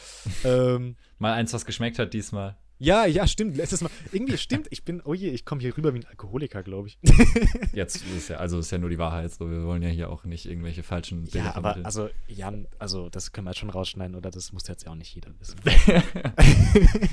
ähm, 0.43 0.95
Mal 1.17 1.33
eins, 1.33 1.53
was 1.53 1.65
geschmeckt 1.65 1.99
hat 1.99 2.13
diesmal. 2.13 2.57
Ja, 2.79 3.05
ja, 3.05 3.27
stimmt. 3.27 3.57
Letztes 3.57 3.81
Mal. 3.81 3.89
Irgendwie 4.11 4.37
stimmt. 4.37 4.67
Ich 4.71 4.83
bin, 4.83 5.01
oh 5.03 5.13
je, 5.13 5.29
ich 5.29 5.45
komme 5.45 5.61
hier 5.61 5.75
rüber 5.75 5.93
wie 5.93 5.99
ein 5.99 6.05
Alkoholiker, 6.05 6.63
glaube 6.63 6.87
ich. 6.87 6.97
Jetzt 7.73 8.03
ist 8.17 8.29
ja, 8.29 8.37
also 8.37 8.59
ist 8.59 8.71
ja 8.71 8.77
nur 8.77 8.89
die 8.89 8.97
Wahrheit, 8.97 9.31
so 9.31 9.49
wir 9.49 9.63
wollen 9.63 9.81
ja 9.81 9.89
hier 9.89 10.09
auch 10.09 10.23
nicht 10.23 10.45
irgendwelche 10.45 10.83
falschen 10.83 11.23
Bilder 11.23 11.39
ja, 11.39 11.55
aber 11.55 11.73
vermitteln. 11.73 11.85
also, 11.85 12.09
Jan, 12.27 12.67
also 12.79 13.09
das 13.09 13.31
können 13.31 13.45
wir 13.45 13.51
jetzt 13.51 13.59
schon 13.59 13.69
rausschneiden, 13.69 14.15
oder? 14.15 14.31
Das 14.31 14.53
muss 14.53 14.67
jetzt 14.67 14.85
ja 14.85 14.91
auch 14.91 14.95
nicht 14.95 15.13
jeder 15.13 15.31
wissen. 15.39 15.57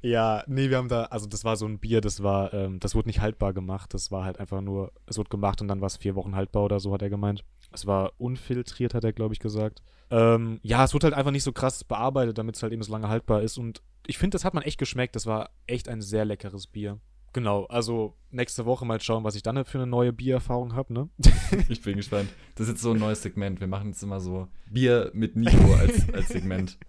ja, 0.00 0.44
nee, 0.46 0.70
wir 0.70 0.76
haben 0.76 0.88
da, 0.88 1.04
also 1.04 1.26
das 1.26 1.44
war 1.44 1.56
so 1.56 1.66
ein 1.66 1.78
Bier, 1.78 2.00
das 2.00 2.22
war, 2.22 2.54
ähm, 2.54 2.78
das 2.78 2.94
wurde 2.94 3.08
nicht 3.08 3.20
haltbar 3.20 3.52
gemacht. 3.52 3.94
Das 3.94 4.10
war 4.10 4.24
halt 4.24 4.38
einfach 4.38 4.60
nur, 4.60 4.92
es 5.06 5.18
wurde 5.18 5.28
gemacht 5.28 5.60
und 5.60 5.68
dann 5.68 5.80
war 5.80 5.86
es 5.86 5.96
vier 5.96 6.14
Wochen 6.14 6.36
haltbar 6.36 6.64
oder 6.64 6.78
so, 6.78 6.92
hat 6.92 7.02
er 7.02 7.10
gemeint. 7.10 7.44
Es 7.72 7.86
war 7.86 8.12
unfiltriert, 8.18 8.94
hat 8.94 9.04
er, 9.04 9.12
glaube 9.12 9.34
ich, 9.34 9.40
gesagt. 9.40 9.82
Ähm, 10.10 10.60
ja, 10.62 10.84
es 10.84 10.94
wurde 10.94 11.06
halt 11.06 11.14
einfach 11.14 11.32
nicht 11.32 11.42
so 11.42 11.52
krass 11.52 11.84
bearbeitet, 11.84 12.38
damit 12.38 12.56
es 12.56 12.62
halt 12.62 12.72
eben 12.72 12.82
so 12.82 12.92
lange 12.92 13.08
haltbar 13.08 13.42
ist. 13.42 13.58
Und 13.58 13.82
ich 14.06 14.18
finde, 14.18 14.36
das 14.36 14.44
hat 14.44 14.54
man 14.54 14.62
echt 14.62 14.78
geschmeckt. 14.78 15.16
Das 15.16 15.26
war 15.26 15.50
echt 15.66 15.88
ein 15.88 16.00
sehr 16.00 16.24
leckeres 16.24 16.66
Bier. 16.66 16.98
Genau, 17.34 17.66
also 17.66 18.14
nächste 18.30 18.64
Woche 18.64 18.86
mal 18.86 19.00
schauen, 19.00 19.22
was 19.22 19.34
ich 19.34 19.42
dann 19.42 19.62
für 19.64 19.78
eine 19.78 19.86
neue 19.86 20.12
Biererfahrung 20.12 20.74
habe, 20.74 20.92
ne? 20.94 21.08
ich 21.68 21.82
bin 21.82 21.96
gespannt. 21.96 22.30
Das 22.54 22.66
ist 22.66 22.74
jetzt 22.74 22.82
so 22.82 22.92
ein 22.92 22.98
neues 22.98 23.22
Segment. 23.22 23.60
Wir 23.60 23.66
machen 23.66 23.88
jetzt 23.88 24.02
immer 24.02 24.18
so 24.18 24.48
Bier 24.70 25.10
mit 25.12 25.36
Nico 25.36 25.74
als, 25.74 26.08
als 26.12 26.28
Segment. 26.28 26.78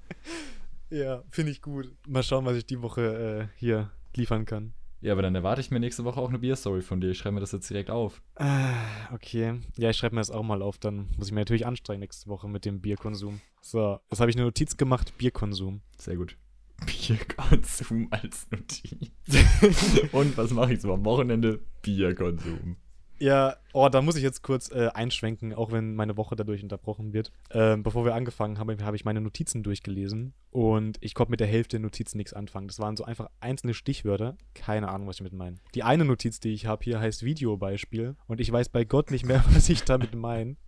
Ja, 0.89 1.23
finde 1.29 1.51
ich 1.51 1.61
gut. 1.61 1.93
Mal 2.07 2.23
schauen, 2.23 2.45
was 2.45 2.57
ich 2.57 2.65
die 2.65 2.81
Woche 2.81 3.49
äh, 3.51 3.57
hier 3.59 3.91
liefern 4.15 4.45
kann. 4.45 4.73
Ja, 5.01 5.13
aber 5.13 5.21
dann 5.21 5.35
erwarte 5.35 5.61
ich 5.61 5.71
mir 5.71 5.79
nächste 5.79 6.03
Woche 6.03 6.19
auch 6.19 6.27
eine 6.27 6.39
Bierstory 6.39 6.81
von 6.81 6.99
dir. 6.99 7.11
Ich 7.11 7.19
schreibe 7.19 7.35
mir 7.35 7.39
das 7.39 7.53
jetzt 7.53 7.69
direkt 7.69 7.89
auf. 7.89 8.21
Ah, 8.35 9.13
okay. 9.13 9.59
Ja, 9.77 9.89
ich 9.89 9.97
schreibe 9.97 10.15
mir 10.15 10.21
das 10.21 10.31
auch 10.31 10.43
mal 10.43 10.61
auf. 10.61 10.77
Dann 10.77 11.07
muss 11.17 11.27
ich 11.27 11.33
mir 11.33 11.39
natürlich 11.39 11.65
anstrengen 11.65 12.01
nächste 12.01 12.29
Woche 12.29 12.49
mit 12.49 12.65
dem 12.65 12.81
Bierkonsum. 12.81 13.39
So, 13.61 13.99
jetzt 14.09 14.19
habe 14.19 14.29
ich 14.29 14.35
eine 14.35 14.45
Notiz 14.45 14.75
gemacht: 14.75 15.13
Bierkonsum. 15.17 15.81
Sehr 15.97 16.17
gut. 16.17 16.35
Bierkonsum 16.85 18.07
als 18.11 18.47
Notiz. 18.51 19.11
Und 20.11 20.37
was 20.37 20.51
mache 20.51 20.73
ich 20.73 20.81
so 20.81 20.93
am 20.93 21.05
Wochenende? 21.05 21.59
Bierkonsum. 21.81 22.75
Ja, 23.19 23.57
oh, 23.73 23.89
da 23.89 24.01
muss 24.01 24.15
ich 24.15 24.23
jetzt 24.23 24.43
kurz 24.43 24.71
äh, 24.71 24.89
einschwenken, 24.93 25.53
auch 25.53 25.71
wenn 25.71 25.95
meine 25.95 26.15
Woche 26.15 26.35
dadurch 26.35 26.63
unterbrochen 26.63 27.13
wird. 27.13 27.31
Ähm, 27.51 27.83
bevor 27.83 28.05
wir 28.05 28.15
angefangen 28.15 28.57
haben, 28.57 28.83
habe 28.83 28.95
ich 28.95 29.03
meine 29.03 29.19
Notizen 29.21 29.61
durchgelesen 29.61 30.33
und 30.51 30.97
ich 31.01 31.13
konnte 31.13 31.31
mit 31.31 31.41
der 31.41 31.47
Hälfte 31.47 31.77
der 31.77 31.81
Notizen 31.81 32.17
nichts 32.17 32.33
anfangen. 32.33 32.67
Das 32.67 32.79
waren 32.79 32.95
so 32.95 33.03
einfach 33.03 33.29
einzelne 33.41 33.73
Stichwörter. 33.73 34.37
Keine 34.53 34.87
Ahnung, 34.87 35.07
was 35.07 35.17
ich 35.17 35.19
damit 35.19 35.33
meine. 35.33 35.57
Die 35.75 35.83
eine 35.83 36.05
Notiz, 36.05 36.39
die 36.39 36.53
ich 36.53 36.65
habe 36.65 36.83
hier, 36.83 36.99
heißt 36.99 37.23
Videobeispiel 37.23 38.15
und 38.27 38.39
ich 38.39 38.51
weiß 38.51 38.69
bei 38.69 38.85
Gott 38.85 39.11
nicht 39.11 39.25
mehr, 39.25 39.43
was 39.51 39.69
ich 39.69 39.83
damit 39.83 40.15
meine. 40.15 40.55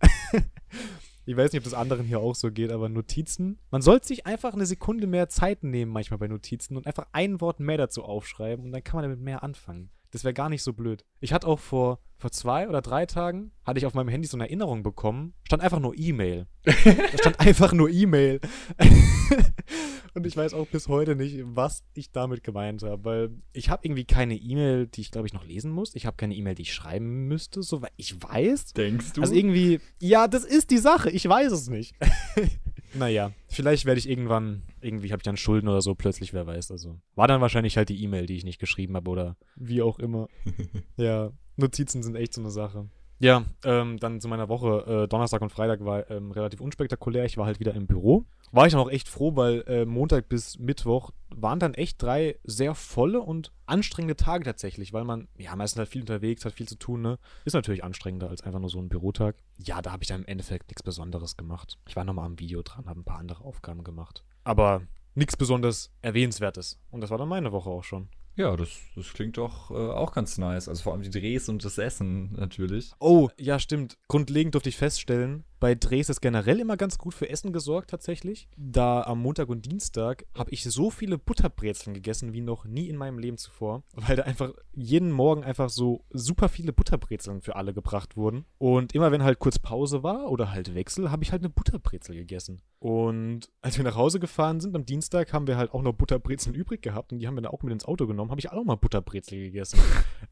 Ich 1.24 1.36
weiß 1.36 1.52
nicht, 1.52 1.60
ob 1.60 1.64
das 1.64 1.74
anderen 1.74 2.04
hier 2.04 2.18
auch 2.18 2.34
so 2.34 2.50
geht, 2.50 2.72
aber 2.72 2.88
Notizen. 2.88 3.60
Man 3.70 3.80
sollte 3.80 4.08
sich 4.08 4.26
einfach 4.26 4.54
eine 4.54 4.66
Sekunde 4.66 5.06
mehr 5.06 5.28
Zeit 5.28 5.62
nehmen, 5.62 5.92
manchmal 5.92 6.18
bei 6.18 6.26
Notizen, 6.26 6.76
und 6.76 6.86
einfach 6.88 7.06
ein 7.12 7.40
Wort 7.40 7.60
mehr 7.60 7.78
dazu 7.78 8.02
aufschreiben 8.02 8.64
und 8.64 8.72
dann 8.72 8.82
kann 8.82 8.96
man 8.96 9.04
damit 9.04 9.20
mehr 9.20 9.44
anfangen. 9.44 9.90
Das 10.12 10.24
wäre 10.24 10.34
gar 10.34 10.50
nicht 10.50 10.62
so 10.62 10.74
blöd. 10.74 11.04
Ich 11.20 11.32
hatte 11.32 11.46
auch 11.46 11.58
vor, 11.58 11.98
vor 12.18 12.30
zwei 12.30 12.68
oder 12.68 12.82
drei 12.82 13.06
Tagen, 13.06 13.50
hatte 13.64 13.78
ich 13.78 13.86
auf 13.86 13.94
meinem 13.94 14.08
Handy 14.08 14.28
so 14.28 14.36
eine 14.36 14.44
Erinnerung 14.44 14.82
bekommen, 14.82 15.32
stand 15.44 15.62
einfach 15.62 15.80
nur 15.80 15.94
E-Mail. 15.96 16.46
da 16.64 16.72
stand 17.18 17.40
einfach 17.40 17.72
nur 17.72 17.88
E-Mail. 17.88 18.38
und 20.14 20.26
ich 20.26 20.36
weiß 20.36 20.52
auch 20.52 20.66
bis 20.66 20.88
heute 20.88 21.16
nicht, 21.16 21.40
was 21.44 21.82
ich 21.94 22.12
damit 22.12 22.44
gemeint 22.44 22.82
habe, 22.82 23.04
weil 23.06 23.30
ich 23.54 23.70
habe 23.70 23.86
irgendwie 23.86 24.04
keine 24.04 24.36
E-Mail, 24.36 24.86
die 24.86 25.00
ich 25.00 25.10
glaube 25.10 25.26
ich 25.26 25.32
noch 25.32 25.46
lesen 25.46 25.72
muss. 25.72 25.94
Ich 25.94 26.04
habe 26.04 26.18
keine 26.18 26.34
E-Mail, 26.34 26.56
die 26.56 26.62
ich 26.62 26.74
schreiben 26.74 27.26
müsste, 27.26 27.62
soweit 27.62 27.92
ich 27.96 28.22
weiß. 28.22 28.74
Denkst 28.74 29.14
du? 29.14 29.22
Also 29.22 29.32
irgendwie, 29.32 29.80
ja, 29.98 30.28
das 30.28 30.44
ist 30.44 30.70
die 30.70 30.78
Sache. 30.78 31.08
Ich 31.08 31.26
weiß 31.26 31.52
es 31.52 31.70
nicht. 31.70 31.94
naja, 32.94 33.32
vielleicht 33.48 33.84
werde 33.84 33.98
ich 33.98 34.08
irgendwann, 34.08 34.62
irgendwie 34.80 35.12
habe 35.12 35.20
ich 35.20 35.24
dann 35.24 35.36
Schulden 35.36 35.68
oder 35.68 35.82
so, 35.82 35.94
plötzlich, 35.94 36.32
wer 36.32 36.46
weiß. 36.46 36.70
Also 36.70 36.98
war 37.14 37.28
dann 37.28 37.40
wahrscheinlich 37.40 37.76
halt 37.76 37.88
die 37.88 38.02
E-Mail, 38.02 38.26
die 38.26 38.36
ich 38.36 38.44
nicht 38.44 38.58
geschrieben 38.58 38.96
habe 38.96 39.10
oder 39.10 39.36
wie 39.56 39.82
auch 39.82 39.98
immer. 39.98 40.28
ja, 40.96 41.30
Notizen 41.56 42.02
sind 42.02 42.16
echt 42.16 42.34
so 42.34 42.40
eine 42.40 42.50
Sache. 42.50 42.88
Ja, 43.18 43.44
ähm, 43.64 43.98
dann 43.98 44.20
zu 44.20 44.28
meiner 44.28 44.48
Woche. 44.48 45.04
Äh, 45.04 45.08
Donnerstag 45.08 45.42
und 45.42 45.52
Freitag 45.52 45.84
war 45.84 46.10
ähm, 46.10 46.32
relativ 46.32 46.60
unspektakulär. 46.60 47.24
Ich 47.24 47.36
war 47.36 47.46
halt 47.46 47.60
wieder 47.60 47.74
im 47.74 47.86
Büro 47.86 48.26
war 48.52 48.66
ich 48.66 48.72
dann 48.72 48.80
auch 48.80 48.90
echt 48.90 49.08
froh, 49.08 49.34
weil 49.34 49.64
äh, 49.66 49.84
Montag 49.84 50.28
bis 50.28 50.58
Mittwoch 50.58 51.10
waren 51.30 51.58
dann 51.58 51.74
echt 51.74 52.00
drei 52.02 52.38
sehr 52.44 52.74
volle 52.74 53.20
und 53.20 53.50
anstrengende 53.66 54.14
Tage 54.14 54.44
tatsächlich, 54.44 54.92
weil 54.92 55.04
man, 55.04 55.28
ja, 55.38 55.56
meistens 55.56 55.78
halt 55.78 55.88
viel 55.88 56.02
unterwegs, 56.02 56.44
hat 56.44 56.52
viel 56.52 56.68
zu 56.68 56.78
tun, 56.78 57.00
ne? 57.00 57.18
Ist 57.44 57.54
natürlich 57.54 57.82
anstrengender 57.82 58.28
als 58.28 58.42
einfach 58.42 58.60
nur 58.60 58.68
so 58.68 58.78
ein 58.78 58.90
Bürotag. 58.90 59.36
Ja, 59.58 59.80
da 59.80 59.92
habe 59.92 60.04
ich 60.04 60.08
dann 60.08 60.20
im 60.20 60.26
Endeffekt 60.28 60.68
nichts 60.68 60.82
Besonderes 60.82 61.36
gemacht. 61.36 61.78
Ich 61.88 61.96
war 61.96 62.04
nochmal 62.04 62.26
am 62.26 62.38
Video 62.38 62.62
dran, 62.62 62.86
habe 62.86 63.00
ein 63.00 63.04
paar 63.04 63.18
andere 63.18 63.42
Aufgaben 63.42 63.84
gemacht. 63.84 64.22
Aber 64.44 64.82
nichts 65.14 65.36
besonders 65.36 65.90
Erwähnenswertes. 66.02 66.78
Und 66.90 67.00
das 67.00 67.10
war 67.10 67.18
dann 67.18 67.28
meine 67.28 67.52
Woche 67.52 67.70
auch 67.70 67.84
schon. 67.84 68.08
Ja, 68.34 68.56
das, 68.56 68.70
das 68.96 69.12
klingt 69.12 69.36
doch 69.36 69.70
äh, 69.70 69.74
auch 69.74 70.12
ganz 70.12 70.38
nice. 70.38 70.68
Also 70.68 70.82
vor 70.82 70.92
allem 70.92 71.02
die 71.02 71.10
Drehs 71.10 71.48
und 71.48 71.64
das 71.64 71.78
Essen 71.78 72.32
natürlich. 72.32 72.92
Oh, 72.98 73.28
ja, 73.38 73.58
stimmt. 73.58 73.98
Grundlegend 74.08 74.54
durfte 74.54 74.70
ich 74.70 74.76
feststellen, 74.76 75.44
bei 75.62 75.76
Drehs 75.76 76.08
ist 76.08 76.20
generell 76.20 76.58
immer 76.58 76.76
ganz 76.76 76.98
gut 76.98 77.14
für 77.14 77.30
Essen 77.30 77.52
gesorgt 77.52 77.90
tatsächlich. 77.90 78.48
Da 78.56 79.02
am 79.02 79.22
Montag 79.22 79.48
und 79.48 79.64
Dienstag 79.64 80.26
habe 80.36 80.50
ich 80.50 80.64
so 80.64 80.90
viele 80.90 81.18
Butterbrezeln 81.18 81.94
gegessen 81.94 82.32
wie 82.32 82.40
noch 82.40 82.64
nie 82.64 82.88
in 82.88 82.96
meinem 82.96 83.20
Leben 83.20 83.38
zuvor, 83.38 83.84
weil 83.94 84.16
da 84.16 84.24
einfach 84.24 84.52
jeden 84.72 85.12
Morgen 85.12 85.44
einfach 85.44 85.70
so 85.70 86.04
super 86.10 86.48
viele 86.48 86.72
Butterbrezeln 86.72 87.42
für 87.42 87.54
alle 87.54 87.72
gebracht 87.72 88.16
wurden. 88.16 88.44
Und 88.58 88.92
immer 88.92 89.12
wenn 89.12 89.22
halt 89.22 89.38
kurz 89.38 89.60
Pause 89.60 90.02
war 90.02 90.32
oder 90.32 90.50
halt 90.50 90.74
Wechsel, 90.74 91.12
habe 91.12 91.22
ich 91.22 91.30
halt 91.30 91.42
eine 91.42 91.50
Butterbrezel 91.50 92.16
gegessen. 92.16 92.60
Und 92.80 93.48
als 93.60 93.76
wir 93.76 93.84
nach 93.84 93.94
Hause 93.94 94.18
gefahren 94.18 94.58
sind 94.58 94.74
am 94.74 94.84
Dienstag, 94.84 95.32
haben 95.32 95.46
wir 95.46 95.56
halt 95.56 95.72
auch 95.72 95.82
noch 95.82 95.92
Butterbrezeln 95.92 96.56
übrig 96.56 96.82
gehabt 96.82 97.12
und 97.12 97.20
die 97.20 97.28
haben 97.28 97.36
wir 97.36 97.42
dann 97.42 97.52
auch 97.52 97.62
mit 97.62 97.72
ins 97.72 97.84
Auto 97.84 98.08
genommen, 98.08 98.32
habe 98.32 98.40
ich 98.40 98.50
auch 98.50 98.64
mal 98.64 98.74
Butterbrezel 98.74 99.38
gegessen. 99.38 99.78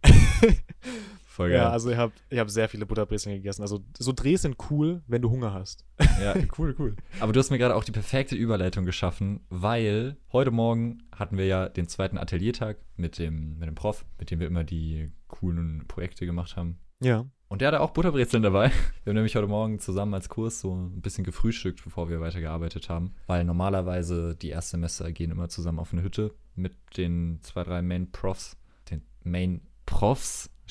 Voll 1.40 1.48
geil. 1.48 1.58
Ja, 1.58 1.70
also 1.70 1.88
ich 1.90 1.96
habe 1.96 2.12
ich 2.28 2.38
hab 2.38 2.50
sehr 2.50 2.68
viele 2.68 2.84
Butterbrezeln 2.84 3.36
gegessen. 3.36 3.62
Also 3.62 3.82
so 3.98 4.12
Drehs 4.12 4.42
sind 4.42 4.56
cool, 4.70 5.00
wenn 5.06 5.22
du 5.22 5.30
Hunger 5.30 5.54
hast. 5.54 5.86
Ja, 6.22 6.34
cool, 6.58 6.74
cool. 6.78 6.96
Aber 7.18 7.32
du 7.32 7.40
hast 7.40 7.48
mir 7.48 7.56
gerade 7.56 7.74
auch 7.74 7.84
die 7.84 7.92
perfekte 7.92 8.36
Überleitung 8.36 8.84
geschaffen, 8.84 9.40
weil 9.48 10.18
heute 10.32 10.50
Morgen 10.50 10.98
hatten 11.16 11.38
wir 11.38 11.46
ja 11.46 11.70
den 11.70 11.88
zweiten 11.88 12.18
Ateliertag 12.18 12.76
mit 12.96 13.18
dem, 13.18 13.58
mit 13.58 13.68
dem 13.68 13.74
Prof, 13.74 14.04
mit 14.18 14.30
dem 14.30 14.38
wir 14.38 14.48
immer 14.48 14.64
die 14.64 15.12
coolen 15.28 15.84
Projekte 15.88 16.26
gemacht 16.26 16.56
haben. 16.56 16.78
Ja. 17.02 17.24
Und 17.48 17.62
der 17.62 17.68
hatte 17.68 17.80
auch 17.80 17.92
Butterbrezeln 17.92 18.42
dabei. 18.42 18.70
Wir 19.04 19.12
haben 19.12 19.16
nämlich 19.16 19.34
heute 19.34 19.46
Morgen 19.46 19.78
zusammen 19.78 20.12
als 20.12 20.28
Kurs 20.28 20.60
so 20.60 20.74
ein 20.74 21.00
bisschen 21.00 21.24
gefrühstückt, 21.24 21.82
bevor 21.82 22.10
wir 22.10 22.20
weitergearbeitet 22.20 22.90
haben. 22.90 23.14
Weil 23.28 23.46
normalerweise 23.46 24.36
die 24.36 24.50
Erstsemester 24.50 25.10
gehen 25.10 25.30
immer 25.30 25.48
zusammen 25.48 25.78
auf 25.78 25.94
eine 25.94 26.02
Hütte 26.02 26.34
mit 26.54 26.74
den 26.98 27.38
zwei, 27.40 27.64
drei 27.64 27.80
Main 27.80 28.12
Profs. 28.12 28.58
Den 28.90 29.00
Main 29.24 29.62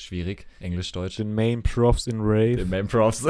Schwierig, 0.00 0.46
Englisch-Deutsch. 0.60 1.16
Den 1.16 1.34
Main 1.34 1.62
Profs 1.62 2.06
in 2.06 2.20
Rave. 2.20 2.56
Den 2.56 2.70
Main 2.70 2.88
Profs. 2.88 3.24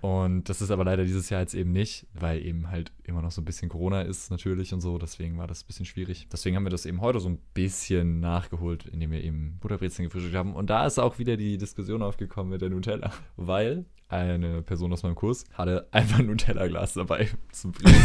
und 0.00 0.48
das 0.48 0.60
ist 0.60 0.70
aber 0.70 0.84
leider 0.84 1.04
dieses 1.04 1.30
Jahr 1.30 1.40
jetzt 1.40 1.54
eben 1.54 1.72
nicht, 1.72 2.06
weil 2.14 2.44
eben 2.44 2.70
halt 2.70 2.92
immer 3.04 3.22
noch 3.22 3.30
so 3.30 3.40
ein 3.40 3.44
bisschen 3.44 3.68
Corona 3.68 4.02
ist 4.02 4.30
natürlich 4.30 4.74
und 4.74 4.80
so. 4.80 4.98
Deswegen 4.98 5.38
war 5.38 5.46
das 5.46 5.62
ein 5.62 5.66
bisschen 5.66 5.86
schwierig. 5.86 6.28
Deswegen 6.30 6.56
haben 6.56 6.64
wir 6.64 6.70
das 6.70 6.86
eben 6.86 7.00
heute 7.00 7.20
so 7.20 7.28
ein 7.28 7.38
bisschen 7.54 8.20
nachgeholt, 8.20 8.86
indem 8.86 9.10
wir 9.10 9.24
eben 9.24 9.58
Butterbrezeln 9.60 10.06
gefrühstückt 10.06 10.36
haben. 10.36 10.54
Und 10.54 10.70
da 10.70 10.86
ist 10.86 10.98
auch 10.98 11.18
wieder 11.18 11.36
die 11.36 11.56
Diskussion 11.56 12.02
aufgekommen 12.02 12.50
mit 12.50 12.62
der 12.62 12.70
Nutella. 12.70 13.12
Weil 13.36 13.86
eine 14.12 14.62
Person 14.62 14.92
aus 14.92 15.02
meinem 15.02 15.14
Kurs 15.14 15.44
hatte 15.54 15.88
einfach 15.92 16.18
ein 16.18 16.26
Nutella-Glas 16.26 16.94
dabei 16.94 17.28
zum 17.50 17.72
Trinken. 17.72 18.00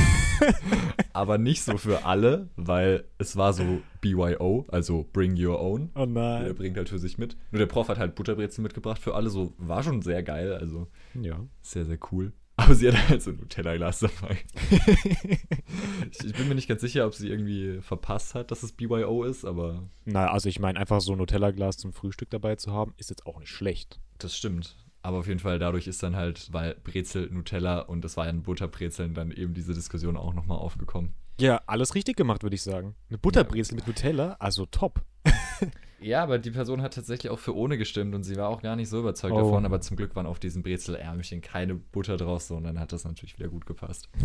aber 1.14 1.38
nicht 1.38 1.64
so 1.64 1.78
für 1.78 2.06
alle, 2.06 2.50
weil 2.56 3.04
es 3.18 3.36
war 3.36 3.54
so 3.54 3.82
BYO, 4.02 4.66
also 4.70 5.06
Bring 5.14 5.36
Your 5.38 5.60
Own. 5.62 5.90
Oh 5.96 6.06
Der 6.06 6.08
nein. 6.08 6.56
bringt 6.56 6.78
halt 6.78 6.90
für 6.90 7.00
sich 7.00 7.18
mit. 7.18 7.36
Nur 7.52 7.60
der 7.60 7.66
Prof 7.66 7.90
hat 7.90 7.98
halt 8.00 8.16
Butterbrezel 8.16 8.62
mitgebracht 8.64 9.02
für 9.02 9.16
alle. 9.16 9.30
So 9.30 9.54
war 9.58 9.84
schon 9.84 10.02
sehr 10.02 10.24
geil, 10.24 10.54
also 10.54 10.88
Ja. 11.14 11.40
sehr, 11.62 11.86
sehr 11.86 12.00
cool. 12.12 12.34
Aber 12.60 12.74
sie 12.74 12.88
hatte 12.88 13.10
halt 13.10 13.22
so 13.22 13.30
ein 13.30 13.38
Nutella-Glas 13.38 14.00
dabei. 14.00 14.38
ich, 16.12 16.24
ich 16.26 16.34
bin 16.34 16.48
mir 16.48 16.56
nicht 16.56 16.68
ganz 16.68 16.82
sicher, 16.82 17.06
ob 17.06 17.14
sie 17.14 17.30
irgendwie 17.30 17.80
verpasst 17.82 18.34
hat, 18.36 18.52
dass 18.52 18.64
es 18.64 18.72
BYO 18.72 19.24
ist, 19.24 19.46
aber 19.46 19.88
Na, 20.06 20.32
also 20.32 20.50
ich 20.50 20.60
meine, 20.60 20.80
einfach 20.80 21.02
so 21.02 21.12
ein 21.12 21.18
Nutella-Glas 21.20 21.78
zum 21.78 21.94
Frühstück 21.94 22.30
dabei 22.30 22.56
zu 22.56 22.72
haben, 22.72 22.94
ist 22.98 23.10
jetzt 23.10 23.26
auch 23.28 23.40
nicht 23.40 23.50
schlecht. 23.52 24.00
das 24.18 24.36
stimmt. 24.36 24.76
Aber 25.02 25.20
auf 25.20 25.28
jeden 25.28 25.40
Fall, 25.40 25.60
dadurch 25.60 25.88
ist 25.88 26.04
dann 26.04 26.16
halt, 26.16 26.52
weil 26.52 26.76
Brezel, 26.84 27.30
Nutella 27.32 27.80
und 27.80 28.04
das 28.04 28.18
war 28.18 28.26
ja 28.26 28.30
ein 28.32 28.44
Butterbrezeln, 28.44 29.14
dann 29.14 29.32
eben 29.32 29.54
diese 29.54 29.74
Diskussion 29.74 30.18
auch 30.18 30.34
nochmal 30.34 30.58
aufgekommen. 30.58 31.14
Ja, 31.40 31.62
alles 31.68 31.96
richtig 31.96 32.18
gemacht, 32.18 32.44
würde 32.44 32.56
ich 32.56 32.64
sagen. 32.64 32.96
Eine 33.10 33.18
Butterbrezel 33.20 33.76
mit 33.76 33.88
Nutella, 33.88 34.36
also 34.40 34.66
top. 34.66 35.02
Ja, 36.00 36.22
aber 36.22 36.38
die 36.38 36.52
Person 36.52 36.84
hat 36.84 36.94
tatsächlich 36.94 37.32
auch 37.32 37.40
für 37.40 37.56
ohne 37.56 37.76
gestimmt 37.76 38.14
und 38.14 38.22
sie 38.24 38.36
war 38.36 38.50
auch 38.50 38.62
gar 38.62 38.76
nicht 38.76 38.88
so 38.88 39.00
überzeugt 39.00 39.34
Oh. 39.34 39.38
davon, 39.40 39.66
aber 39.66 39.82
zum 39.82 39.98
Glück 39.98 40.16
waren 40.16 40.28
auf 40.28 40.38
diesem 40.38 40.62
Brezelärmchen 40.62 41.42
keine 41.42 41.74
Butter 41.74 42.18
drauf, 42.18 42.44
so 42.44 42.56
und 42.56 42.66
dann 42.66 42.80
hat 42.80 42.92
das 42.92 43.04
natürlich 43.04 43.40
wieder 43.40 43.50
gut 43.50 43.66
gepasst. 43.66 44.08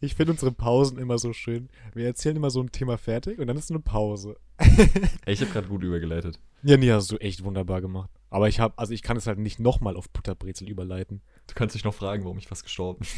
Ich 0.00 0.14
finde 0.14 0.32
unsere 0.32 0.52
Pausen 0.52 0.98
immer 0.98 1.18
so 1.18 1.32
schön. 1.32 1.68
Wir 1.94 2.06
erzählen 2.06 2.36
immer 2.36 2.50
so 2.50 2.60
ein 2.60 2.70
Thema 2.70 2.98
fertig 2.98 3.38
und 3.38 3.46
dann 3.46 3.56
ist 3.56 3.70
eine 3.70 3.80
Pause. 3.80 4.36
Ich 5.26 5.40
habe 5.40 5.50
gerade 5.50 5.68
gut 5.68 5.82
übergeleitet. 5.82 6.38
Ja, 6.62 6.76
nee, 6.76 6.90
hast 6.90 7.10
du 7.10 7.16
echt 7.18 7.44
wunderbar 7.44 7.80
gemacht. 7.80 8.10
Aber 8.30 8.48
ich 8.48 8.60
habe, 8.60 8.76
also 8.76 8.92
ich 8.92 9.02
kann 9.02 9.16
es 9.16 9.26
halt 9.26 9.38
nicht 9.38 9.60
nochmal 9.60 9.96
auf 9.96 10.10
Butterbrezel 10.10 10.68
überleiten. 10.68 11.22
Du 11.46 11.54
kannst 11.54 11.74
dich 11.74 11.84
noch 11.84 11.94
fragen, 11.94 12.24
warum 12.24 12.38
ich 12.38 12.48
fast 12.48 12.64
gestorben 12.64 13.00
bin. 13.00 13.08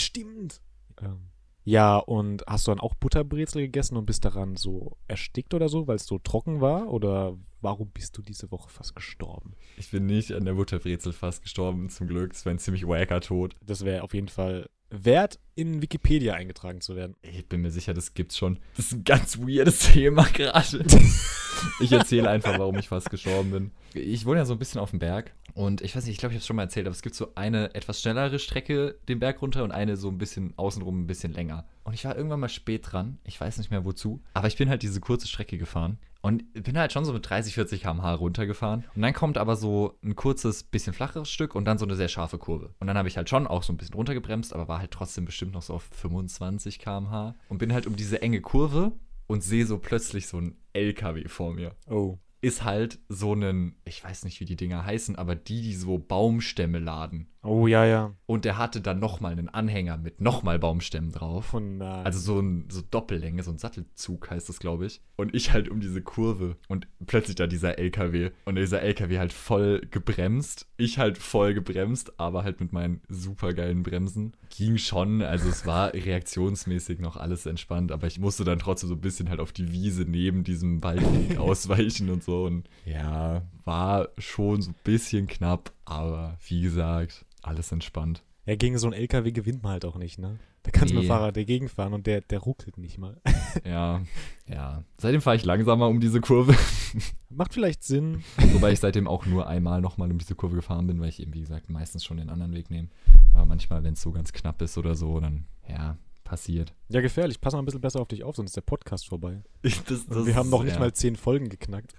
Stimmt. 0.00 0.60
Ähm, 1.00 1.28
ja, 1.64 1.98
und 1.98 2.44
hast 2.46 2.66
du 2.66 2.70
dann 2.70 2.80
auch 2.80 2.94
Butterbrezel 2.94 3.60
gegessen 3.62 3.96
und 3.96 4.06
bist 4.06 4.24
daran 4.24 4.56
so 4.56 4.96
erstickt 5.06 5.52
oder 5.52 5.68
so, 5.68 5.86
weil 5.86 5.96
es 5.96 6.06
so 6.06 6.18
trocken 6.18 6.60
war? 6.60 6.88
Oder 6.88 7.36
warum 7.60 7.90
bist 7.90 8.16
du 8.16 8.22
diese 8.22 8.50
Woche 8.50 8.70
fast 8.70 8.96
gestorben? 8.96 9.52
Ich 9.76 9.90
bin 9.90 10.06
nicht 10.06 10.32
an 10.32 10.46
der 10.46 10.54
Butterbrezel 10.54 11.12
fast 11.12 11.42
gestorben, 11.42 11.90
zum 11.90 12.06
Glück. 12.06 12.32
Es 12.32 12.46
war 12.46 12.52
ein 12.52 12.58
ziemlich 12.58 12.86
wacker 12.86 13.20
Tod. 13.20 13.54
Das 13.62 13.84
wäre 13.84 14.02
auf 14.02 14.14
jeden 14.14 14.28
Fall 14.28 14.70
wert, 14.90 15.38
in 15.54 15.82
Wikipedia 15.82 16.34
eingetragen 16.34 16.80
zu 16.80 16.96
werden. 16.96 17.16
Ich 17.22 17.46
bin 17.48 17.60
mir 17.60 17.70
sicher, 17.70 17.94
das 17.94 18.14
gibt's 18.14 18.38
schon. 18.38 18.58
Das 18.76 18.86
ist 18.86 18.92
ein 18.92 19.04
ganz 19.04 19.38
weirdes 19.38 19.78
Thema 19.92 20.24
gerade. 20.24 20.84
ich 21.80 21.92
erzähle 21.92 22.30
einfach, 22.30 22.58
warum 22.58 22.78
ich 22.78 22.88
fast 22.88 23.10
gestorben 23.10 23.50
bin. 23.50 23.70
Ich 23.94 24.26
wohne 24.26 24.38
ja 24.38 24.44
so 24.44 24.54
ein 24.54 24.58
bisschen 24.58 24.80
auf 24.80 24.90
dem 24.90 24.98
Berg 24.98 25.34
und 25.54 25.80
ich 25.80 25.94
weiß 25.94 26.04
nicht, 26.04 26.14
ich 26.14 26.18
glaube, 26.18 26.32
ich 26.32 26.36
habe 26.36 26.42
es 26.42 26.46
schon 26.46 26.56
mal 26.56 26.62
erzählt, 26.62 26.86
aber 26.86 26.94
es 26.94 27.02
gibt 27.02 27.14
so 27.14 27.32
eine 27.34 27.74
etwas 27.74 28.00
schnellere 28.00 28.38
Strecke 28.38 28.98
den 29.08 29.18
Berg 29.18 29.42
runter 29.42 29.64
und 29.64 29.72
eine 29.72 29.96
so 29.96 30.08
ein 30.08 30.18
bisschen 30.18 30.54
außenrum 30.56 31.02
ein 31.02 31.06
bisschen 31.06 31.32
länger. 31.32 31.66
Und 31.84 31.94
ich 31.94 32.04
war 32.04 32.16
irgendwann 32.16 32.40
mal 32.40 32.48
spät 32.48 32.92
dran, 32.92 33.18
ich 33.24 33.40
weiß 33.40 33.58
nicht 33.58 33.70
mehr 33.70 33.84
wozu, 33.84 34.22
aber 34.34 34.48
ich 34.48 34.56
bin 34.56 34.68
halt 34.68 34.82
diese 34.82 35.00
kurze 35.00 35.26
Strecke 35.26 35.58
gefahren 35.58 35.98
und 36.20 36.52
bin 36.52 36.78
halt 36.78 36.92
schon 36.92 37.04
so 37.04 37.12
mit 37.12 37.28
30, 37.28 37.54
40 37.54 37.82
km/h 37.82 38.14
runtergefahren. 38.14 38.84
Und 38.94 39.02
dann 39.02 39.12
kommt 39.12 39.38
aber 39.38 39.56
so 39.56 39.98
ein 40.02 40.16
kurzes, 40.16 40.64
bisschen 40.64 40.92
flacheres 40.92 41.30
Stück 41.30 41.54
und 41.54 41.64
dann 41.64 41.78
so 41.78 41.86
eine 41.86 41.96
sehr 41.96 42.08
scharfe 42.08 42.38
Kurve. 42.38 42.74
Und 42.80 42.86
dann 42.86 42.98
habe 42.98 43.08
ich 43.08 43.16
halt 43.16 43.28
schon 43.28 43.46
auch 43.46 43.62
so 43.62 43.72
ein 43.72 43.76
bisschen 43.76 43.94
runtergebremst, 43.94 44.52
aber 44.52 44.68
war 44.68 44.80
halt 44.80 44.90
trotzdem 44.90 45.24
bestimmt 45.24 45.52
noch 45.52 45.62
so 45.62 45.74
auf 45.74 45.84
25 45.84 46.78
km/h 46.78 47.34
und 47.48 47.58
bin 47.58 47.72
halt 47.72 47.86
um 47.86 47.96
diese 47.96 48.20
enge 48.20 48.40
Kurve 48.40 48.92
und 49.26 49.42
sehe 49.42 49.66
so 49.66 49.78
plötzlich 49.78 50.26
so 50.26 50.38
ein 50.38 50.56
LKW 50.72 51.28
vor 51.28 51.52
mir. 51.52 51.74
Oh. 51.88 52.18
Ist 52.40 52.64
halt 52.64 53.00
so 53.08 53.34
ein, 53.34 53.74
ich 53.84 54.02
weiß 54.02 54.24
nicht, 54.24 54.40
wie 54.40 54.44
die 54.44 54.56
Dinger 54.56 54.84
heißen, 54.84 55.16
aber 55.16 55.34
die, 55.34 55.62
die 55.62 55.74
so 55.74 55.98
Baumstämme 55.98 56.78
laden. 56.78 57.28
Oh, 57.48 57.66
ja, 57.66 57.84
ja. 57.86 58.14
Und 58.26 58.44
der 58.44 58.58
hatte 58.58 58.80
dann 58.82 58.98
nochmal 58.98 59.32
einen 59.32 59.48
Anhänger 59.48 59.96
mit 59.96 60.20
nochmal 60.20 60.58
Baumstämmen 60.58 61.12
drauf. 61.12 61.54
Oh 61.54 61.60
nein. 61.60 62.04
Also 62.04 62.18
so 62.18 62.38
ein 62.38 62.66
so 62.68 62.82
Doppellänge, 62.82 63.42
so 63.42 63.50
ein 63.50 63.58
Sattelzug 63.58 64.30
heißt 64.30 64.48
das, 64.48 64.58
glaube 64.58 64.84
ich. 64.86 65.00
Und 65.16 65.34
ich 65.34 65.52
halt 65.52 65.70
um 65.70 65.80
diese 65.80 66.02
Kurve 66.02 66.56
und 66.68 66.86
plötzlich 67.06 67.36
da 67.36 67.46
dieser 67.46 67.78
LKW. 67.78 68.30
Und 68.44 68.56
dieser 68.56 68.82
LKW 68.82 69.18
halt 69.18 69.32
voll 69.32 69.80
gebremst. 69.90 70.66
Ich 70.76 70.98
halt 70.98 71.16
voll 71.16 71.54
gebremst, 71.54 72.20
aber 72.20 72.44
halt 72.44 72.60
mit 72.60 72.72
meinen 72.72 73.00
supergeilen 73.08 73.82
Bremsen. 73.82 74.34
Ging 74.50 74.76
schon, 74.76 75.22
also 75.22 75.48
es 75.48 75.64
war 75.64 75.94
reaktionsmäßig 75.94 77.00
noch 77.00 77.16
alles 77.16 77.46
entspannt, 77.46 77.92
aber 77.92 78.06
ich 78.06 78.18
musste 78.18 78.44
dann 78.44 78.58
trotzdem 78.58 78.90
so 78.90 78.94
ein 78.94 79.00
bisschen 79.00 79.30
halt 79.30 79.40
auf 79.40 79.52
die 79.52 79.72
Wiese 79.72 80.02
neben 80.02 80.44
diesem 80.44 80.82
Waldweg 80.82 81.38
ausweichen 81.38 82.10
und 82.10 82.22
so. 82.22 82.44
Und 82.44 82.68
ja, 82.84 83.42
war 83.68 84.08
schon 84.16 84.62
so 84.62 84.70
ein 84.70 84.74
bisschen 84.82 85.26
knapp, 85.26 85.72
aber 85.84 86.38
wie 86.48 86.62
gesagt, 86.62 87.26
alles 87.42 87.70
entspannt. 87.70 88.22
ja, 88.46 88.56
gegen 88.56 88.78
so 88.78 88.86
einen 88.86 88.94
LKW 88.94 89.30
gewinnt 89.30 89.62
man 89.62 89.72
halt 89.72 89.84
auch 89.84 89.96
nicht, 89.96 90.18
ne? 90.18 90.38
Da 90.62 90.70
kannst 90.72 90.90
du 90.90 90.94
mit 90.96 91.02
Nee. 91.04 91.08
dem 91.08 91.14
Fahrrad 91.14 91.36
dagegen 91.36 91.68
fahren 91.68 91.92
und 91.92 92.06
der, 92.06 92.20
der 92.22 92.40
ruckelt 92.40 92.78
nicht 92.78 92.96
mal. 92.98 93.20
Ja, 93.64 94.02
ja. 94.46 94.84
Seitdem 94.98 95.20
fahre 95.22 95.36
ich 95.36 95.44
langsamer 95.44 95.88
um 95.88 96.00
diese 96.00 96.20
Kurve. 96.20 96.54
Macht 97.30 97.54
vielleicht 97.54 97.82
Sinn. 97.82 98.22
Wobei 98.52 98.72
ich 98.72 98.80
seitdem 98.80 99.06
auch 99.08 99.24
nur 99.26 99.46
einmal 99.46 99.80
nochmal 99.80 100.10
um 100.10 100.18
diese 100.18 100.34
Kurve 100.34 100.56
gefahren 100.56 100.86
bin, 100.86 101.00
weil 101.00 101.08
ich 101.08 101.20
eben, 101.20 101.32
wie 101.34 101.40
gesagt, 101.40 101.70
meistens 101.70 102.04
schon 102.04 102.18
den 102.18 102.28
anderen 102.30 102.52
Weg 102.54 102.70
nehme. 102.70 102.88
Aber 103.34 103.46
manchmal, 103.46 103.82
wenn 103.84 103.94
es 103.94 104.02
so 104.02 104.12
ganz 104.12 104.32
knapp 104.32 104.60
ist 104.62 104.76
oder 104.78 104.94
so, 104.94 105.18
dann, 105.20 105.46
ja, 105.68 105.96
passiert. 106.24 106.74
Ja, 106.90 107.00
gefährlich. 107.00 107.40
Pass 107.40 107.54
mal 107.54 107.60
ein 107.60 107.64
bisschen 107.64 107.80
besser 107.80 108.00
auf 108.00 108.08
dich 108.08 108.22
auf, 108.22 108.36
sonst 108.36 108.50
ist 108.50 108.56
der 108.56 108.60
Podcast 108.62 109.08
vorbei. 109.08 109.40
Das, 109.62 110.02
Und 110.04 110.26
wir 110.26 110.34
haben 110.36 110.50
noch 110.50 110.62
nicht 110.62 110.74
ja. 110.74 110.78
mal 110.80 110.92
zehn 110.92 111.16
Folgen 111.16 111.48
geknackt. 111.48 111.94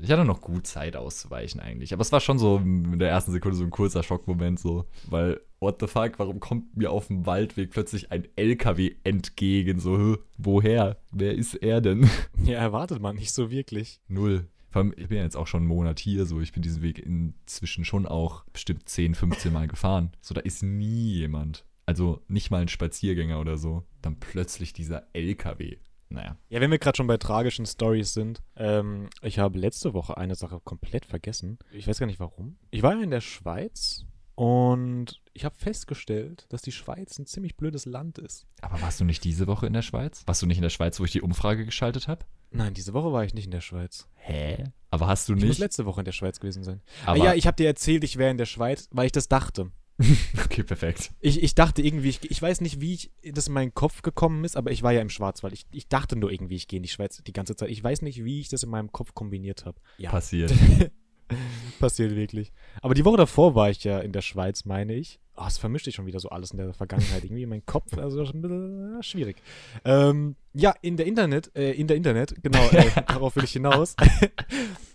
Ich 0.00 0.10
hatte 0.10 0.24
noch 0.24 0.40
gut 0.40 0.66
Zeit 0.66 0.96
auszuweichen 0.96 1.60
eigentlich. 1.60 1.92
Aber 1.92 2.02
es 2.02 2.12
war 2.12 2.20
schon 2.20 2.38
so 2.38 2.58
in 2.58 2.98
der 2.98 3.10
ersten 3.10 3.32
Sekunde 3.32 3.56
so 3.56 3.64
ein 3.64 3.70
kurzer 3.70 4.02
Schockmoment 4.02 4.60
so. 4.60 4.84
Weil, 5.08 5.40
what 5.60 5.80
the 5.80 5.86
fuck, 5.86 6.18
warum 6.18 6.40
kommt 6.40 6.76
mir 6.76 6.90
auf 6.90 7.08
dem 7.08 7.26
Waldweg 7.26 7.70
plötzlich 7.70 8.12
ein 8.12 8.28
LKW 8.36 8.94
entgegen? 9.04 9.80
So, 9.80 10.18
woher? 10.36 10.98
Wer 11.10 11.34
ist 11.34 11.54
er 11.54 11.80
denn? 11.80 12.08
Ja, 12.44 12.58
erwartet 12.58 13.02
man 13.02 13.16
nicht 13.16 13.32
so 13.32 13.50
wirklich. 13.50 14.00
Null. 14.08 14.46
Vor 14.70 14.82
allem, 14.82 14.94
ich 14.96 15.08
bin 15.08 15.18
ja 15.18 15.24
jetzt 15.24 15.36
auch 15.36 15.46
schon 15.46 15.62
einen 15.62 15.68
Monat 15.68 15.98
hier, 15.98 16.26
so 16.26 16.40
ich 16.40 16.52
bin 16.52 16.62
diesen 16.62 16.82
Weg 16.82 16.98
inzwischen 16.98 17.84
schon 17.84 18.06
auch 18.06 18.44
bestimmt 18.52 18.88
10, 18.88 19.14
15 19.14 19.52
Mal 19.52 19.66
gefahren. 19.66 20.12
So, 20.20 20.34
da 20.34 20.40
ist 20.40 20.62
nie 20.62 21.14
jemand. 21.14 21.64
Also 21.86 22.22
nicht 22.28 22.50
mal 22.50 22.60
ein 22.60 22.68
Spaziergänger 22.68 23.40
oder 23.40 23.56
so. 23.56 23.82
Dann 24.02 24.20
plötzlich 24.20 24.74
dieser 24.74 25.06
LKW. 25.14 25.78
Naja. 26.10 26.36
Ja, 26.48 26.60
wenn 26.60 26.70
wir 26.70 26.78
gerade 26.78 26.96
schon 26.96 27.06
bei 27.06 27.16
tragischen 27.18 27.66
Stories 27.66 28.14
sind, 28.14 28.42
ähm, 28.56 29.08
ich 29.22 29.38
habe 29.38 29.58
letzte 29.58 29.92
Woche 29.94 30.16
eine 30.16 30.34
Sache 30.34 30.60
komplett 30.60 31.04
vergessen. 31.04 31.58
Ich 31.72 31.86
weiß 31.86 31.98
gar 31.98 32.06
nicht 32.06 32.20
warum. 32.20 32.56
Ich 32.70 32.82
war 32.82 32.94
ja 32.94 33.02
in 33.02 33.10
der 33.10 33.20
Schweiz 33.20 34.06
und 34.34 35.20
ich 35.34 35.44
habe 35.44 35.54
festgestellt, 35.56 36.46
dass 36.48 36.62
die 36.62 36.72
Schweiz 36.72 37.18
ein 37.18 37.26
ziemlich 37.26 37.56
blödes 37.56 37.86
Land 37.86 38.18
ist. 38.18 38.46
Aber 38.60 38.80
warst 38.80 39.00
du 39.00 39.04
nicht 39.04 39.24
diese 39.24 39.46
Woche 39.46 39.66
in 39.66 39.72
der 39.72 39.82
Schweiz? 39.82 40.22
Warst 40.26 40.42
du 40.42 40.46
nicht 40.46 40.58
in 40.58 40.62
der 40.62 40.70
Schweiz, 40.70 40.98
wo 41.00 41.04
ich 41.04 41.12
die 41.12 41.22
Umfrage 41.22 41.64
geschaltet 41.64 42.08
habe? 42.08 42.24
Nein, 42.50 42.72
diese 42.72 42.94
Woche 42.94 43.12
war 43.12 43.24
ich 43.24 43.34
nicht 43.34 43.44
in 43.44 43.50
der 43.50 43.60
Schweiz. 43.60 44.08
Hä? 44.14 44.64
Aber 44.90 45.06
hast 45.06 45.28
du 45.28 45.34
Ich 45.34 45.40
muss 45.40 45.48
nicht. 45.50 45.58
letzte 45.58 45.84
Woche 45.84 46.00
in 46.00 46.04
der 46.06 46.12
Schweiz 46.12 46.40
gewesen 46.40 46.64
sein. 46.64 46.80
Aber, 47.04 47.20
ah, 47.20 47.24
ja, 47.26 47.34
ich 47.34 47.46
habe 47.46 47.56
dir 47.56 47.66
erzählt, 47.66 48.04
ich 48.04 48.16
wäre 48.16 48.30
in 48.30 48.38
der 48.38 48.46
Schweiz, 48.46 48.88
weil 48.90 49.06
ich 49.06 49.12
das 49.12 49.28
dachte. 49.28 49.70
okay, 50.44 50.62
perfekt. 50.62 51.10
Ich, 51.20 51.42
ich 51.42 51.54
dachte 51.54 51.82
irgendwie, 51.82 52.08
ich, 52.08 52.30
ich 52.30 52.40
weiß 52.40 52.60
nicht, 52.60 52.80
wie 52.80 52.94
ich, 52.94 53.10
das 53.22 53.48
in 53.48 53.54
meinen 53.54 53.74
Kopf 53.74 54.02
gekommen 54.02 54.44
ist, 54.44 54.56
aber 54.56 54.70
ich 54.70 54.82
war 54.82 54.92
ja 54.92 55.00
im 55.00 55.10
Schwarzwald. 55.10 55.52
Ich, 55.52 55.66
ich 55.72 55.88
dachte 55.88 56.16
nur 56.16 56.30
irgendwie, 56.30 56.56
ich 56.56 56.68
gehe 56.68 56.78
in 56.78 56.82
die 56.82 56.88
Schweiz 56.88 57.22
die 57.22 57.32
ganze 57.32 57.56
Zeit. 57.56 57.70
Ich 57.70 57.82
weiß 57.82 58.02
nicht, 58.02 58.24
wie 58.24 58.40
ich 58.40 58.48
das 58.48 58.62
in 58.62 58.70
meinem 58.70 58.92
Kopf 58.92 59.14
kombiniert 59.14 59.64
habe. 59.64 59.80
Ja, 59.98 60.10
Passiert. 60.10 60.52
passiert 61.80 62.14
wirklich. 62.14 62.52
Aber 62.80 62.94
die 62.94 63.04
Woche 63.04 63.16
davor 63.16 63.54
war 63.54 63.70
ich 63.70 63.84
ja 63.84 63.98
in 63.98 64.12
der 64.12 64.22
Schweiz, 64.22 64.64
meine 64.64 64.94
ich. 64.94 65.20
Oh, 65.36 65.44
es 65.46 65.58
vermischt 65.58 65.84
sich 65.84 65.94
schon 65.94 66.06
wieder 66.06 66.18
so 66.18 66.30
alles 66.30 66.50
in 66.50 66.58
der 66.58 66.72
Vergangenheit. 66.72 67.24
Irgendwie 67.24 67.44
in 67.44 67.48
meinem 67.48 67.66
Kopf, 67.66 67.96
also 67.96 68.24
schon 68.24 68.38
ein 68.38 68.42
bisschen 68.42 68.94
ja, 68.94 69.02
schwierig. 69.02 69.36
Ähm, 69.84 70.36
ja, 70.52 70.74
in 70.80 70.96
der 70.96 71.06
Internet, 71.06 71.54
äh, 71.54 71.72
in 71.72 71.86
der 71.86 71.96
Internet, 71.96 72.34
genau, 72.42 72.66
äh, 72.70 72.90
darauf 73.06 73.36
will 73.36 73.44
ich 73.44 73.52
hinaus. 73.52 73.94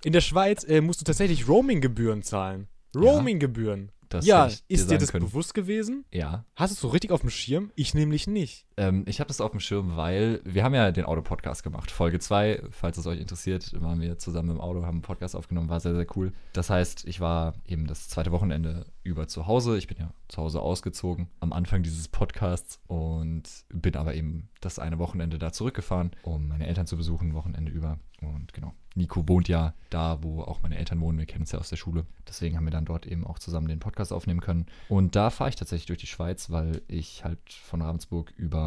in 0.04 0.12
der 0.12 0.22
Schweiz 0.22 0.64
äh, 0.66 0.82
musst 0.82 1.02
du 1.02 1.06
tatsächlich 1.06 1.48
Roaming-Gebühren 1.48 2.24
zahlen. 2.24 2.68
Roaming-Gebühren. 2.96 3.92
Das 4.14 4.26
Ja, 4.26 4.46
ist 4.68 4.90
dir 4.92 4.98
das 4.98 5.12
können. 5.12 5.26
bewusst 5.26 5.54
gewesen? 5.54 6.06
Ja. 6.12 6.46
Hast 6.56 6.72
du 6.72 6.76
es 6.76 6.80
so 6.82 6.88
richtig 6.90 7.12
auf 7.12 7.22
dem 7.22 7.30
Schirm? 7.30 7.72
Ich 7.76 7.94
nämlich 7.94 8.28
nicht. 8.28 8.66
Ähm, 8.78 9.04
ich 9.08 9.20
habe 9.20 9.28
das 9.28 9.42
auf 9.42 9.52
dem 9.52 9.60
Schirm, 9.60 9.96
weil 9.96 10.42
wir 10.44 10.64
haben 10.64 10.74
ja 10.74 10.92
den 10.92 11.06
Auto-Podcast 11.06 11.64
gemacht. 11.64 11.92
Folge 11.92 12.20
2, 12.20 12.64
falls 12.72 12.98
es 12.98 13.06
euch 13.06 13.20
interessiert, 13.20 13.72
waren 13.82 14.02
wir 14.02 14.18
zusammen 14.18 14.52
im 14.52 14.62
Auto, 14.62 14.84
haben 14.84 14.96
einen 14.96 15.02
Podcast 15.02 15.36
aufgenommen, 15.36 15.70
war 15.70 15.80
sehr, 15.80 15.96
sehr 15.96 16.08
cool. 16.16 16.34
Das 16.54 16.70
heißt, 16.70 17.06
ich 17.06 17.20
war 17.20 17.54
eben 17.68 17.88
das 17.88 18.10
zweite 18.10 18.32
Wochenende 18.32 18.86
über 19.04 19.28
zu 19.28 19.48
Hause. 19.48 19.78
Ich 19.78 19.88
bin 19.88 19.98
ja 20.00 20.12
zu 20.28 20.42
Hause 20.42 20.62
ausgezogen 20.62 21.28
am 21.40 21.54
Anfang 21.54 21.84
dieses 21.84 22.08
Podcasts 22.08 22.80
und 22.88 23.44
bin 23.70 23.96
aber 23.96 24.16
eben 24.16 24.50
das 24.62 24.80
eine 24.80 25.00
Wochenende 25.00 25.38
da 25.38 25.52
zurückgefahren, 25.52 26.12
um 26.24 26.48
meine 26.48 26.68
Eltern 26.68 26.88
zu 26.88 26.98
besuchen, 26.98 27.34
Wochenende 27.34 27.72
über. 27.72 28.00
Und 28.22 28.54
genau, 28.54 28.74
Nico 28.96 29.28
wohnt 29.28 29.48
ja 29.48 29.74
da, 29.90 30.24
wo 30.24 30.42
auch 30.42 30.62
meine 30.62 30.78
Eltern 30.78 31.02
wohnen. 31.02 31.18
Wir 31.18 31.26
kennen 31.26 31.42
uns 31.42 31.52
ja 31.52 31.60
aus 31.60 31.70
der 31.70 31.76
Schule. 31.76 32.06
Deswegen 32.28 32.56
haben 32.56 32.66
wir 32.66 32.72
dann 32.72 32.86
dort 32.86 33.06
eben 33.06 33.26
auch 33.26 33.40
zusammen 33.40 33.68
den 33.68 33.80
Podcast 33.80 34.14
aufnehmen 34.14 34.40
können. 34.40 34.66
Und 34.88 35.16
da 35.16 35.30
fahre 35.30 35.50
ich 35.50 35.56
tatsächlich 35.56 35.88
durch 35.88 36.00
die 36.00 36.08
Schweiz, 36.08 36.50
weil 36.50 36.82
ich 36.88 37.24
halt 37.24 37.40
von 37.52 37.82
Ravensburg 37.82 38.32
über 38.38 38.63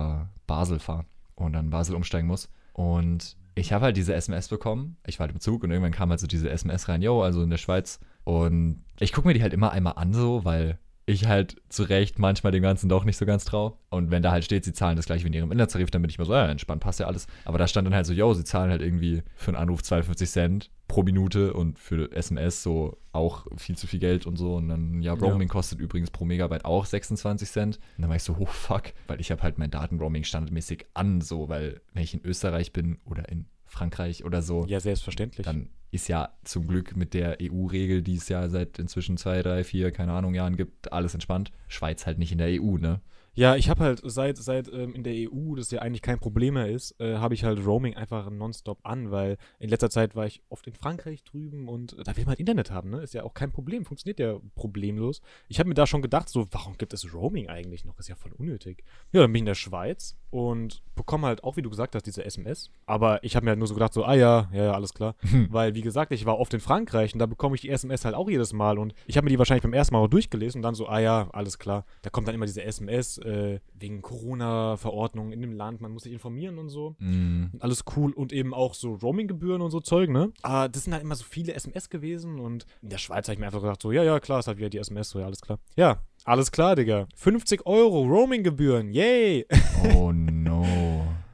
Basel 0.47 0.79
fahre 0.79 1.05
und 1.35 1.53
dann 1.53 1.71
Basel 1.71 1.95
umsteigen 1.95 2.29
muss. 2.29 2.49
Und 2.73 3.37
ich 3.55 3.73
habe 3.73 3.87
halt 3.87 3.97
diese 3.97 4.15
SMS 4.15 4.49
bekommen. 4.49 4.97
Ich 5.07 5.19
war 5.19 5.27
halt 5.27 5.35
im 5.35 5.41
Zug 5.41 5.65
und 5.65 5.71
irgendwann 5.71 5.93
kam 5.93 6.11
halt 6.11 6.21
so 6.21 6.27
diese 6.27 6.51
SMS 6.51 6.89
rein, 6.89 7.03
yo, 7.03 7.23
also 7.23 7.43
in 7.43 7.51
der 7.51 7.57
Schweiz. 7.57 8.01
Und 8.25 8.85
ich 9.01 9.13
gucke 9.13 9.27
mir 9.27 9.35
die 9.35 9.43
halt 9.43 9.55
immer 9.55 9.73
einmal 9.73 9.95
an, 9.97 10.13
so, 10.13 10.45
weil 10.45 10.79
ich 11.09 11.27
halt 11.27 11.57
zu 11.69 11.85
Recht 11.85 12.19
manchmal 12.19 12.51
dem 12.53 12.63
Ganzen 12.63 12.89
doch 12.89 13.05
nicht 13.05 13.17
so 13.17 13.25
ganz 13.27 13.45
trau. 13.45 13.79
Und 13.91 14.11
wenn 14.11 14.23
da 14.23 14.33
halt 14.33 14.45
steht, 14.45 14.65
sie 14.65 14.73
zahlen 14.73 14.97
das 14.97 15.07
gleich 15.07 15.23
wie 15.23 15.29
in 15.29 15.33
ihrem 15.35 15.53
Inlandstarif, 15.53 15.91
dann 15.91 16.03
bin 16.03 16.11
ich 16.11 16.19
mal 16.19 16.25
so, 16.25 16.33
ja, 16.33 16.47
entspannt, 16.49 16.81
passt 16.83 16.99
ja 16.99 17.07
alles. 17.07 17.29
Aber 17.45 17.59
da 17.59 17.69
stand 17.69 17.87
dann 17.87 17.95
halt 17.95 18.07
so, 18.07 18.13
yo, 18.13 18.35
sie 18.35 18.43
zahlen 18.43 18.71
halt 18.71 18.83
irgendwie 18.83 19.23
für 19.37 19.53
einen 19.53 19.57
Anruf 19.57 19.85
52 19.85 20.29
Cent 20.29 20.71
pro 20.89 21.05
Minute 21.05 21.53
und 21.53 21.79
für 21.79 22.11
SMS 22.13 22.63
so 22.65 22.99
auch 23.13 23.47
viel 23.57 23.77
zu 23.77 23.87
viel 23.87 24.01
Geld 24.01 24.27
und 24.27 24.37
so. 24.37 24.57
Und 24.57 24.69
dann, 24.69 25.01
ja, 25.01 25.13
Roaming 25.13 25.49
kostet 25.49 25.79
übrigens 25.79 26.11
pro 26.11 26.25
Megabyte 26.25 26.65
auch 26.65 26.85
26 26.85 27.49
Cent. 27.51 27.77
Und 27.97 28.03
dann 28.03 28.09
war 28.09 28.17
ich 28.17 28.25
so, 28.25 28.37
oh 28.39 28.47
fuck, 28.47 28.93
weil 29.07 29.21
ich 29.21 29.31
habe 29.31 29.43
halt 29.43 29.59
mein 29.59 29.71
Datenroaming 29.71 30.25
standardmäßig 30.25 30.87
an, 30.95 31.21
so, 31.21 31.49
weil 31.49 31.81
wenn 31.95 32.03
ich 32.03 32.15
in 32.15 32.25
Österreich 32.25 32.73
bin 32.73 32.99
oder 33.05 33.29
in 33.29 33.47
Frankreich 33.65 34.25
oder 34.25 34.43
so, 34.43 34.65
Ja, 34.67 34.81
selbstverständlich. 34.81 35.45
dann 35.45 35.69
ist 35.97 36.09
ja 36.09 36.31
zum 36.45 36.67
Glück 36.69 36.97
mit 36.97 37.13
der 37.13 37.39
EU-Regel, 37.43 38.03
die 38.03 38.17
es 38.17 38.29
ja 38.29 38.49
seit 38.49 38.79
inzwischen 38.79 39.17
zwei, 39.17 39.43
drei, 39.43 39.65
vier, 39.65 39.91
keine 39.91 40.13
Ahnung, 40.13 40.35
Jahren 40.35 40.57
gibt, 40.57 40.93
alles 40.93 41.15
entspannt. 41.15 41.51
Schweiz 41.69 42.07
halt 42.07 42.19
nicht 42.19 42.33
in 42.33 42.39
der 42.39 42.63
EU, 42.63 42.77
ne? 42.79 43.01
Ja, 43.39 43.55
ich 43.55 43.69
habe 43.69 43.85
halt 43.85 44.01
seit, 44.03 44.39
seit 44.39 44.73
ähm, 44.73 44.95
in 44.95 45.03
der 45.05 45.13
EU, 45.13 45.57
das 45.57 45.71
ja 45.71 45.81
eigentlich 45.81 46.01
kein 46.01 46.19
Problem 46.19 46.55
mehr 46.55 46.71
ist, 46.71 46.99
äh, 46.99 47.17
habe 47.17 47.35
ich 47.35 47.45
halt 47.45 47.67
Roaming 47.67 47.95
einfach 47.95 48.31
nonstop 48.31 48.79
an, 48.83 49.11
weil 49.11 49.37
in 49.59 49.69
letzter 49.69 49.91
Zeit 49.91 50.17
war 50.17 50.25
ich 50.25 50.41
oft 50.49 50.67
in 50.67 50.73
Frankreich 50.73 51.23
drüben 51.23 51.69
und 51.69 51.93
äh, 51.99 52.03
da 52.03 52.17
will 52.17 52.25
man 52.25 52.31
halt 52.31 52.41
Internet 52.41 52.71
haben, 52.71 52.89
ne? 52.89 53.03
Ist 53.03 53.13
ja 53.13 53.25
auch 53.25 53.35
kein 53.35 53.53
Problem, 53.53 53.85
funktioniert 53.85 54.21
ja 54.21 54.39
problemlos. 54.55 55.21
Ich 55.49 55.59
habe 55.59 55.69
mir 55.69 55.75
da 55.75 55.87
schon 55.87 56.01
gedacht, 56.01 56.31
so, 56.31 56.47
warum 56.51 56.79
gibt 56.79 56.95
es 56.95 57.13
Roaming 57.13 57.49
eigentlich 57.49 57.85
noch? 57.85 57.99
Ist 57.99 58.09
ja 58.09 58.15
voll 58.15 58.33
unnötig. 58.33 58.83
Ja, 59.13 59.21
dann 59.21 59.31
bin 59.33 59.41
ich 59.41 59.43
in 59.43 59.47
der 59.47 59.55
Schweiz 59.55 60.17
und 60.31 60.83
bekomme 60.95 61.27
halt 61.27 61.45
auch, 61.45 61.59
wie 61.59 61.63
du 61.63 61.69
gesagt 61.69 61.95
hast, 61.95 62.07
diese 62.07 62.25
SMS. 62.25 62.71
Aber 62.87 63.23
ich 63.23 63.37
habe 63.37 63.45
mir 63.45 63.51
halt 63.51 63.59
nur 63.59 63.69
so 63.69 63.75
gedacht, 63.75 63.93
so, 63.93 64.05
ah 64.05 64.15
ja, 64.15 64.49
ja, 64.51 64.65
ja, 64.65 64.73
alles 64.73 64.95
klar. 64.95 65.15
Weil, 65.51 65.75
wie 65.75 65.83
gesagt, 65.83 66.11
ich 66.11 66.25
war 66.25 66.39
oft 66.39 66.55
in 66.55 66.61
Frankreich 66.61 67.13
und 67.13 67.19
da 67.19 67.27
bekomme 67.27 67.55
ich 67.55 67.61
die 67.61 67.69
SMS 67.69 68.07
halt 68.07 68.15
auch 68.15 68.31
jedes 68.31 68.55
Mal 68.55 68.79
und 68.79 68.95
ich 69.07 69.19
habe 69.19 69.27
mir 69.27 69.31
die 69.31 69.39
wahrscheinlich 69.39 69.63
beim 69.63 69.75
ersten 69.75 69.95
Mal 69.95 70.01
auch 70.01 70.09
durchgelesen 70.09 70.61
und 70.61 70.63
dann 70.63 70.75
so, 70.75 70.89
ah 70.89 71.01
ja, 71.01 71.29
alles 71.33 71.59
klar. 71.59 71.85
Da 72.01 72.09
kommt 72.09 72.29
dann 72.29 72.35
immer 72.35 72.47
diese 72.47 72.63
SMS 72.63 73.19
äh, 73.27 73.61
wegen 73.75 74.01
Corona-Verordnungen 74.03 75.33
in 75.33 75.41
dem 75.43 75.53
Land, 75.53 75.81
man 75.81 75.93
muss 75.93 76.05
sich 76.05 76.13
informieren 76.13 76.59
und 76.59 76.69
so. 76.69 76.97
Mm, 76.99 77.47
Und 77.53 77.63
alles 77.63 77.85
cool 77.97 78.13
und 78.13 78.33
eben 78.33 78.55
auch 78.55 78.75
so 78.75 78.95
Roaming-Gebühren 78.95 79.61
und 79.61 79.71
so 79.71 79.81
Zeug, 79.81 80.09
ne? 80.11 80.33
Aber 80.43 80.69
das 80.69 80.85
sind 80.85 80.93
halt 80.93 81.03
immer 81.03 81.15
so 81.15 81.25
viele 81.25 81.55
SMS 81.55 81.91
gewesen 81.91 82.39
und 82.41 82.67
in 82.83 82.89
der 82.91 82.99
Schweiz 82.99 83.27
habe 83.27 83.35
ich 83.35 83.39
mir 83.41 83.47
einfach 83.47 83.61
gedacht, 83.61 83.83
so, 83.83 83.93
ja, 83.93 84.03
ja, 84.03 84.21
klar, 84.21 84.39
ist 84.39 84.47
halt 84.47 84.59
wieder 84.59 84.71
die 84.71 84.79
SMS, 84.79 85.11
so, 85.11 85.19
ja, 85.19 85.27
alles 85.27 85.41
klar. 85.41 85.59
Ja, 85.77 86.03
alles 86.25 86.51
klar, 86.53 86.77
Digga. 86.77 87.07
50 87.15 87.67
Euro 87.67 88.03
Roaming-Gebühren, 88.05 88.91
yay! 88.93 89.47
oh 89.95 90.13
no. 90.13 90.65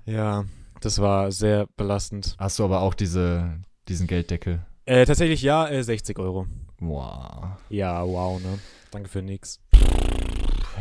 ja, 0.06 0.44
das 0.80 0.98
war 1.00 1.30
sehr 1.30 1.66
belastend. 1.76 2.34
Hast 2.38 2.58
du 2.58 2.64
aber 2.64 2.80
auch 2.80 2.94
diese, 2.94 3.60
diesen 3.88 4.06
Gelddeckel? 4.06 4.64
Äh, 4.84 5.06
tatsächlich 5.06 5.42
ja, 5.42 5.68
äh, 5.68 5.82
60 5.84 6.18
Euro. 6.18 6.46
Wow. 6.80 7.50
Ja, 7.68 8.04
wow, 8.04 8.42
ne? 8.42 8.58
Danke 8.90 9.08
für 9.08 9.22
nix. 9.22 9.60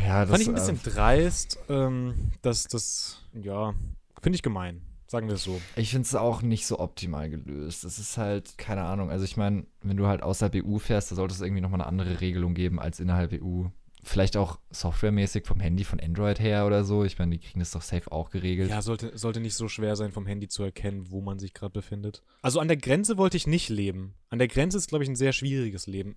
Ja, 0.00 0.26
Fand 0.26 0.40
ich 0.40 0.48
ein 0.48 0.54
bisschen 0.54 0.76
äh, 0.76 0.90
dreist, 0.90 1.58
ähm, 1.68 2.32
dass 2.42 2.64
das, 2.64 3.22
ja, 3.34 3.74
finde 4.20 4.36
ich 4.36 4.42
gemein. 4.42 4.82
Sagen 5.06 5.28
wir 5.28 5.34
es 5.34 5.44
so. 5.44 5.60
Ich 5.76 5.90
finde 5.90 6.06
es 6.06 6.14
auch 6.14 6.40
nicht 6.40 6.66
so 6.66 6.78
optimal 6.78 7.28
gelöst. 7.28 7.84
Es 7.84 7.98
ist 7.98 8.16
halt, 8.16 8.56
keine 8.56 8.84
Ahnung. 8.84 9.10
Also 9.10 9.26
ich 9.26 9.36
meine, 9.36 9.66
wenn 9.82 9.98
du 9.98 10.06
halt 10.06 10.22
außerhalb 10.22 10.64
EU 10.64 10.78
fährst, 10.78 11.10
da 11.10 11.16
sollte 11.16 11.34
es 11.34 11.42
irgendwie 11.42 11.60
nochmal 11.60 11.82
eine 11.82 11.88
andere 11.88 12.22
Regelung 12.22 12.54
geben 12.54 12.80
als 12.80 12.98
innerhalb 12.98 13.32
EU. 13.34 13.64
Vielleicht 14.04 14.36
auch 14.36 14.58
softwaremäßig 14.70 15.46
vom 15.46 15.60
Handy, 15.60 15.84
von 15.84 16.00
Android 16.00 16.40
her 16.40 16.66
oder 16.66 16.84
so. 16.84 17.04
Ich 17.04 17.18
meine, 17.18 17.36
die 17.36 17.38
kriegen 17.38 17.60
das 17.60 17.70
doch 17.70 17.82
safe 17.82 18.10
auch 18.10 18.30
geregelt. 18.30 18.68
Ja, 18.68 18.82
sollte, 18.82 19.16
sollte 19.16 19.38
nicht 19.38 19.54
so 19.54 19.68
schwer 19.68 19.94
sein, 19.94 20.10
vom 20.10 20.26
Handy 20.26 20.48
zu 20.48 20.64
erkennen, 20.64 21.10
wo 21.10 21.20
man 21.20 21.38
sich 21.38 21.54
gerade 21.54 21.72
befindet. 21.72 22.22
Also 22.42 22.58
an 22.58 22.66
der 22.66 22.76
Grenze 22.76 23.16
wollte 23.16 23.36
ich 23.36 23.46
nicht 23.46 23.68
leben. 23.68 24.14
An 24.28 24.38
der 24.40 24.48
Grenze 24.48 24.76
ist, 24.76 24.88
glaube 24.88 25.04
ich, 25.04 25.10
ein 25.10 25.16
sehr 25.16 25.32
schwieriges 25.32 25.86
Leben. 25.86 26.16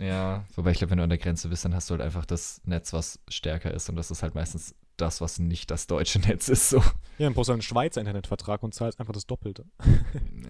Ja, 0.00 0.46
wobei 0.54 0.70
ich 0.70 0.78
glaube, 0.78 0.92
wenn 0.92 0.98
du 0.98 1.04
an 1.04 1.10
der 1.10 1.18
Grenze 1.18 1.48
bist, 1.48 1.64
dann 1.64 1.74
hast 1.74 1.90
du 1.90 1.92
halt 1.92 2.00
einfach 2.00 2.24
das 2.24 2.62
Netz, 2.64 2.94
was 2.94 3.20
stärker 3.28 3.74
ist. 3.74 3.90
Und 3.90 3.96
das 3.96 4.10
ist 4.10 4.22
halt 4.22 4.34
meistens 4.34 4.74
das, 5.00 5.20
was 5.20 5.38
nicht 5.38 5.70
das 5.70 5.86
deutsche 5.86 6.18
Netz 6.20 6.48
ist. 6.48 6.70
So. 6.70 6.78
ja, 6.78 6.84
dann 7.18 7.34
brauchst 7.34 7.48
du 7.48 7.52
einen 7.52 7.62
Schweizer 7.62 8.00
Internetvertrag 8.00 8.62
und 8.62 8.74
zahlst 8.74 9.00
einfach 9.00 9.12
das 9.12 9.26
Doppelte. 9.26 9.64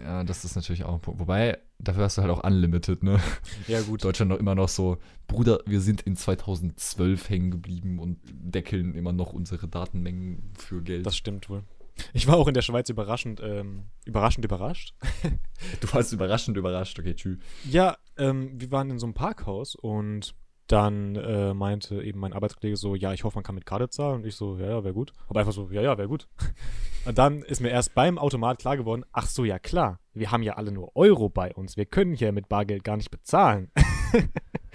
Ja, 0.03 0.25
das 0.25 0.45
ist 0.45 0.57
natürlich 0.57 0.85
auch 0.85 0.95
ein 0.95 1.01
Punkt. 1.01 1.21
Wobei, 1.21 1.59
dafür 1.79 2.05
hast 2.05 2.17
du 2.17 2.23
halt 2.23 2.33
auch 2.33 2.43
Unlimited, 2.43 3.03
ne? 3.03 3.21
Ja, 3.69 3.83
gut. 3.83 4.03
Deutschland 4.03 4.31
noch 4.31 4.39
immer 4.39 4.55
noch 4.55 4.69
so, 4.69 4.97
Bruder, 5.27 5.61
wir 5.67 5.83
sind 5.83 6.01
in 6.01 6.17
2012 6.17 7.29
hängen 7.29 7.51
geblieben 7.51 7.99
und 7.99 8.19
deckeln 8.25 8.95
immer 8.95 9.13
noch 9.13 9.35
unsere 9.35 9.69
Datenmengen 9.69 10.53
für 10.59 10.83
Geld. 10.83 11.05
Das 11.05 11.17
stimmt 11.17 11.51
wohl. 11.51 11.65
Ich 12.13 12.27
war 12.27 12.37
auch 12.37 12.49
in 12.49 12.55
der 12.55 12.63
Schweiz 12.63 12.89
überraschend, 12.89 13.41
ähm, 13.43 13.85
überraschend 14.07 14.45
überrascht. 14.45 14.95
du 15.81 15.93
warst 15.93 16.13
überraschend 16.13 16.57
überrascht. 16.57 16.99
Okay, 16.99 17.15
tschüss. 17.15 17.39
Ja, 17.69 17.97
ähm, 18.17 18.59
wir 18.61 18.71
waren 18.71 18.91
in 18.91 18.99
so 18.99 19.07
einem 19.07 19.15
Parkhaus 19.15 19.75
und 19.75 20.35
dann 20.71 21.17
äh, 21.17 21.53
meinte 21.53 22.03
eben 22.03 22.21
mein 22.21 22.33
Arbeitskollege 22.33 22.77
so, 22.77 22.95
ja, 22.95 23.13
ich 23.13 23.25
hoffe, 23.25 23.37
man 23.37 23.45
kann 23.45 23.55
mit 23.55 23.67
Karte 23.67 23.89
zahlen. 23.89 24.17
Und 24.17 24.27
ich 24.27 24.37
so, 24.37 24.57
ja, 24.57 24.67
ja, 24.67 24.85
wäre 24.85 24.95
gut. 24.95 25.13
Aber 25.29 25.41
einfach 25.41 25.53
so, 25.53 25.69
ja, 25.71 25.83
ja, 25.83 25.99
wäre 25.99 26.09
gut. 26.09 26.29
Und 27.07 27.19
dann 27.19 27.43
ist 27.43 27.61
mir 27.61 27.71
erst 27.71 27.95
beim 27.95 28.19
Automat 28.19 28.59
klar 28.59 28.77
geworden, 28.77 29.05
ach 29.13 29.27
so, 29.27 29.45
ja 29.45 29.59
klar, 29.59 29.99
wir 30.21 30.31
haben 30.31 30.43
ja 30.43 30.53
alle 30.53 30.71
nur 30.71 30.95
Euro 30.95 31.29
bei 31.29 31.53
uns. 31.55 31.77
Wir 31.77 31.87
können 31.87 32.15
hier 32.15 32.31
mit 32.31 32.49
Bargeld 32.49 32.85
gar 32.85 32.97
nicht 32.97 33.11
bezahlen. 33.11 33.71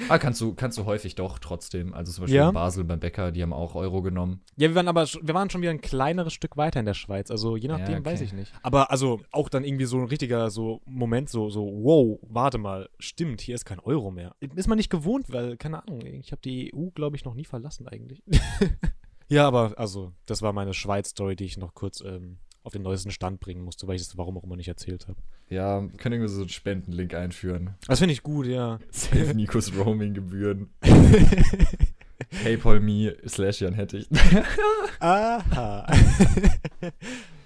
Ah, 0.09 0.17
kannst 0.17 0.41
du, 0.41 0.53
kannst 0.53 0.77
du 0.77 0.83
häufig 0.83 1.15
doch 1.15 1.39
trotzdem. 1.39 1.93
Also 1.93 2.11
zum 2.11 2.23
Beispiel 2.23 2.35
Ja. 2.35 2.49
in 2.49 2.53
Basel 2.53 2.83
beim 2.83 2.99
Bäcker, 2.99 3.31
die 3.31 3.41
haben 3.41 3.53
auch 3.53 3.75
Euro 3.75 4.01
genommen. 4.01 4.41
Ja, 4.57 4.67
wir 4.67 4.75
waren 4.75 4.89
aber 4.89 5.05
wir 5.05 5.33
waren 5.33 5.49
schon 5.49 5.61
wieder 5.61 5.71
ein 5.71 5.79
kleineres 5.79 6.33
Stück 6.33 6.57
weiter 6.57 6.81
in 6.81 6.85
der 6.85 6.93
Schweiz. 6.93 7.31
Also 7.31 7.55
je 7.55 7.69
nachdem, 7.69 7.99
okay. 7.99 8.05
weiß 8.05 8.19
ich 8.19 8.33
nicht. 8.33 8.51
Aber 8.61 8.91
also 8.91 9.21
auch 9.31 9.47
dann 9.47 9.63
irgendwie 9.63 9.85
so 9.85 9.97
ein 9.97 10.05
richtiger 10.05 10.49
so 10.49 10.81
Moment, 10.85 11.29
so, 11.29 11.49
so, 11.49 11.63
wow, 11.65 12.19
warte 12.23 12.57
mal, 12.57 12.89
stimmt, 12.99 13.39
hier 13.39 13.55
ist 13.55 13.63
kein 13.63 13.79
Euro 13.79 14.11
mehr. 14.11 14.35
Ist 14.55 14.67
man 14.67 14.77
nicht 14.77 14.89
gewohnt, 14.89 15.31
weil, 15.31 15.55
keine 15.55 15.81
Ahnung, 15.81 16.01
ich 16.05 16.33
habe 16.33 16.41
die 16.41 16.73
EU, 16.75 16.89
glaube 16.89 17.15
ich, 17.15 17.23
noch 17.23 17.33
nie 17.33 17.45
verlassen 17.45 17.87
eigentlich. 17.87 18.21
ja, 19.29 19.47
aber 19.47 19.75
also, 19.77 20.11
das 20.25 20.41
war 20.41 20.51
meine 20.51 20.73
Schweiz-Story, 20.73 21.37
die 21.37 21.45
ich 21.45 21.57
noch 21.57 21.73
kurz 21.73 22.01
ähm, 22.01 22.39
auf 22.65 22.73
den 22.73 22.81
neuesten 22.81 23.11
Stand 23.11 23.39
bringen 23.39 23.63
musste, 23.63 23.87
weil 23.87 23.95
ich 23.95 24.01
es 24.01 24.17
warum 24.17 24.37
auch 24.37 24.43
immer 24.43 24.55
nicht 24.55 24.67
erzählt 24.67 25.07
habe. 25.07 25.19
Ja, 25.49 25.81
wir 25.81 25.97
können 25.97 26.13
irgendwie 26.13 26.33
so 26.33 26.41
einen 26.41 26.49
Spendenlink 26.49 27.13
einführen. 27.13 27.75
Das 27.87 27.99
finde 27.99 28.13
ich 28.13 28.23
gut, 28.23 28.47
ja. 28.47 28.79
Save 28.91 29.35
Nikos 29.35 29.75
Roaming-Gebühren. 29.75 30.69
PayPal 32.43 32.79
me 32.79 33.15
slash 33.27 33.61
Jan 33.61 33.73
Hettich. 33.73 34.07
Aha. 34.99 35.85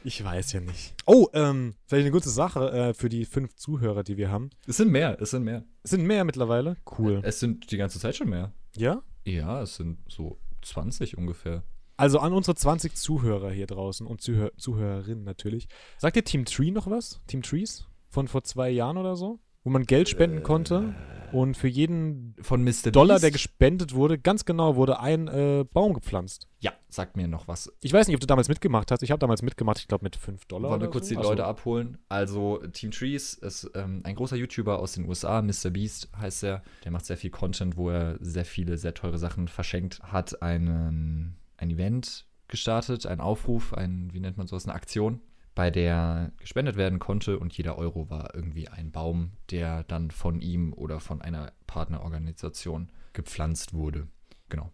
ich 0.03 0.23
weiß 0.23 0.53
ja 0.53 0.61
nicht. 0.61 0.93
Oh, 1.05 1.27
ähm, 1.33 1.75
vielleicht 1.85 2.05
eine 2.05 2.11
gute 2.11 2.29
Sache 2.29 2.71
äh, 2.71 2.93
für 2.93 3.09
die 3.09 3.25
fünf 3.25 3.55
Zuhörer, 3.55 4.03
die 4.03 4.17
wir 4.17 4.31
haben. 4.31 4.49
Es 4.67 4.77
sind 4.77 4.91
mehr, 4.91 5.17
es 5.21 5.31
sind 5.31 5.43
mehr. 5.43 5.65
Es 5.83 5.91
sind 5.91 6.05
mehr 6.05 6.23
mittlerweile. 6.23 6.77
Cool. 6.97 7.21
Es 7.23 7.39
sind 7.39 7.71
die 7.71 7.77
ganze 7.77 7.99
Zeit 7.99 8.15
schon 8.15 8.29
mehr. 8.29 8.53
Ja? 8.75 9.03
Ja, 9.25 9.61
es 9.61 9.75
sind 9.75 9.99
so 10.07 10.39
20 10.61 11.17
ungefähr. 11.17 11.63
Also 11.99 12.19
an 12.19 12.31
unsere 12.33 12.55
20 12.55 12.95
Zuhörer 12.95 13.51
hier 13.51 13.67
draußen 13.67 14.07
und 14.07 14.21
Zuhör 14.21 14.51
Zuhörerinnen 14.57 15.23
natürlich. 15.25 15.67
Sagt 15.97 16.15
dir 16.15 16.23
Team 16.23 16.45
Tree 16.45 16.71
noch 16.71 16.89
was? 16.89 17.19
Team 17.27 17.41
Trees? 17.41 17.87
Von 18.09 18.27
vor 18.27 18.43
zwei 18.43 18.69
Jahren 18.69 18.97
oder 18.97 19.15
so? 19.15 19.39
Wo 19.65 19.69
man 19.69 19.83
Geld 19.83 20.07
spenden 20.07 20.41
konnte 20.41 20.95
und 21.33 21.57
für 21.57 21.67
jeden 21.67 22.33
Von 22.41 22.63
Mr. 22.63 22.91
Dollar, 22.91 23.15
Beast? 23.15 23.23
der 23.25 23.31
gespendet 23.31 23.93
wurde, 23.93 24.17
ganz 24.17 24.45
genau 24.45 24.77
wurde 24.77 25.01
ein 25.01 25.27
äh, 25.27 25.65
Baum 25.73 25.93
gepflanzt. 25.93 26.47
Ja, 26.59 26.71
sagt 26.87 27.17
mir 27.17 27.27
noch 27.27 27.49
was. 27.49 27.69
Ich 27.81 27.91
weiß 27.91 28.07
nicht, 28.07 28.15
ob 28.15 28.21
du 28.21 28.25
damals 28.27 28.47
mitgemacht 28.47 28.89
hast. 28.91 29.03
Ich 29.03 29.11
habe 29.11 29.19
damals 29.19 29.41
mitgemacht, 29.41 29.77
ich 29.79 29.87
glaube 29.89 30.05
mit 30.05 30.15
5 30.15 30.45
Dollar. 30.45 30.71
Wollen 30.71 30.81
wir 30.81 30.89
kurz 30.89 31.07
so. 31.09 31.15
die 31.15 31.17
Also- 31.17 31.29
Leute 31.31 31.43
abholen? 31.45 31.97
Also, 32.07 32.59
Team 32.71 32.91
Trees 32.91 33.33
ist 33.33 33.69
ähm, 33.75 34.01
ein 34.05 34.15
großer 34.15 34.37
YouTuber 34.37 34.79
aus 34.79 34.93
den 34.93 35.05
USA, 35.07 35.41
Mr. 35.41 35.69
Beast 35.71 36.09
heißt 36.17 36.45
er. 36.45 36.63
Der 36.85 36.91
macht 36.91 37.05
sehr 37.05 37.17
viel 37.17 37.29
Content, 37.29 37.75
wo 37.75 37.89
er 37.89 38.17
sehr 38.21 38.45
viele, 38.45 38.77
sehr 38.77 38.93
teure 38.93 39.17
Sachen 39.19 39.49
verschenkt. 39.49 39.99
Hat 40.01 40.41
einen, 40.41 41.35
ein 41.59 41.69
Event 41.69 42.25
gestartet, 42.47 43.05
einen 43.05 43.21
Aufruf, 43.21 43.73
ein, 43.73 44.09
wie 44.13 44.19
nennt 44.19 44.37
man 44.37 44.47
sowas, 44.47 44.65
eine 44.65 44.75
Aktion, 44.75 45.21
bei 45.55 45.71
der 45.71 46.31
gespendet 46.37 46.77
werden 46.77 46.99
konnte 46.99 47.37
und 47.37 47.55
jeder 47.55 47.77
Euro 47.77 48.09
war 48.09 48.33
irgendwie 48.33 48.69
ein 48.69 48.91
Baum, 48.91 49.31
der 49.51 49.83
dann 49.83 50.11
von 50.11 50.41
ihm 50.41 50.73
oder 50.73 50.99
von 50.99 51.21
einer 51.21 51.51
Partnerorganisation 51.67 52.89
gepflanzt 53.13 53.73
wurde. 53.73 54.07
Genau. 54.49 54.71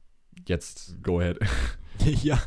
Jetzt 0.47 1.01
go 1.01 1.19
ahead. 1.19 1.39
ja. 2.21 2.39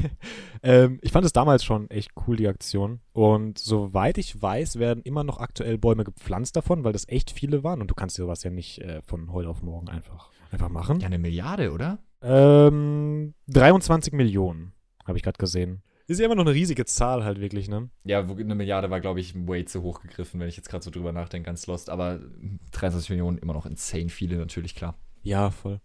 ähm, 0.62 0.98
ich 1.02 1.12
fand 1.12 1.26
es 1.26 1.32
damals 1.32 1.62
schon 1.62 1.90
echt 1.90 2.10
cool, 2.26 2.36
die 2.36 2.48
Aktion. 2.48 3.00
Und 3.12 3.58
soweit 3.58 4.18
ich 4.18 4.40
weiß, 4.40 4.78
werden 4.78 5.02
immer 5.02 5.24
noch 5.24 5.38
aktuell 5.38 5.78
Bäume 5.78 6.04
gepflanzt 6.04 6.56
davon, 6.56 6.84
weil 6.84 6.92
das 6.92 7.08
echt 7.08 7.30
viele 7.30 7.62
waren. 7.62 7.80
Und 7.80 7.90
du 7.90 7.94
kannst 7.94 8.16
sowas 8.16 8.42
ja 8.42 8.50
nicht 8.50 8.80
äh, 8.80 9.02
von 9.02 9.30
heute 9.32 9.48
auf 9.48 9.62
morgen 9.62 9.88
einfach, 9.88 10.30
einfach 10.50 10.68
machen. 10.68 11.00
Ja, 11.00 11.06
eine 11.06 11.18
Milliarde, 11.18 11.72
oder? 11.72 11.98
Ähm, 12.22 13.34
23 13.48 14.12
Millionen, 14.12 14.72
habe 15.04 15.18
ich 15.18 15.22
gerade 15.22 15.38
gesehen. 15.38 15.82
Ist 16.06 16.20
ja 16.20 16.26
immer 16.26 16.36
noch 16.36 16.46
eine 16.46 16.54
riesige 16.54 16.86
Zahl 16.86 17.22
halt 17.22 17.38
wirklich, 17.38 17.68
ne? 17.68 17.90
Ja, 18.04 18.20
eine 18.20 18.54
Milliarde 18.54 18.88
war, 18.88 19.00
glaube 19.00 19.20
ich, 19.20 19.34
way 19.46 19.66
zu 19.66 19.82
hoch 19.82 20.00
gegriffen, 20.00 20.40
wenn 20.40 20.48
ich 20.48 20.56
jetzt 20.56 20.70
gerade 20.70 20.82
so 20.82 20.90
drüber 20.90 21.12
nachdenke, 21.12 21.46
ganz 21.46 21.66
lost. 21.66 21.90
Aber 21.90 22.20
23 22.72 23.10
Millionen 23.10 23.36
immer 23.36 23.52
noch 23.52 23.66
insane 23.66 24.08
viele, 24.08 24.36
natürlich, 24.36 24.74
klar. 24.74 24.96
Ja, 25.22 25.50
voll. 25.50 25.80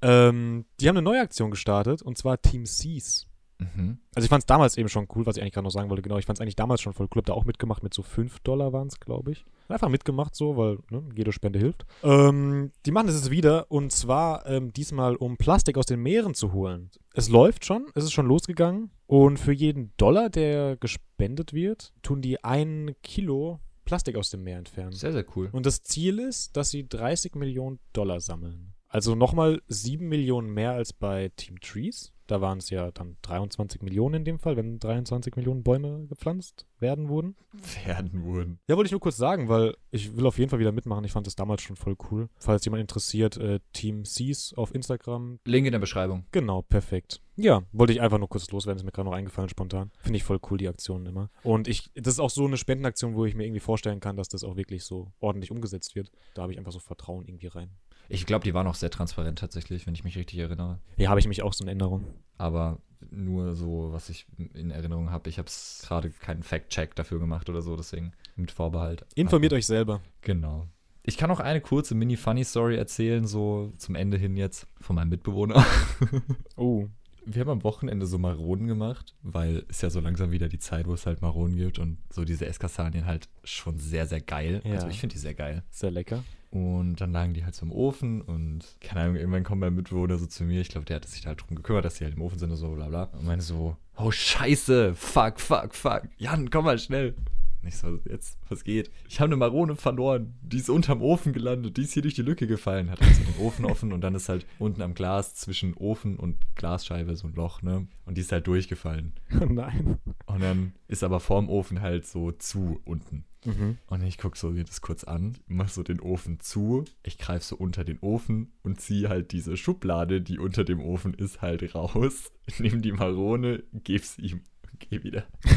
Ähm, 0.00 0.64
die 0.80 0.88
haben 0.88 0.96
eine 0.96 1.04
neue 1.04 1.20
Aktion 1.20 1.50
gestartet, 1.50 2.00
und 2.00 2.16
zwar 2.16 2.40
Team 2.40 2.64
Seas. 2.64 3.26
Mhm. 3.58 3.98
Also 4.14 4.24
ich 4.24 4.30
fand 4.30 4.42
es 4.42 4.46
damals 4.46 4.76
eben 4.76 4.88
schon 4.88 5.08
cool, 5.14 5.26
was 5.26 5.36
ich 5.36 5.42
eigentlich 5.42 5.54
gerade 5.54 5.64
noch 5.64 5.70
sagen 5.70 5.88
wollte. 5.88 6.02
Genau, 6.02 6.18
ich 6.18 6.26
fand 6.26 6.38
es 6.38 6.42
eigentlich 6.42 6.56
damals 6.56 6.80
schon 6.80 6.92
voll 6.92 7.08
cool. 7.14 7.20
Hab 7.20 7.26
da 7.26 7.32
auch 7.32 7.44
mitgemacht 7.44 7.82
mit 7.82 7.94
so 7.94 8.02
5 8.02 8.40
Dollar 8.40 8.72
waren 8.72 8.88
es, 8.88 9.00
glaube 9.00 9.32
ich. 9.32 9.44
Einfach 9.68 9.88
mitgemacht 9.88 10.34
so, 10.34 10.56
weil 10.56 10.78
ne, 10.90 11.02
jede 11.14 11.32
Spende 11.32 11.58
hilft. 11.58 11.86
Ähm, 12.02 12.70
die 12.84 12.92
machen 12.92 13.06
das 13.06 13.16
jetzt 13.16 13.30
wieder 13.30 13.70
und 13.70 13.92
zwar 13.92 14.46
ähm, 14.46 14.72
diesmal, 14.72 15.16
um 15.16 15.36
Plastik 15.36 15.78
aus 15.78 15.86
den 15.86 16.00
Meeren 16.00 16.34
zu 16.34 16.52
holen. 16.52 16.90
Es 17.14 17.28
läuft 17.28 17.64
schon, 17.64 17.86
es 17.94 18.04
ist 18.04 18.12
schon 18.12 18.26
losgegangen 18.26 18.90
und 19.06 19.38
für 19.38 19.52
jeden 19.52 19.92
Dollar, 19.96 20.30
der 20.30 20.76
gespendet 20.76 21.52
wird, 21.52 21.92
tun 22.02 22.20
die 22.20 22.44
ein 22.44 22.94
Kilo 23.02 23.60
Plastik 23.86 24.16
aus 24.16 24.30
dem 24.30 24.42
Meer 24.42 24.58
entfernen. 24.58 24.92
Sehr, 24.92 25.12
sehr 25.12 25.24
cool. 25.36 25.48
Und 25.52 25.64
das 25.64 25.82
Ziel 25.82 26.18
ist, 26.18 26.56
dass 26.56 26.70
sie 26.70 26.86
30 26.88 27.36
Millionen 27.36 27.78
Dollar 27.92 28.20
sammeln. 28.20 28.74
Also 28.88 29.14
nochmal 29.14 29.62
7 29.68 30.06
Millionen 30.08 30.50
mehr 30.52 30.72
als 30.72 30.92
bei 30.92 31.30
Team 31.36 31.60
Trees. 31.60 32.12
Da 32.26 32.40
waren 32.40 32.58
es 32.58 32.70
ja 32.70 32.90
dann 32.90 33.16
23 33.22 33.82
Millionen 33.82 34.16
in 34.16 34.24
dem 34.24 34.38
Fall, 34.38 34.56
wenn 34.56 34.78
23 34.78 35.36
Millionen 35.36 35.62
Bäume 35.62 36.06
gepflanzt 36.08 36.66
werden 36.78 37.08
wurden. 37.08 37.36
Werden 37.84 38.24
wurden. 38.24 38.58
Ja, 38.68 38.76
wollte 38.76 38.86
ich 38.88 38.92
nur 38.92 39.00
kurz 39.00 39.16
sagen, 39.16 39.48
weil 39.48 39.76
ich 39.90 40.16
will 40.16 40.26
auf 40.26 40.38
jeden 40.38 40.50
Fall 40.50 40.58
wieder 40.58 40.72
mitmachen. 40.72 41.04
Ich 41.04 41.12
fand 41.12 41.26
das 41.26 41.36
damals 41.36 41.62
schon 41.62 41.76
voll 41.76 41.96
cool. 42.10 42.28
Falls 42.38 42.64
jemand 42.64 42.80
interessiert, 42.80 43.36
äh, 43.36 43.60
Team 43.72 44.04
Seas 44.04 44.52
auf 44.56 44.74
Instagram. 44.74 45.38
Link 45.44 45.66
in 45.66 45.72
der 45.72 45.78
Beschreibung. 45.78 46.24
Genau, 46.32 46.62
perfekt. 46.62 47.22
Ja, 47.36 47.62
wollte 47.72 47.92
ich 47.92 48.00
einfach 48.00 48.18
nur 48.18 48.28
kurz 48.28 48.50
loswerden, 48.50 48.78
ist 48.78 48.84
mir 48.84 48.92
gerade 48.92 49.08
noch 49.10 49.16
eingefallen 49.16 49.50
spontan. 49.50 49.90
Finde 49.98 50.16
ich 50.16 50.24
voll 50.24 50.40
cool, 50.50 50.56
die 50.56 50.68
Aktionen 50.68 51.06
immer. 51.06 51.30
Und 51.42 51.68
ich, 51.68 51.90
das 51.94 52.14
ist 52.14 52.20
auch 52.20 52.30
so 52.30 52.46
eine 52.46 52.56
Spendenaktion, 52.56 53.14
wo 53.14 53.26
ich 53.26 53.34
mir 53.34 53.44
irgendwie 53.44 53.60
vorstellen 53.60 54.00
kann, 54.00 54.16
dass 54.16 54.28
das 54.28 54.42
auch 54.42 54.56
wirklich 54.56 54.84
so 54.84 55.12
ordentlich 55.20 55.50
umgesetzt 55.50 55.94
wird. 55.94 56.10
Da 56.34 56.42
habe 56.42 56.52
ich 56.52 56.58
einfach 56.58 56.72
so 56.72 56.78
Vertrauen 56.78 57.26
irgendwie 57.26 57.48
rein. 57.48 57.70
Ich 58.08 58.26
glaube, 58.26 58.44
die 58.44 58.54
waren 58.54 58.66
auch 58.66 58.74
sehr 58.74 58.90
transparent 58.90 59.38
tatsächlich, 59.38 59.86
wenn 59.86 59.94
ich 59.94 60.04
mich 60.04 60.16
richtig 60.16 60.38
erinnere. 60.38 60.78
Ja, 60.96 61.10
habe 61.10 61.20
ich 61.20 61.28
mich 61.28 61.42
auch 61.42 61.52
so 61.52 61.64
in 61.64 61.68
Erinnerung. 61.68 62.04
Aber 62.38 62.78
nur 63.10 63.54
so, 63.54 63.92
was 63.92 64.08
ich 64.08 64.26
in 64.54 64.70
Erinnerung 64.70 65.10
habe. 65.10 65.28
Ich 65.28 65.38
habe 65.38 65.48
es 65.48 65.82
gerade 65.86 66.10
keinen 66.10 66.42
Fact-Check 66.42 66.94
dafür 66.94 67.18
gemacht 67.18 67.48
oder 67.48 67.62
so, 67.62 67.76
deswegen 67.76 68.12
mit 68.36 68.50
Vorbehalt. 68.50 69.04
Informiert 69.14 69.52
euch 69.52 69.66
selber. 69.66 70.00
Genau. 70.22 70.66
Ich 71.02 71.16
kann 71.16 71.30
auch 71.30 71.40
eine 71.40 71.60
kurze 71.60 71.94
Mini-Funny-Story 71.94 72.76
erzählen, 72.76 73.26
so 73.26 73.72
zum 73.78 73.94
Ende 73.94 74.16
hin 74.16 74.36
jetzt, 74.36 74.66
von 74.80 74.96
meinem 74.96 75.10
Mitbewohner. 75.10 75.64
Oh. 76.56 76.88
Wir 77.28 77.40
haben 77.40 77.50
am 77.50 77.64
Wochenende 77.64 78.06
so 78.06 78.18
Maronen 78.18 78.68
gemacht, 78.68 79.16
weil 79.22 79.64
es 79.68 79.80
ja 79.80 79.90
so 79.90 79.98
langsam 79.98 80.30
wieder 80.30 80.48
die 80.48 80.60
Zeit, 80.60 80.86
wo 80.86 80.94
es 80.94 81.06
halt 81.06 81.22
Maronen 81.22 81.56
gibt 81.56 81.80
und 81.80 81.98
so 82.08 82.24
diese 82.24 82.46
Esskastanien 82.46 83.04
halt 83.04 83.28
schon 83.42 83.78
sehr, 83.78 84.06
sehr 84.06 84.20
geil. 84.20 84.62
Ja. 84.64 84.74
Also 84.74 84.86
ich 84.86 85.00
finde 85.00 85.14
die 85.14 85.18
sehr 85.18 85.34
geil. 85.34 85.64
Sehr 85.70 85.90
lecker. 85.90 86.22
Und 86.56 87.02
dann 87.02 87.12
lagen 87.12 87.34
die 87.34 87.44
halt 87.44 87.54
so 87.54 87.66
im 87.66 87.72
Ofen 87.72 88.22
und 88.22 88.64
keine 88.80 89.02
Ahnung, 89.02 89.16
irgendwann 89.16 89.44
kommt 89.44 89.60
mein 89.60 89.74
Mitbewohner 89.74 90.16
so 90.16 90.24
zu 90.24 90.44
mir. 90.44 90.62
Ich 90.62 90.70
glaube, 90.70 90.86
der 90.86 90.96
hat 90.96 91.04
sich 91.04 91.26
halt 91.26 91.42
drum 91.42 91.54
gekümmert, 91.54 91.84
dass 91.84 91.96
die 91.96 92.04
halt 92.04 92.14
im 92.14 92.22
Ofen 92.22 92.38
sind 92.38 92.50
und 92.50 92.56
so, 92.56 92.70
bla 92.70 92.88
bla. 92.88 93.02
Und 93.12 93.26
meine 93.26 93.42
so, 93.42 93.76
oh 93.98 94.10
scheiße, 94.10 94.94
fuck, 94.94 95.38
fuck, 95.38 95.74
fuck. 95.74 96.04
Jan, 96.16 96.48
komm 96.48 96.64
mal 96.64 96.78
schnell. 96.78 97.14
Und 97.60 97.68
ich 97.68 97.76
so, 97.76 97.98
jetzt, 98.08 98.38
was 98.48 98.64
geht? 98.64 98.90
Ich 99.06 99.20
habe 99.20 99.28
eine 99.28 99.36
Marone 99.36 99.76
verloren. 99.76 100.34
Die 100.40 100.56
ist 100.56 100.70
unterm 100.70 101.02
Ofen 101.02 101.34
gelandet. 101.34 101.76
Die 101.76 101.82
ist 101.82 101.92
hier 101.92 102.02
durch 102.02 102.14
die 102.14 102.22
Lücke 102.22 102.46
gefallen. 102.46 102.90
Hat 102.90 103.02
also 103.02 103.22
den 103.22 103.44
Ofen 103.44 103.66
offen 103.66 103.92
und 103.92 104.00
dann 104.00 104.14
ist 104.14 104.30
halt 104.30 104.46
unten 104.58 104.80
am 104.80 104.94
Glas 104.94 105.34
zwischen 105.34 105.74
Ofen 105.74 106.16
und 106.16 106.38
Glasscheibe 106.54 107.16
so 107.16 107.26
ein 107.26 107.34
Loch, 107.34 107.60
ne? 107.60 107.86
Und 108.06 108.16
die 108.16 108.22
ist 108.22 108.32
halt 108.32 108.46
durchgefallen. 108.46 109.12
Oh 109.42 109.44
nein. 109.50 109.98
Und 110.24 110.42
dann 110.42 110.72
ist 110.88 111.04
aber 111.04 111.20
vorm 111.20 111.50
Ofen 111.50 111.82
halt 111.82 112.06
so 112.06 112.32
zu 112.32 112.80
unten. 112.86 113.26
Mhm. 113.46 113.78
Und 113.86 114.02
ich 114.02 114.18
gucke 114.18 114.36
so 114.36 114.50
mir 114.50 114.64
das 114.64 114.80
kurz 114.80 115.04
an, 115.04 115.38
mach 115.46 115.68
so 115.68 115.82
den 115.82 116.00
Ofen 116.00 116.40
zu, 116.40 116.84
ich 117.02 117.16
greife 117.18 117.44
so 117.44 117.56
unter 117.56 117.84
den 117.84 117.98
Ofen 118.00 118.52
und 118.62 118.80
ziehe 118.80 119.08
halt 119.08 119.32
diese 119.32 119.56
Schublade, 119.56 120.20
die 120.20 120.38
unter 120.38 120.64
dem 120.64 120.80
Ofen 120.80 121.14
ist, 121.14 121.42
halt 121.42 121.74
raus, 121.74 122.32
nehme 122.58 122.80
die 122.80 122.92
Marone, 122.92 123.62
geb's 123.72 124.18
ihm 124.18 124.42
und 124.70 124.80
geh 124.80 125.02
wieder. 125.02 125.26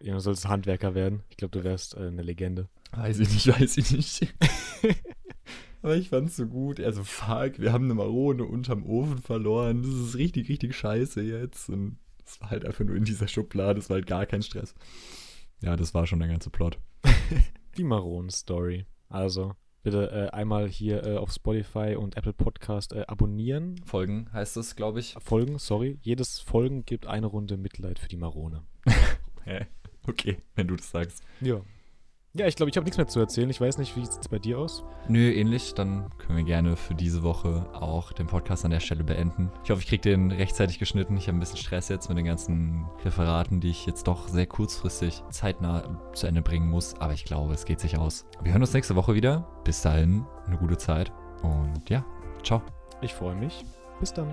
Ja, 0.00 0.14
du 0.14 0.20
sollst 0.20 0.46
Handwerker 0.46 0.94
werden. 0.94 1.22
Ich 1.28 1.36
glaube, 1.36 1.58
du 1.58 1.64
wärst 1.64 1.96
äh, 1.96 2.06
eine 2.06 2.22
Legende. 2.22 2.68
Weiß 2.92 3.18
ich 3.18 3.30
nicht, 3.30 3.48
weiß 3.48 3.76
ich 3.78 3.90
nicht. 3.90 4.34
Aber 5.82 5.96
ich 5.96 6.08
fand's 6.08 6.36
so 6.36 6.46
gut. 6.46 6.78
Er 6.78 6.92
so, 6.92 7.04
fuck, 7.04 7.58
wir 7.58 7.72
haben 7.72 7.84
eine 7.84 7.94
Marone 7.94 8.44
unterm 8.44 8.84
Ofen 8.84 9.18
verloren. 9.18 9.82
Das 9.82 9.92
ist 9.92 10.16
richtig, 10.16 10.48
richtig 10.48 10.76
scheiße 10.76 11.22
jetzt. 11.22 11.68
Und 11.68 11.98
es 12.24 12.40
war 12.40 12.50
halt 12.50 12.64
einfach 12.64 12.84
nur 12.84 12.96
in 12.96 13.04
dieser 13.04 13.28
Schublade, 13.28 13.78
es 13.78 13.90
war 13.90 13.96
halt 13.96 14.06
gar 14.06 14.26
kein 14.26 14.42
Stress. 14.42 14.74
Ja, 15.60 15.76
das 15.76 15.94
war 15.94 16.06
schon 16.06 16.20
der 16.20 16.28
ganze 16.28 16.50
Plot. 16.50 16.78
Die 17.76 17.84
Maronen-Story. 17.84 18.86
Also, 19.08 19.54
bitte 19.82 20.10
äh, 20.10 20.36
einmal 20.36 20.68
hier 20.68 21.04
äh, 21.04 21.16
auf 21.16 21.32
Spotify 21.32 21.96
und 21.96 22.16
Apple 22.16 22.32
Podcast 22.32 22.92
äh, 22.92 23.04
abonnieren. 23.08 23.80
Folgen 23.84 24.32
heißt 24.32 24.56
es, 24.56 24.76
glaube 24.76 25.00
ich. 25.00 25.14
Folgen, 25.18 25.58
sorry. 25.58 25.98
Jedes 26.02 26.38
Folgen 26.40 26.84
gibt 26.84 27.06
eine 27.06 27.26
Runde 27.26 27.56
Mitleid 27.56 27.98
für 27.98 28.08
die 28.08 28.16
Marone. 28.16 28.62
Hä? 29.44 29.66
Okay, 30.06 30.38
wenn 30.54 30.68
du 30.68 30.76
das 30.76 30.90
sagst. 30.90 31.22
Ja. 31.40 31.60
Ja, 32.34 32.46
ich 32.46 32.56
glaube, 32.56 32.70
ich 32.70 32.76
habe 32.76 32.84
nichts 32.84 32.98
mehr 32.98 33.06
zu 33.06 33.20
erzählen. 33.20 33.48
Ich 33.48 33.60
weiß 33.60 33.78
nicht, 33.78 33.96
wie 33.96 34.04
sieht 34.04 34.20
es 34.20 34.28
bei 34.28 34.38
dir 34.38 34.58
aus? 34.58 34.84
Nö, 35.08 35.32
ähnlich. 35.32 35.74
Dann 35.74 36.10
können 36.18 36.36
wir 36.36 36.44
gerne 36.44 36.76
für 36.76 36.94
diese 36.94 37.22
Woche 37.22 37.66
auch 37.72 38.12
den 38.12 38.26
Podcast 38.26 38.64
an 38.64 38.70
der 38.70 38.80
Stelle 38.80 39.02
beenden. 39.02 39.50
Ich 39.64 39.70
hoffe, 39.70 39.80
ich 39.80 39.88
kriege 39.88 40.02
den 40.02 40.30
rechtzeitig 40.30 40.78
geschnitten. 40.78 41.16
Ich 41.16 41.26
habe 41.26 41.38
ein 41.38 41.40
bisschen 41.40 41.56
Stress 41.56 41.88
jetzt 41.88 42.08
mit 42.08 42.18
den 42.18 42.26
ganzen 42.26 42.86
Referaten, 43.04 43.60
die 43.60 43.70
ich 43.70 43.86
jetzt 43.86 44.06
doch 44.06 44.28
sehr 44.28 44.46
kurzfristig 44.46 45.22
zeitnah 45.30 45.98
zu 46.12 46.26
Ende 46.26 46.42
bringen 46.42 46.68
muss. 46.68 46.94
Aber 47.00 47.14
ich 47.14 47.24
glaube, 47.24 47.54
es 47.54 47.64
geht 47.64 47.80
sich 47.80 47.96
aus. 47.96 48.26
Wir 48.42 48.52
hören 48.52 48.62
uns 48.62 48.74
nächste 48.74 48.94
Woche 48.94 49.14
wieder. 49.14 49.48
Bis 49.64 49.80
dahin, 49.80 50.26
eine 50.46 50.58
gute 50.58 50.76
Zeit. 50.76 51.10
Und 51.42 51.88
ja, 51.88 52.04
ciao. 52.42 52.62
Ich 53.00 53.14
freue 53.14 53.36
mich. 53.36 53.64
Bis 54.00 54.12
dann. 54.12 54.28